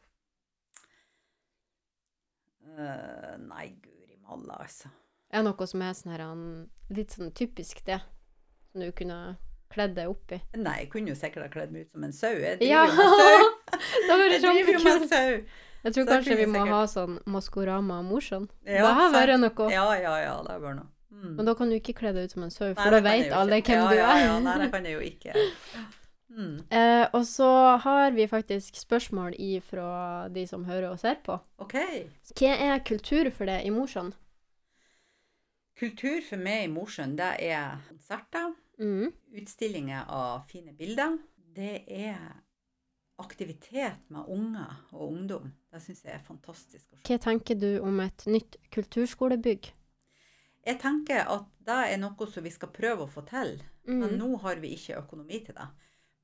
Eh, 2.81 3.37
nei, 3.45 3.67
guri 3.85 4.17
malla, 4.25 4.61
altså. 4.65 4.91
Er 5.31 5.43
det 5.43 5.47
noe 5.51 5.67
som 5.71 5.83
er 5.85 5.95
sånn 5.95 6.13
her, 6.15 6.27
litt 6.97 7.15
sånn 7.15 7.31
typisk 7.37 7.85
det, 7.87 8.01
som 8.73 8.83
du 8.83 8.91
kunne 8.97 9.19
kledd 9.71 9.95
deg 9.99 10.11
opp 10.11 10.33
i? 10.35 10.41
Nei, 10.59 10.77
jeg 10.85 10.91
kunne 10.95 11.13
jo 11.13 11.19
sikkert 11.19 11.47
ha 11.47 11.51
kledd 11.53 11.75
meg 11.75 11.87
ut 11.87 11.93
som 11.95 12.07
en 12.09 12.15
sau. 12.17 12.33
Jeg 12.35 12.59
driver 12.59 12.73
Ja! 12.73 12.87
jo 12.87 12.95
med 12.97 13.19
sau. 13.21 13.51
Jeg 14.11 14.41
driver 14.43 14.73
jo 14.73 14.85
med 14.87 15.05
sau. 15.11 15.29
Jeg 15.81 15.95
tror 15.95 16.05
Så 16.05 16.09
kanskje 16.11 16.15
kanskje 16.15 16.37
vi 16.41 16.47
må 16.51 16.59
sikkert- 16.59 16.75
ha 16.75 16.81
sånn 16.93 17.21
Maskorama 17.27 18.01
Mosjøen. 18.05 18.49
Ja, 18.67 18.83
det 18.83 18.97
har 18.99 19.15
vært 19.15 19.39
noe. 19.45 19.71
Ja, 19.73 19.87
ja, 19.97 20.17
ja, 20.25 20.35
det 20.49 20.59
bør 20.61 20.75
noe. 20.81 20.89
Mm. 21.11 21.37
Men 21.37 21.47
da 21.47 21.55
kan 21.55 21.71
du 21.71 21.77
ikke 21.77 21.95
kle 21.97 22.13
deg 22.17 22.29
ut 22.29 22.35
som 22.35 22.43
en 22.47 22.51
sau, 22.51 22.75
for 22.75 22.91
da 22.97 23.01
veit 23.05 23.33
alle 23.33 23.61
hvem 23.61 23.77
ja, 23.77 23.89
du 23.89 23.97
ja, 23.97 24.11
er. 24.17 24.25
Ja, 24.25 24.37
nei, 24.45 24.59
det 24.65 24.71
kan 24.73 24.85
jeg 24.89 24.95
jo 24.99 25.01
ikke. 25.05 25.33
Mm. 26.31 26.61
Eh, 26.71 27.09
og 27.13 27.25
så 27.27 27.77
har 27.83 28.11
vi 28.15 28.27
faktisk 28.31 28.77
spørsmål 28.79 29.35
fra 29.67 30.29
de 30.29 30.47
som 30.47 30.65
hører 30.65 30.91
og 30.93 30.99
ser 31.01 31.17
på. 31.27 31.39
OK. 31.59 31.75
Hva 32.39 32.53
er 32.57 32.79
kultur 32.87 33.31
for 33.35 33.47
deg 33.51 33.67
i 33.67 33.71
Mosjøen? 33.75 34.13
Kultur 35.81 36.21
for 36.29 36.37
meg 36.37 36.65
i 36.67 36.73
Mosjøen, 36.73 37.17
det 37.17 37.33
er 37.51 37.79
konserter, 37.89 38.55
Mm. 38.79 39.13
utstillinger 39.37 40.07
av 40.09 40.47
fine 40.49 40.73
bilder. 40.73 41.19
Det 41.55 41.85
er 41.89 42.19
aktivitet 43.19 43.99
med 44.09 44.25
unger 44.29 44.77
og 44.93 45.11
ungdom. 45.13 45.53
Det 45.73 45.83
syns 45.83 46.03
jeg 46.05 46.15
er 46.15 46.23
fantastisk. 46.25 46.87
Hva 47.05 47.19
tenker 47.19 47.59
du 47.61 47.81
om 47.83 48.01
et 48.01 48.25
nytt 48.27 48.57
kulturskolebygg? 48.73 49.73
Jeg 50.67 50.79
tenker 50.81 51.27
at 51.29 51.45
det 51.67 51.93
er 51.93 51.97
noe 51.99 52.27
som 52.27 52.45
vi 52.45 52.51
skal 52.51 52.69
prøve 52.69 53.05
å 53.07 53.09
få 53.11 53.23
til, 53.29 53.63
men 53.87 54.11
Mm. 54.11 54.19
nå 54.19 54.41
har 54.41 54.57
vi 54.57 54.75
ikke 54.77 54.97
økonomi 55.03 55.45
til 55.45 55.55
det. 55.55 55.69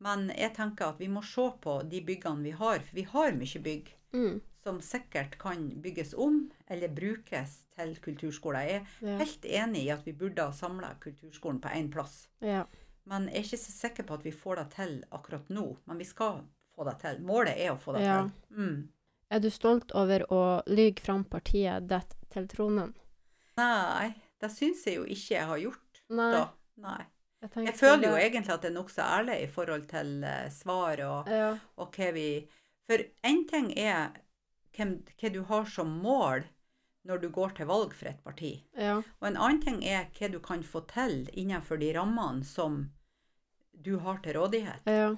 Men 0.00 0.28
jeg 0.37 0.54
tenker 0.54 0.90
at 0.92 0.98
vi 1.00 1.09
må 1.09 1.22
se 1.24 1.46
på 1.62 1.78
de 1.88 2.00
byggene 2.04 2.42
vi 2.42 2.50
har, 2.50 2.78
for 2.80 2.94
vi 2.94 3.02
har 3.02 3.32
mye 3.32 3.62
bygg 3.62 3.92
Mm. 4.12 4.40
som 4.64 4.80
sikkert 4.80 5.38
kan 5.38 5.68
bygges 5.82 6.14
om 6.14 6.50
eller 6.68 6.88
brukes 6.88 7.64
til 7.76 7.96
kulturskoler. 7.96 8.61
Jeg 8.66 8.74
er 9.02 9.06
Ja. 9.06 9.18
helt 9.18 9.44
enig 9.44 9.85
i 9.85 9.90
at 9.90 10.04
vi 10.06 10.12
burde 10.12 10.42
ha 10.42 10.50
samla 10.52 10.94
kulturskolen 11.00 11.61
på 11.61 11.68
én 11.68 11.90
plass. 11.92 12.28
ja. 12.40 12.64
Men 13.09 13.28
jeg 13.28 13.35
er 13.37 13.42
ikke 13.42 13.59
så 13.59 13.70
sikker 13.72 14.02
på 14.02 14.14
at 14.14 14.22
vi 14.24 14.30
får 14.32 14.56
det 14.56 14.70
til 14.74 15.04
akkurat 15.12 15.48
nå. 15.48 15.76
Men 15.87 15.98
vi 15.98 16.04
skal 16.04 16.40
få 16.76 16.85
det 16.85 16.98
til. 17.00 17.20
Målet 17.22 17.54
er 17.56 17.70
å 17.72 17.78
få 17.78 17.92
det 17.94 18.02
Ja. 18.02 18.22
til. 18.22 18.32
Mm. 18.59 18.88
Er 19.30 19.38
du 19.40 19.48
stolt 19.50 19.92
over 19.94 20.20
å 20.30 20.62
lyge 20.66 21.00
fram 21.00 21.24
partiet 21.24 21.87
ditt 21.88 22.14
til 22.30 22.46
tronen? 22.48 22.94
Nei, 23.56 24.14
det 24.40 24.50
syns 24.50 24.85
jeg 24.85 24.96
jo 24.96 25.04
ikke 25.04 25.28
jeg 25.37 25.46
har 25.46 25.56
gjort 25.59 26.02
Nei. 26.11 26.30
da. 26.32 26.48
Nei. 26.78 27.04
Jeg, 27.54 27.64
Jeg 27.66 27.74
føler 27.78 28.09
jo 28.11 28.16
egentlig 28.16 28.52
at 28.54 28.62
det 28.62 28.70
er 28.70 28.74
nokså 28.76 29.02
ærlig 29.02 29.37
i 29.42 29.46
forhold 29.46 29.87
til 29.88 30.24
eh, 30.24 30.48
svar 30.50 31.00
og, 31.06 31.28
Ja. 31.30 31.59
og 31.76 31.92
hva 31.92 32.12
vi 32.12 32.48
For 32.88 32.98
én 33.26 33.48
ting 33.50 33.72
er 33.78 34.12
hvem, 34.76 35.02
hva 35.20 35.32
du 35.32 35.42
har 35.48 35.64
som 35.64 35.88
mål 36.02 36.44
når 37.06 37.20
du 37.22 37.28
går 37.30 37.54
til 37.56 37.66
valg 37.66 37.92
for 37.94 38.06
et 38.09 38.22
parti. 38.24 38.64
ja. 38.76 38.96
Og 39.20 39.26
en 39.28 39.37
annen 39.37 39.61
ting 39.62 39.85
er 39.85 40.06
hva 40.18 40.28
du 40.30 40.38
kan 40.40 40.62
få 40.62 40.80
til 40.90 41.28
innenfor 41.35 41.78
de 41.78 41.92
rammene 41.94 42.44
som 42.44 42.90
du 43.72 43.98
har 43.98 44.18
til 44.22 44.35
rådighet. 44.38 44.82
Ja. 44.87 45.14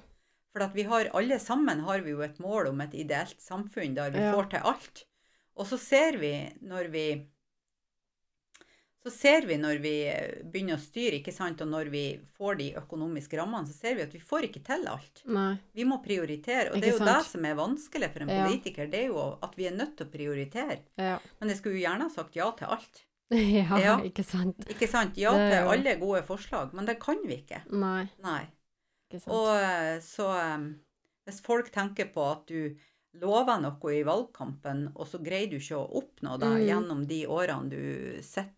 For 0.53 0.63
at 0.65 0.73
vi 0.75 0.83
har, 0.83 1.09
alle 1.13 1.37
sammen 1.39 1.79
har 1.85 1.99
vi 2.01 2.09
jo 2.11 2.21
et 2.21 2.39
mål 2.39 2.67
om 2.67 2.81
et 2.81 2.93
ideelt 2.93 3.39
samfunn 3.41 3.93
der 3.95 4.09
vi 4.11 4.19
Ja. 4.19 4.33
får 4.33 4.49
til 4.49 4.59
alt. 4.65 5.05
Og 5.55 5.65
så 5.67 5.77
ser 5.77 6.17
vi 6.17 6.33
når 6.61 6.89
vi 6.91 7.05
så 9.03 9.11
ser 9.15 9.45
vi 9.47 9.55
når 9.57 9.77
vi 9.79 9.93
eh, 10.11 10.41
begynner 10.43 10.75
å 10.75 10.81
styre, 10.83 11.19
ikke 11.21 11.31
sant, 11.31 11.61
og 11.63 11.69
når 11.71 11.89
vi 11.93 12.01
får 12.35 12.57
de 12.59 12.65
økonomiske 12.81 13.37
rammene, 13.39 13.67
så 13.69 13.73
ser 13.77 13.95
vi 13.95 14.03
at 14.03 14.13
vi 14.13 14.19
får 14.19 14.47
ikke 14.49 14.61
til 14.67 14.87
alt. 14.91 15.21
Nei. 15.25 15.53
Vi 15.73 15.85
må 15.87 16.01
prioritere, 16.03 16.69
og 16.71 16.75
Ikke 16.75 16.81
det 16.83 16.89
er 16.93 16.97
jo 16.97 17.05
det 17.07 17.19
som 17.29 17.45
er 17.47 17.55
vanskelig 17.55 18.09
for 18.11 18.25
en 18.25 18.29
Ja. 18.33 18.41
politiker. 18.45 18.89
Det 18.91 18.99
er 18.99 19.07
jo 19.07 19.37
at 19.41 19.55
vi 19.55 19.67
er 19.69 19.77
nødt 19.77 19.95
til 19.97 20.05
å 20.07 20.11
prioritere. 20.11 20.79
Ja. 20.99 21.17
Men 21.39 21.49
jeg 21.53 21.57
skulle 21.61 21.79
jo 21.79 21.85
gjerne 21.87 22.09
ha 22.09 22.09
sagt 22.09 22.35
ja 22.35 22.51
til 22.59 22.67
alt. 22.67 23.05
ja, 23.31 23.77
Ja. 23.79 23.95
ikke 24.03 24.23
sant? 24.25 24.67
Ikke 24.67 24.87
sant? 24.89 25.15
Ja 25.17 25.31
Det 25.37 25.49
til 25.53 25.71
alle 25.71 25.95
gode 26.01 26.23
forslag, 26.27 26.73
men 26.73 26.85
det 26.85 26.99
kan 26.99 27.23
vi 27.25 27.39
ikke. 27.43 27.63
Nei, 27.71 28.09
Nei. 28.21 28.43
ikke 29.07 29.21
sant. 29.23 29.33
Og 29.33 29.55
eh, 29.55 29.99
så 30.03 30.27
eh, 30.35 30.69
Hvis 31.29 31.41
folk 31.45 31.71
tenker 31.71 32.11
på 32.11 32.23
at 32.31 32.47
du 32.49 32.75
lover 33.21 33.59
noe 33.61 33.91
i 33.95 34.03
valgkampen, 34.03 34.91
og 34.95 35.07
så 35.07 35.17
greier 35.23 35.49
du 35.49 35.57
ikke 35.57 35.77
å 35.77 35.87
oppnå 36.03 36.35
det 36.39 36.47
Mm. 36.49 36.67
gjennom 36.67 37.07
de 37.07 37.25
årene 37.27 37.69
du 37.69 38.21
sitter 38.21 38.51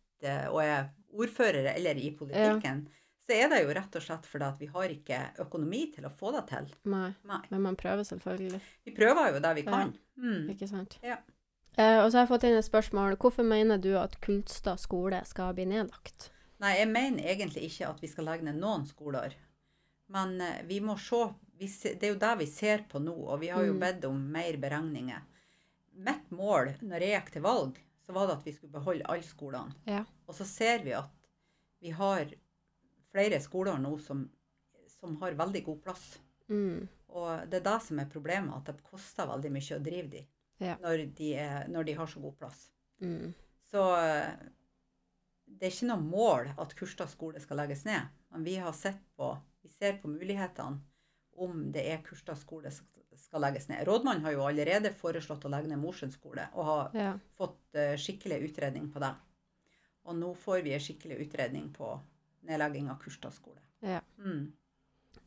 og 0.51 0.61
er 0.63 0.89
ordførere 1.13 1.73
eller 1.75 1.95
i 1.99 2.11
politikken, 2.15 2.87
så 3.25 3.33
er 3.35 3.49
det 3.49 3.63
jo 3.63 3.73
rett 3.73 3.95
og 3.95 4.01
slett 4.05 4.25
fordi 4.25 4.45
at 4.47 4.59
vi 4.59 4.65
har 4.71 4.89
ikke 4.89 5.19
økonomi 5.43 5.81
til 5.95 6.05
å 6.07 6.11
få 6.11 6.31
det 6.35 6.45
til. 6.49 6.69
Nei. 6.91 7.13
Nei. 7.27 7.41
Men 7.51 7.61
man 7.61 7.75
prøver 7.79 8.03
selvfølgelig. 8.07 8.61
Vi 8.85 8.91
prøver 8.97 9.33
jo 9.33 9.39
det 9.39 9.55
vi 9.55 9.63
Ja. 9.65 9.71
kan. 9.71 9.93
Mm. 10.17 10.49
Ikke 10.49 10.67
sant? 10.69 10.97
Ja. 11.03 11.17
Eh, 11.77 11.99
og 12.03 12.11
så 12.11 12.17
har 12.19 12.25
jeg 12.27 12.31
fått 12.33 12.43
inn 12.49 12.57
et 12.57 12.65
spørsmål. 12.65 13.15
Hvorfor 13.17 13.43
mener 13.47 13.77
du 13.77 13.95
at 13.97 14.19
Kunstad 14.21 14.79
skole 14.79 15.21
skal 15.25 15.53
bli 15.53 15.65
nedlagt? 15.65 16.29
Nei, 16.59 16.77
jeg 16.77 16.87
mener 16.91 17.23
egentlig 17.23 17.63
ikke 17.69 17.89
at 17.89 18.01
vi 18.01 18.07
skal 18.07 18.25
legge 18.25 18.43
ned 18.43 18.55
noen 18.59 18.85
skoler. 18.85 19.33
Men 20.09 20.39
eh, 20.41 20.61
vi 20.67 20.79
må 20.79 20.97
se 20.99 21.33
vi 21.57 21.67
Det 21.67 22.03
er 22.03 22.13
jo 22.13 22.19
det 22.19 22.37
vi 22.39 22.45
ser 22.47 22.83
på 22.89 22.99
nå, 22.99 23.13
og 23.29 23.39
vi 23.39 23.47
har 23.49 23.63
jo 23.63 23.73
Mm. 23.73 23.79
bedt 23.79 24.05
om 24.05 24.31
mer 24.31 24.53
beregninger. 24.57 25.21
Mitt 25.93 26.31
mål 26.31 26.73
når 26.81 26.99
jeg 26.99 27.21
gikk 27.21 27.31
til 27.33 27.41
valg, 27.43 27.77
så 28.11 28.15
var 28.19 28.27
det 28.27 28.33
at 28.41 28.45
vi 28.45 28.51
skulle 28.51 28.73
beholde 28.75 29.05
alle 29.07 29.23
skolene. 29.23 29.71
Ja. 29.87 30.01
Og 30.27 30.35
så 30.35 30.43
ser 30.43 30.81
vi 30.83 30.91
at 30.97 31.13
vi 31.79 31.93
har 31.95 32.27
flere 33.11 33.37
skoler 33.39 33.79
nå 33.79 33.93
som, 34.03 34.25
som 34.97 35.15
har 35.21 35.37
veldig 35.39 35.61
god 35.63 35.79
plass. 35.85 36.03
Mm. 36.51 36.89
Og 37.15 37.45
det 37.47 37.61
er 37.61 37.65
det 37.69 37.77
som 37.85 38.01
er 38.03 38.09
problemet, 38.11 38.51
at 38.57 38.67
det 38.67 38.83
koster 38.83 39.29
veldig 39.31 39.51
mye 39.55 39.77
å 39.77 39.83
drive 39.85 40.09
de, 40.11 40.25
Ja. 40.61 40.75
når, 40.83 41.05
de 41.15 41.29
er, 41.39 41.69
når 41.71 41.87
de 41.87 41.95
har 42.01 42.11
så 42.11 42.19
god 42.19 42.35
plass. 42.41 42.65
Mm. 42.99 43.31
Så 43.71 43.85
eh, 43.95 44.43
det 45.47 45.69
er 45.69 45.71
ikke 45.71 45.89
noe 45.93 46.03
mål 46.03 46.51
at 46.59 46.75
Kurstad 46.77 47.09
skole 47.15 47.39
skal 47.39 47.63
legges 47.63 47.85
ned. 47.87 48.11
Men 48.35 48.43
vi 48.43 48.57
har 48.59 48.75
sett 48.75 48.99
på, 49.15 49.31
vi 49.63 49.71
ser 49.71 50.01
på 50.03 50.11
mulighetene 50.11 50.83
om 51.39 51.63
det 51.71 51.87
er 51.93 52.03
Kurstad 52.03 52.43
skole 52.43 52.75
som 52.75 52.91
skal 53.21 53.41
legges 53.45 53.67
ned. 53.69 53.83
Rådmannen 53.87 54.23
har 54.25 54.35
jo 54.35 54.45
allerede 54.47 54.91
foreslått 54.97 55.45
å 55.45 55.51
legge 55.53 55.69
ned 55.71 55.79
Mosjøen 55.81 56.11
skole, 56.13 56.47
og 56.53 56.65
har 56.65 56.95
Ja. 56.97 57.11
fått 57.37 57.59
uh, 57.77 57.95
skikkelig 57.97 58.41
utredning 58.49 58.89
på 58.93 58.99
det. 59.03 59.13
Og 60.05 60.15
nå 60.17 60.33
får 60.35 60.63
vi 60.65 60.73
en 60.73 60.81
skikkelig 60.81 61.19
utredning 61.27 61.69
på 61.75 61.93
nedlegging 62.49 62.89
av 62.89 62.99
Kurstad 63.03 63.33
skole. 63.33 63.59
ja. 63.81 64.01
Mm. 64.17 64.51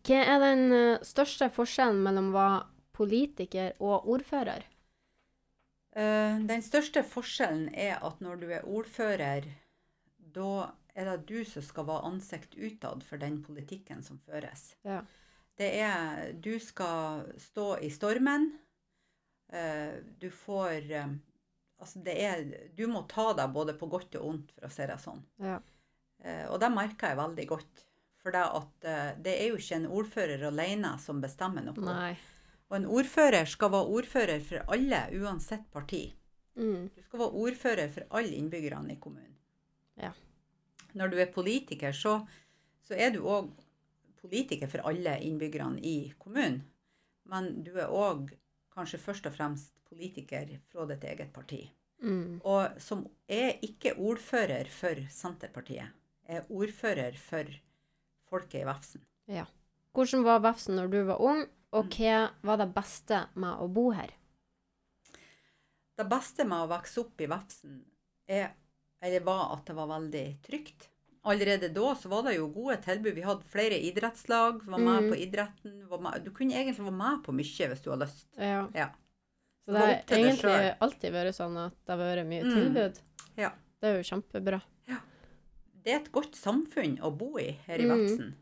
Hva 0.05 0.17
er 0.21 0.39
den 0.41 0.73
eh, 0.73 1.03
største 1.05 1.47
forskjellen 1.53 2.03
mellom 2.05 2.33
være 2.35 2.67
politiker 2.93 3.73
og 3.81 4.07
ordfører? 4.09 4.65
Uh, 5.97 6.41
den 6.49 6.63
største 6.65 7.03
forskjellen 7.07 7.69
er 7.75 8.01
at 8.03 8.21
når 8.21 8.41
du 8.41 8.49
er 8.51 8.67
ordfører, 8.67 9.47
da 10.35 10.73
er 10.95 11.05
det 11.13 11.27
du 11.29 11.45
som 11.47 11.63
skal 11.63 11.87
være 11.87 12.09
ansikt 12.11 12.57
utad 12.59 13.05
for 13.07 13.17
den 13.23 13.41
politikken 13.43 14.03
som 14.03 14.19
føres. 14.27 14.75
Ja. 14.85 15.01
Det 15.59 15.71
er 15.81 16.33
Du 16.43 16.53
skal 16.61 17.29
stå 17.39 17.79
i 17.83 17.91
stormen. 17.95 18.51
eh, 19.53 20.01
Du 20.19 20.31
får 20.31 20.91
eh, 20.91 21.15
Altså, 21.81 22.03
det 22.05 22.15
er 22.23 22.45
Du 22.77 22.87
må 22.89 23.05
ta 23.09 23.33
deg 23.35 23.53
både 23.53 23.75
på 23.79 23.89
godt 23.91 24.15
og 24.21 24.29
ondt, 24.31 24.53
for 24.57 24.67
å 24.67 24.71
si 24.73 24.87
det 24.87 24.99
sånn. 25.03 25.23
Ja. 25.43 25.59
Eh, 26.25 26.47
Og 26.51 26.61
det 26.61 26.71
merker 26.73 27.09
jeg 27.13 27.17
veldig 27.21 27.47
godt. 27.49 27.85
For 28.25 28.33
det, 28.33 28.41
at, 28.41 28.87
det 29.21 29.33
er 29.37 29.51
jo 29.51 29.57
ikke 29.61 29.77
en 29.77 29.87
ordfører 29.93 30.47
alene 30.49 30.95
som 30.99 31.19
bestemmer 31.21 31.61
noe. 31.67 31.77
Nei. 31.85 32.15
Og 32.71 32.77
en 32.79 32.87
ordfører 32.89 33.45
skal 33.47 33.69
være 33.75 33.91
ordfører 33.99 34.41
for 34.41 34.65
alle, 34.73 35.03
uansett 35.21 35.67
parti. 35.71 36.07
Mm. 36.57 36.87
Du 36.95 37.03
skal 37.03 37.21
være 37.21 37.43
ordfører 37.45 37.91
for 37.93 38.07
alle 38.17 38.33
innbyggerne 38.39 38.95
i 38.95 38.97
kommunen. 38.97 39.35
Ja. 40.01 40.15
Når 40.97 41.13
du 41.13 41.19
er 41.21 41.27
politiker, 41.35 41.93
så, 41.93 42.15
så 42.89 42.97
er 42.97 43.13
du 43.13 43.21
òg 43.29 43.51
politiker 44.25 44.71
for 44.73 44.85
alle 44.89 45.19
innbyggerne 45.27 45.83
i 45.85 46.13
kommunen. 46.19 46.63
Men 47.29 47.63
du 47.65 47.75
er 47.77 47.93
òg 47.93 48.33
kanskje 48.75 49.01
først 49.01 49.29
og 49.29 49.37
fremst 49.37 49.73
politiker 49.89 50.57
fra 50.73 50.87
ditt 50.91 51.05
eget 51.07 51.33
parti. 51.35 51.63
Mm. 52.05 52.41
Og 52.45 52.81
som 52.83 53.05
er 53.31 53.61
ikke 53.65 53.95
ordfører 53.97 54.69
for 54.73 54.99
Senterpartiet, 55.13 55.93
er 56.25 56.49
ordfører 56.53 57.17
for 57.21 57.49
folket 58.29 58.63
i 58.63 58.67
Vefsn. 58.69 59.05
Hvordan 59.95 60.25
var 60.27 60.43
Vefsn 60.45 60.77
når 60.77 60.91
du 60.93 61.01
var 61.09 61.23
ung, 61.23 61.45
og 61.75 61.97
hva 61.97 62.29
var 62.47 62.61
det 62.61 62.71
beste 62.75 63.25
med 63.41 63.63
å 63.63 63.69
bo 63.73 63.89
her? 63.95 64.13
Det 65.95 66.07
beste 66.11 66.47
med 66.49 66.65
å 66.65 66.71
vokse 66.73 67.05
opp 67.05 67.23
i 67.23 67.31
Vefsn 67.31 67.79
er, 68.27 68.51
eller 69.05 69.25
var 69.27 69.55
at 69.55 69.65
det 69.69 69.77
var 69.79 69.93
veldig 69.95 70.27
trygt. 70.45 70.89
Allerede 71.25 71.69
da 71.73 71.95
så 71.97 72.09
var 72.13 72.23
det 72.27 72.35
jo 72.37 72.49
gode 72.53 72.77
tilbud. 72.85 73.15
Vi 73.17 73.23
hadde 73.25 73.45
flere 73.49 73.79
idrettslag, 73.81 74.59
var 74.67 74.79
med 74.79 75.03
Mm. 75.03 75.11
på 75.11 75.17
idretten. 75.17 75.89
Var 75.89 75.99
med, 76.05 76.25
du 76.25 76.31
kunne 76.31 76.53
egentlig 76.53 76.79
være 76.85 76.93
med 76.93 77.23
på 77.25 77.33
mye 77.33 77.69
hvis 77.71 77.83
du 77.83 77.91
hadde 77.91 78.05
lyst. 78.07 78.27
Ja. 78.37 78.69
Ja. 78.75 78.89
Så 79.65 79.73
det 79.73 79.81
har 79.81 80.19
egentlig 80.19 80.77
alltid 80.81 81.13
vært 81.13 81.35
sånn 81.35 81.57
at 81.67 81.73
det 81.87 81.93
har 81.97 81.99
vært 81.99 82.27
mye 82.29 82.45
Mm. 82.45 82.55
tilbud. 82.55 83.01
Ja. 83.39 83.51
Det 83.81 83.89
er 83.89 83.97
jo 83.97 84.03
kjempebra. 84.03 84.61
Ja. 84.89 84.99
Det 85.85 85.93
er 85.93 85.97
et 86.01 86.13
godt 86.13 86.33
samfunn 86.37 86.99
å 87.01 87.11
bo 87.17 87.39
i 87.39 87.53
her 87.67 87.79
i 87.79 87.85
Mm. 87.85 87.97
Vefsn. 88.07 88.35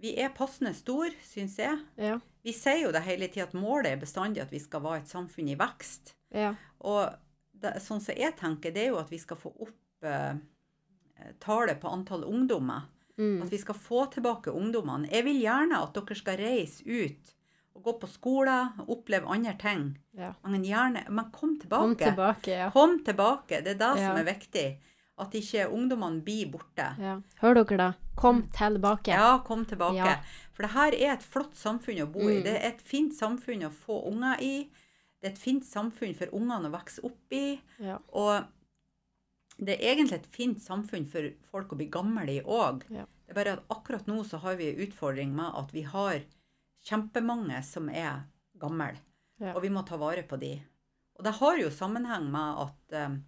Vi 0.00 0.16
er 0.18 0.28
passende 0.30 0.74
stor, 0.74 1.10
syns 1.22 1.56
jeg. 1.56 1.78
Ja. 1.96 2.18
Vi 2.44 2.52
sier 2.52 2.82
jo 2.82 2.92
det 2.92 3.02
hele 3.02 3.28
tida 3.28 3.44
at 3.44 3.52
målet 3.54 3.86
er 3.92 3.96
bestandig 3.96 4.40
at 4.42 4.50
vi 4.50 4.58
skal 4.58 4.80
være 4.80 4.98
et 5.02 5.08
samfunn 5.08 5.48
i 5.50 5.56
vekst. 5.56 6.14
Ja. 6.32 6.54
Og 6.80 7.14
det, 7.54 7.74
sånn 7.82 8.00
som 8.00 8.14
jeg 8.14 8.36
tenker, 8.36 8.72
det 8.72 8.76
er 8.86 8.88
jo 8.90 8.98
at 8.98 9.10
vi 9.10 9.18
skal 9.18 9.36
få 9.36 9.52
opp 9.60 9.74
eh, 10.02 10.34
tallet 11.40 11.80
på 11.80 11.88
antall 11.88 12.24
ungdommer. 12.24 12.82
Mm. 13.18 13.42
At 13.42 13.50
vi 13.50 13.58
skal 13.58 13.74
få 13.74 14.04
tilbake 14.12 14.52
ungdommene. 14.54 15.08
Jeg 15.10 15.24
vil 15.26 15.40
gjerne 15.42 15.80
at 15.82 15.94
dere 15.94 16.14
skal 16.16 16.36
reise 16.38 16.84
ut 16.86 17.34
og 17.74 17.82
gå 17.84 17.92
på 18.00 18.08
skole, 18.10 18.54
oppleve 18.90 19.26
andre 19.30 19.54
ting. 19.58 19.98
ja. 20.16 20.32
Men 20.46 20.64
gjerne 20.64 21.04
Men 21.10 21.30
kom 21.30 21.58
tilbake. 21.60 21.82
Kom 21.82 21.96
tilbake, 21.96 22.50
ja. 22.50 22.70
Kom 22.70 22.98
tilbake. 23.04 23.62
Det 23.64 23.74
er 23.74 23.78
det 23.78 24.00
Ja. 24.00 24.08
som 24.08 24.16
er 24.16 24.24
viktig. 24.34 24.78
At 25.18 25.32
ikke 25.34 25.68
ungdommene 25.68 26.22
blir 26.22 26.46
borte. 26.52 26.94
ja. 26.98 27.20
Hører 27.40 27.64
dere 27.64 27.76
det? 27.76 27.94
Kom 28.16 28.42
tilbake. 28.52 29.08
Ja, 29.08 29.38
kom 29.38 29.64
tilbake. 29.64 30.18
For 30.52 30.62
det 30.62 30.70
her 30.72 30.92
er 30.94 31.12
et 31.14 31.22
flott 31.22 31.54
samfunn 31.54 32.02
å 32.02 32.06
bo 32.12 32.20
i. 32.20 32.38
Mm. 32.38 32.42
Det 32.44 32.54
er 32.56 32.68
et 32.68 32.80
fint 32.80 33.12
samfunn 33.14 33.62
å 33.66 33.70
få 33.70 34.06
unger 34.12 34.36
i. 34.40 34.68
Det 35.20 35.28
er 35.28 35.32
et 35.32 35.38
fint 35.38 35.64
samfunn 35.64 36.14
for 36.14 36.26
ungene 36.32 36.68
å 36.68 36.70
vokse 36.70 37.02
opp 37.04 37.32
i. 37.32 37.60
Ja. 37.80 37.98
Og 38.12 38.44
det 39.58 39.74
er 39.74 39.92
egentlig 39.92 40.20
et 40.20 40.30
fint 40.30 40.60
samfunn 40.62 41.06
for 41.10 41.30
folk 41.50 41.72
å 41.74 41.78
bli 41.80 41.88
gamle 41.90 42.26
i 42.30 42.40
òg. 42.42 42.84
Ja. 42.94 43.04
Det 43.26 43.34
er 43.34 43.38
bare 43.40 43.54
at 43.58 43.72
akkurat 43.74 44.06
nå 44.08 44.22
så 44.24 44.38
har 44.44 44.58
vi 44.60 44.70
en 44.70 44.82
utfordring 44.86 45.32
med 45.34 45.56
at 45.58 45.72
vi 45.74 45.82
har 45.84 46.20
kjempemange 46.86 47.58
som 47.66 47.90
er 47.90 48.22
gamle. 48.60 48.94
Ja. 49.42 49.54
Og 49.54 49.62
vi 49.66 49.72
må 49.74 49.82
ta 49.86 49.98
vare 50.00 50.22
på 50.26 50.38
de. 50.40 50.54
Og 51.18 51.26
det 51.26 51.34
har 51.40 51.58
jo 51.58 51.74
sammenheng 51.74 52.30
med 52.30 52.62
at 52.62 52.96
um, 53.10 53.18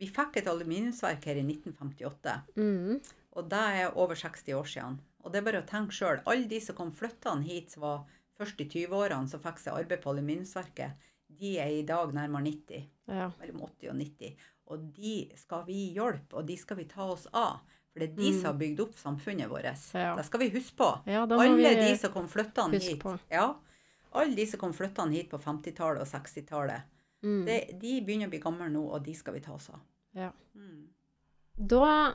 vi 0.00 0.08
fikk 0.08 0.40
et 0.40 0.48
aluminiumsverk 0.48 1.28
her 1.28 1.40
i 1.40 1.44
1958. 1.44 2.36
Mm. 2.56 2.98
Og 3.36 3.50
det 3.52 3.64
er 3.82 3.98
over 4.00 4.16
60 4.18 4.56
år 4.56 4.68
siden. 4.72 4.98
Og 5.24 5.32
det 5.32 5.40
er 5.40 5.48
bare 5.50 5.62
å 5.62 5.68
tenke 5.68 5.94
sjøl. 5.94 6.22
Alle 6.24 6.48
de 6.48 6.60
som 6.64 6.76
kom 6.78 6.94
flyttende 6.96 7.44
hit 7.48 7.74
som 7.74 7.84
var 7.84 8.06
først 8.38 8.60
i 8.64 8.68
20-årene, 8.70 9.28
som 9.28 9.42
fikk 9.42 9.60
seg 9.60 9.76
arbeid 9.76 10.00
på 10.00 10.14
aluminiumsverket, 10.14 11.08
de 11.38 11.56
er 11.60 11.74
i 11.76 11.84
dag 11.86 12.14
nærmere 12.16 12.46
90. 12.48 12.86
Ja. 13.10 13.28
Mellom 13.40 13.66
80 13.68 13.92
og 13.92 13.98
90. 14.00 14.46
Og 14.68 14.88
de 14.96 15.30
skal 15.36 15.64
vi 15.66 15.94
hjelpe, 15.96 16.36
og 16.36 16.46
de 16.48 16.56
skal 16.60 16.76
vi 16.76 16.84
ta 16.90 17.06
oss 17.12 17.26
av. 17.32 17.60
For 17.92 18.00
det 18.02 18.10
er 18.10 18.16
de 18.16 18.30
Mm. 18.30 18.36
som 18.40 18.44
har 18.52 18.58
bygd 18.60 18.80
opp 18.84 18.94
samfunnet 19.00 19.48
vårt. 19.48 19.94
Ja. 19.94 20.14
Det 20.16 20.24
skal 20.26 20.40
vi 20.40 20.50
huske 20.50 20.76
på. 20.76 20.88
ja, 21.06 21.22
Alle 21.24 21.74
de 21.74 21.96
som 21.96 22.12
kom 22.12 22.28
flyttende 22.28 22.78
hit. 22.80 23.02
Ja. 23.30 23.54
Alle 24.12 24.34
de 24.36 24.46
som 24.46 24.60
kom 24.60 24.72
flyttende 24.72 25.12
hit 25.16 25.30
på 25.30 25.38
50-tallet 25.38 26.00
og 26.00 26.06
60-tallet, 26.06 26.82
mm. 27.22 27.44
de 27.80 28.00
begynner 28.00 28.26
å 28.26 28.30
bli 28.30 28.38
gamle 28.40 28.68
nå, 28.70 28.84
og 28.92 29.02
de 29.04 29.14
skal 29.14 29.34
vi 29.34 29.40
ta 29.40 29.52
oss 29.52 29.70
av. 29.70 29.80
Ja. 30.14 30.30
Mm. 30.54 30.88
Da 31.58 32.14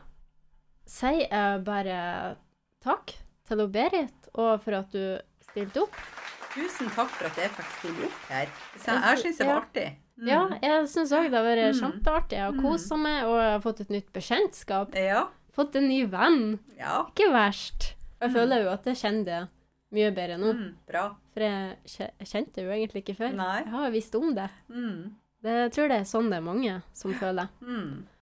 sier 0.85 1.27
jeg 1.29 1.63
bare 1.65 2.37
takk 2.83 3.13
til 3.47 3.67
Berit, 3.67 4.29
og 4.35 4.61
for 4.63 4.73
at 4.73 4.91
du 4.91 5.19
stilte 5.41 5.83
opp. 5.83 5.95
Tusen 6.53 6.89
takk 6.93 7.09
for 7.09 7.25
at 7.25 7.35
jeg 7.35 7.49
fikk 7.49 7.71
stille 7.79 8.05
opp 8.07 8.25
her. 8.29 8.47
Jeg 8.85 9.21
syns 9.23 9.37
det 9.37 9.47
var 9.47 9.61
artig. 9.63 9.87
Mm. 10.19 10.27
Ja, 10.27 10.47
jeg 10.61 10.87
syns 10.87 11.11
òg 11.11 11.29
det 11.31 11.33
har 11.39 11.43
vært 11.45 11.73
Mm. 11.73 11.79
kjempeartig. 11.81 12.31
Jeg 12.37 12.41
har 12.45 12.51
Mm. 12.53 12.61
kosa 12.61 12.95
meg, 12.97 13.23
og 13.25 13.37
jeg 13.41 13.51
har 13.51 13.59
fått 13.61 13.79
et 13.81 13.89
nytt 13.89 14.13
bekjentskap. 14.13 14.95
Ja. 14.95 15.27
Fått 15.55 15.75
en 15.75 15.87
ny 15.89 16.05
venn. 16.05 16.59
ja. 16.77 17.05
Ikke 17.05 17.31
verst. 17.31 17.95
Jeg 18.21 18.29
Mm. 18.29 18.35
føler 18.35 18.63
jo 18.63 18.69
at 18.69 18.83
jeg 18.85 18.95
kjenner 18.95 19.25
det 19.25 19.49
mye 19.91 20.11
bedre 20.15 20.37
nå. 20.37 20.53
Mm, 20.53 20.75
bra. 20.87 21.15
For 21.33 21.39
jeg, 21.41 21.77
jeg 21.85 22.27
kjente 22.27 22.53
det 22.53 22.63
jo 22.63 22.71
egentlig 22.71 23.03
ikke 23.03 23.17
før. 23.17 23.33
Nei. 23.35 23.57
Jeg 23.63 23.67
har 23.71 23.91
visst 23.91 24.15
om 24.15 24.33
det. 24.35 24.49
Mm, 24.69 25.11
det. 25.41 25.51
Jeg 25.51 25.71
tror 25.71 25.87
det 25.89 25.99
er 25.99 26.03
sånn 26.03 26.29
det 26.29 26.37
er 26.37 26.41
mange 26.41 26.81
som 26.93 27.13
føler. 27.13 27.49
mm. 27.61 28.03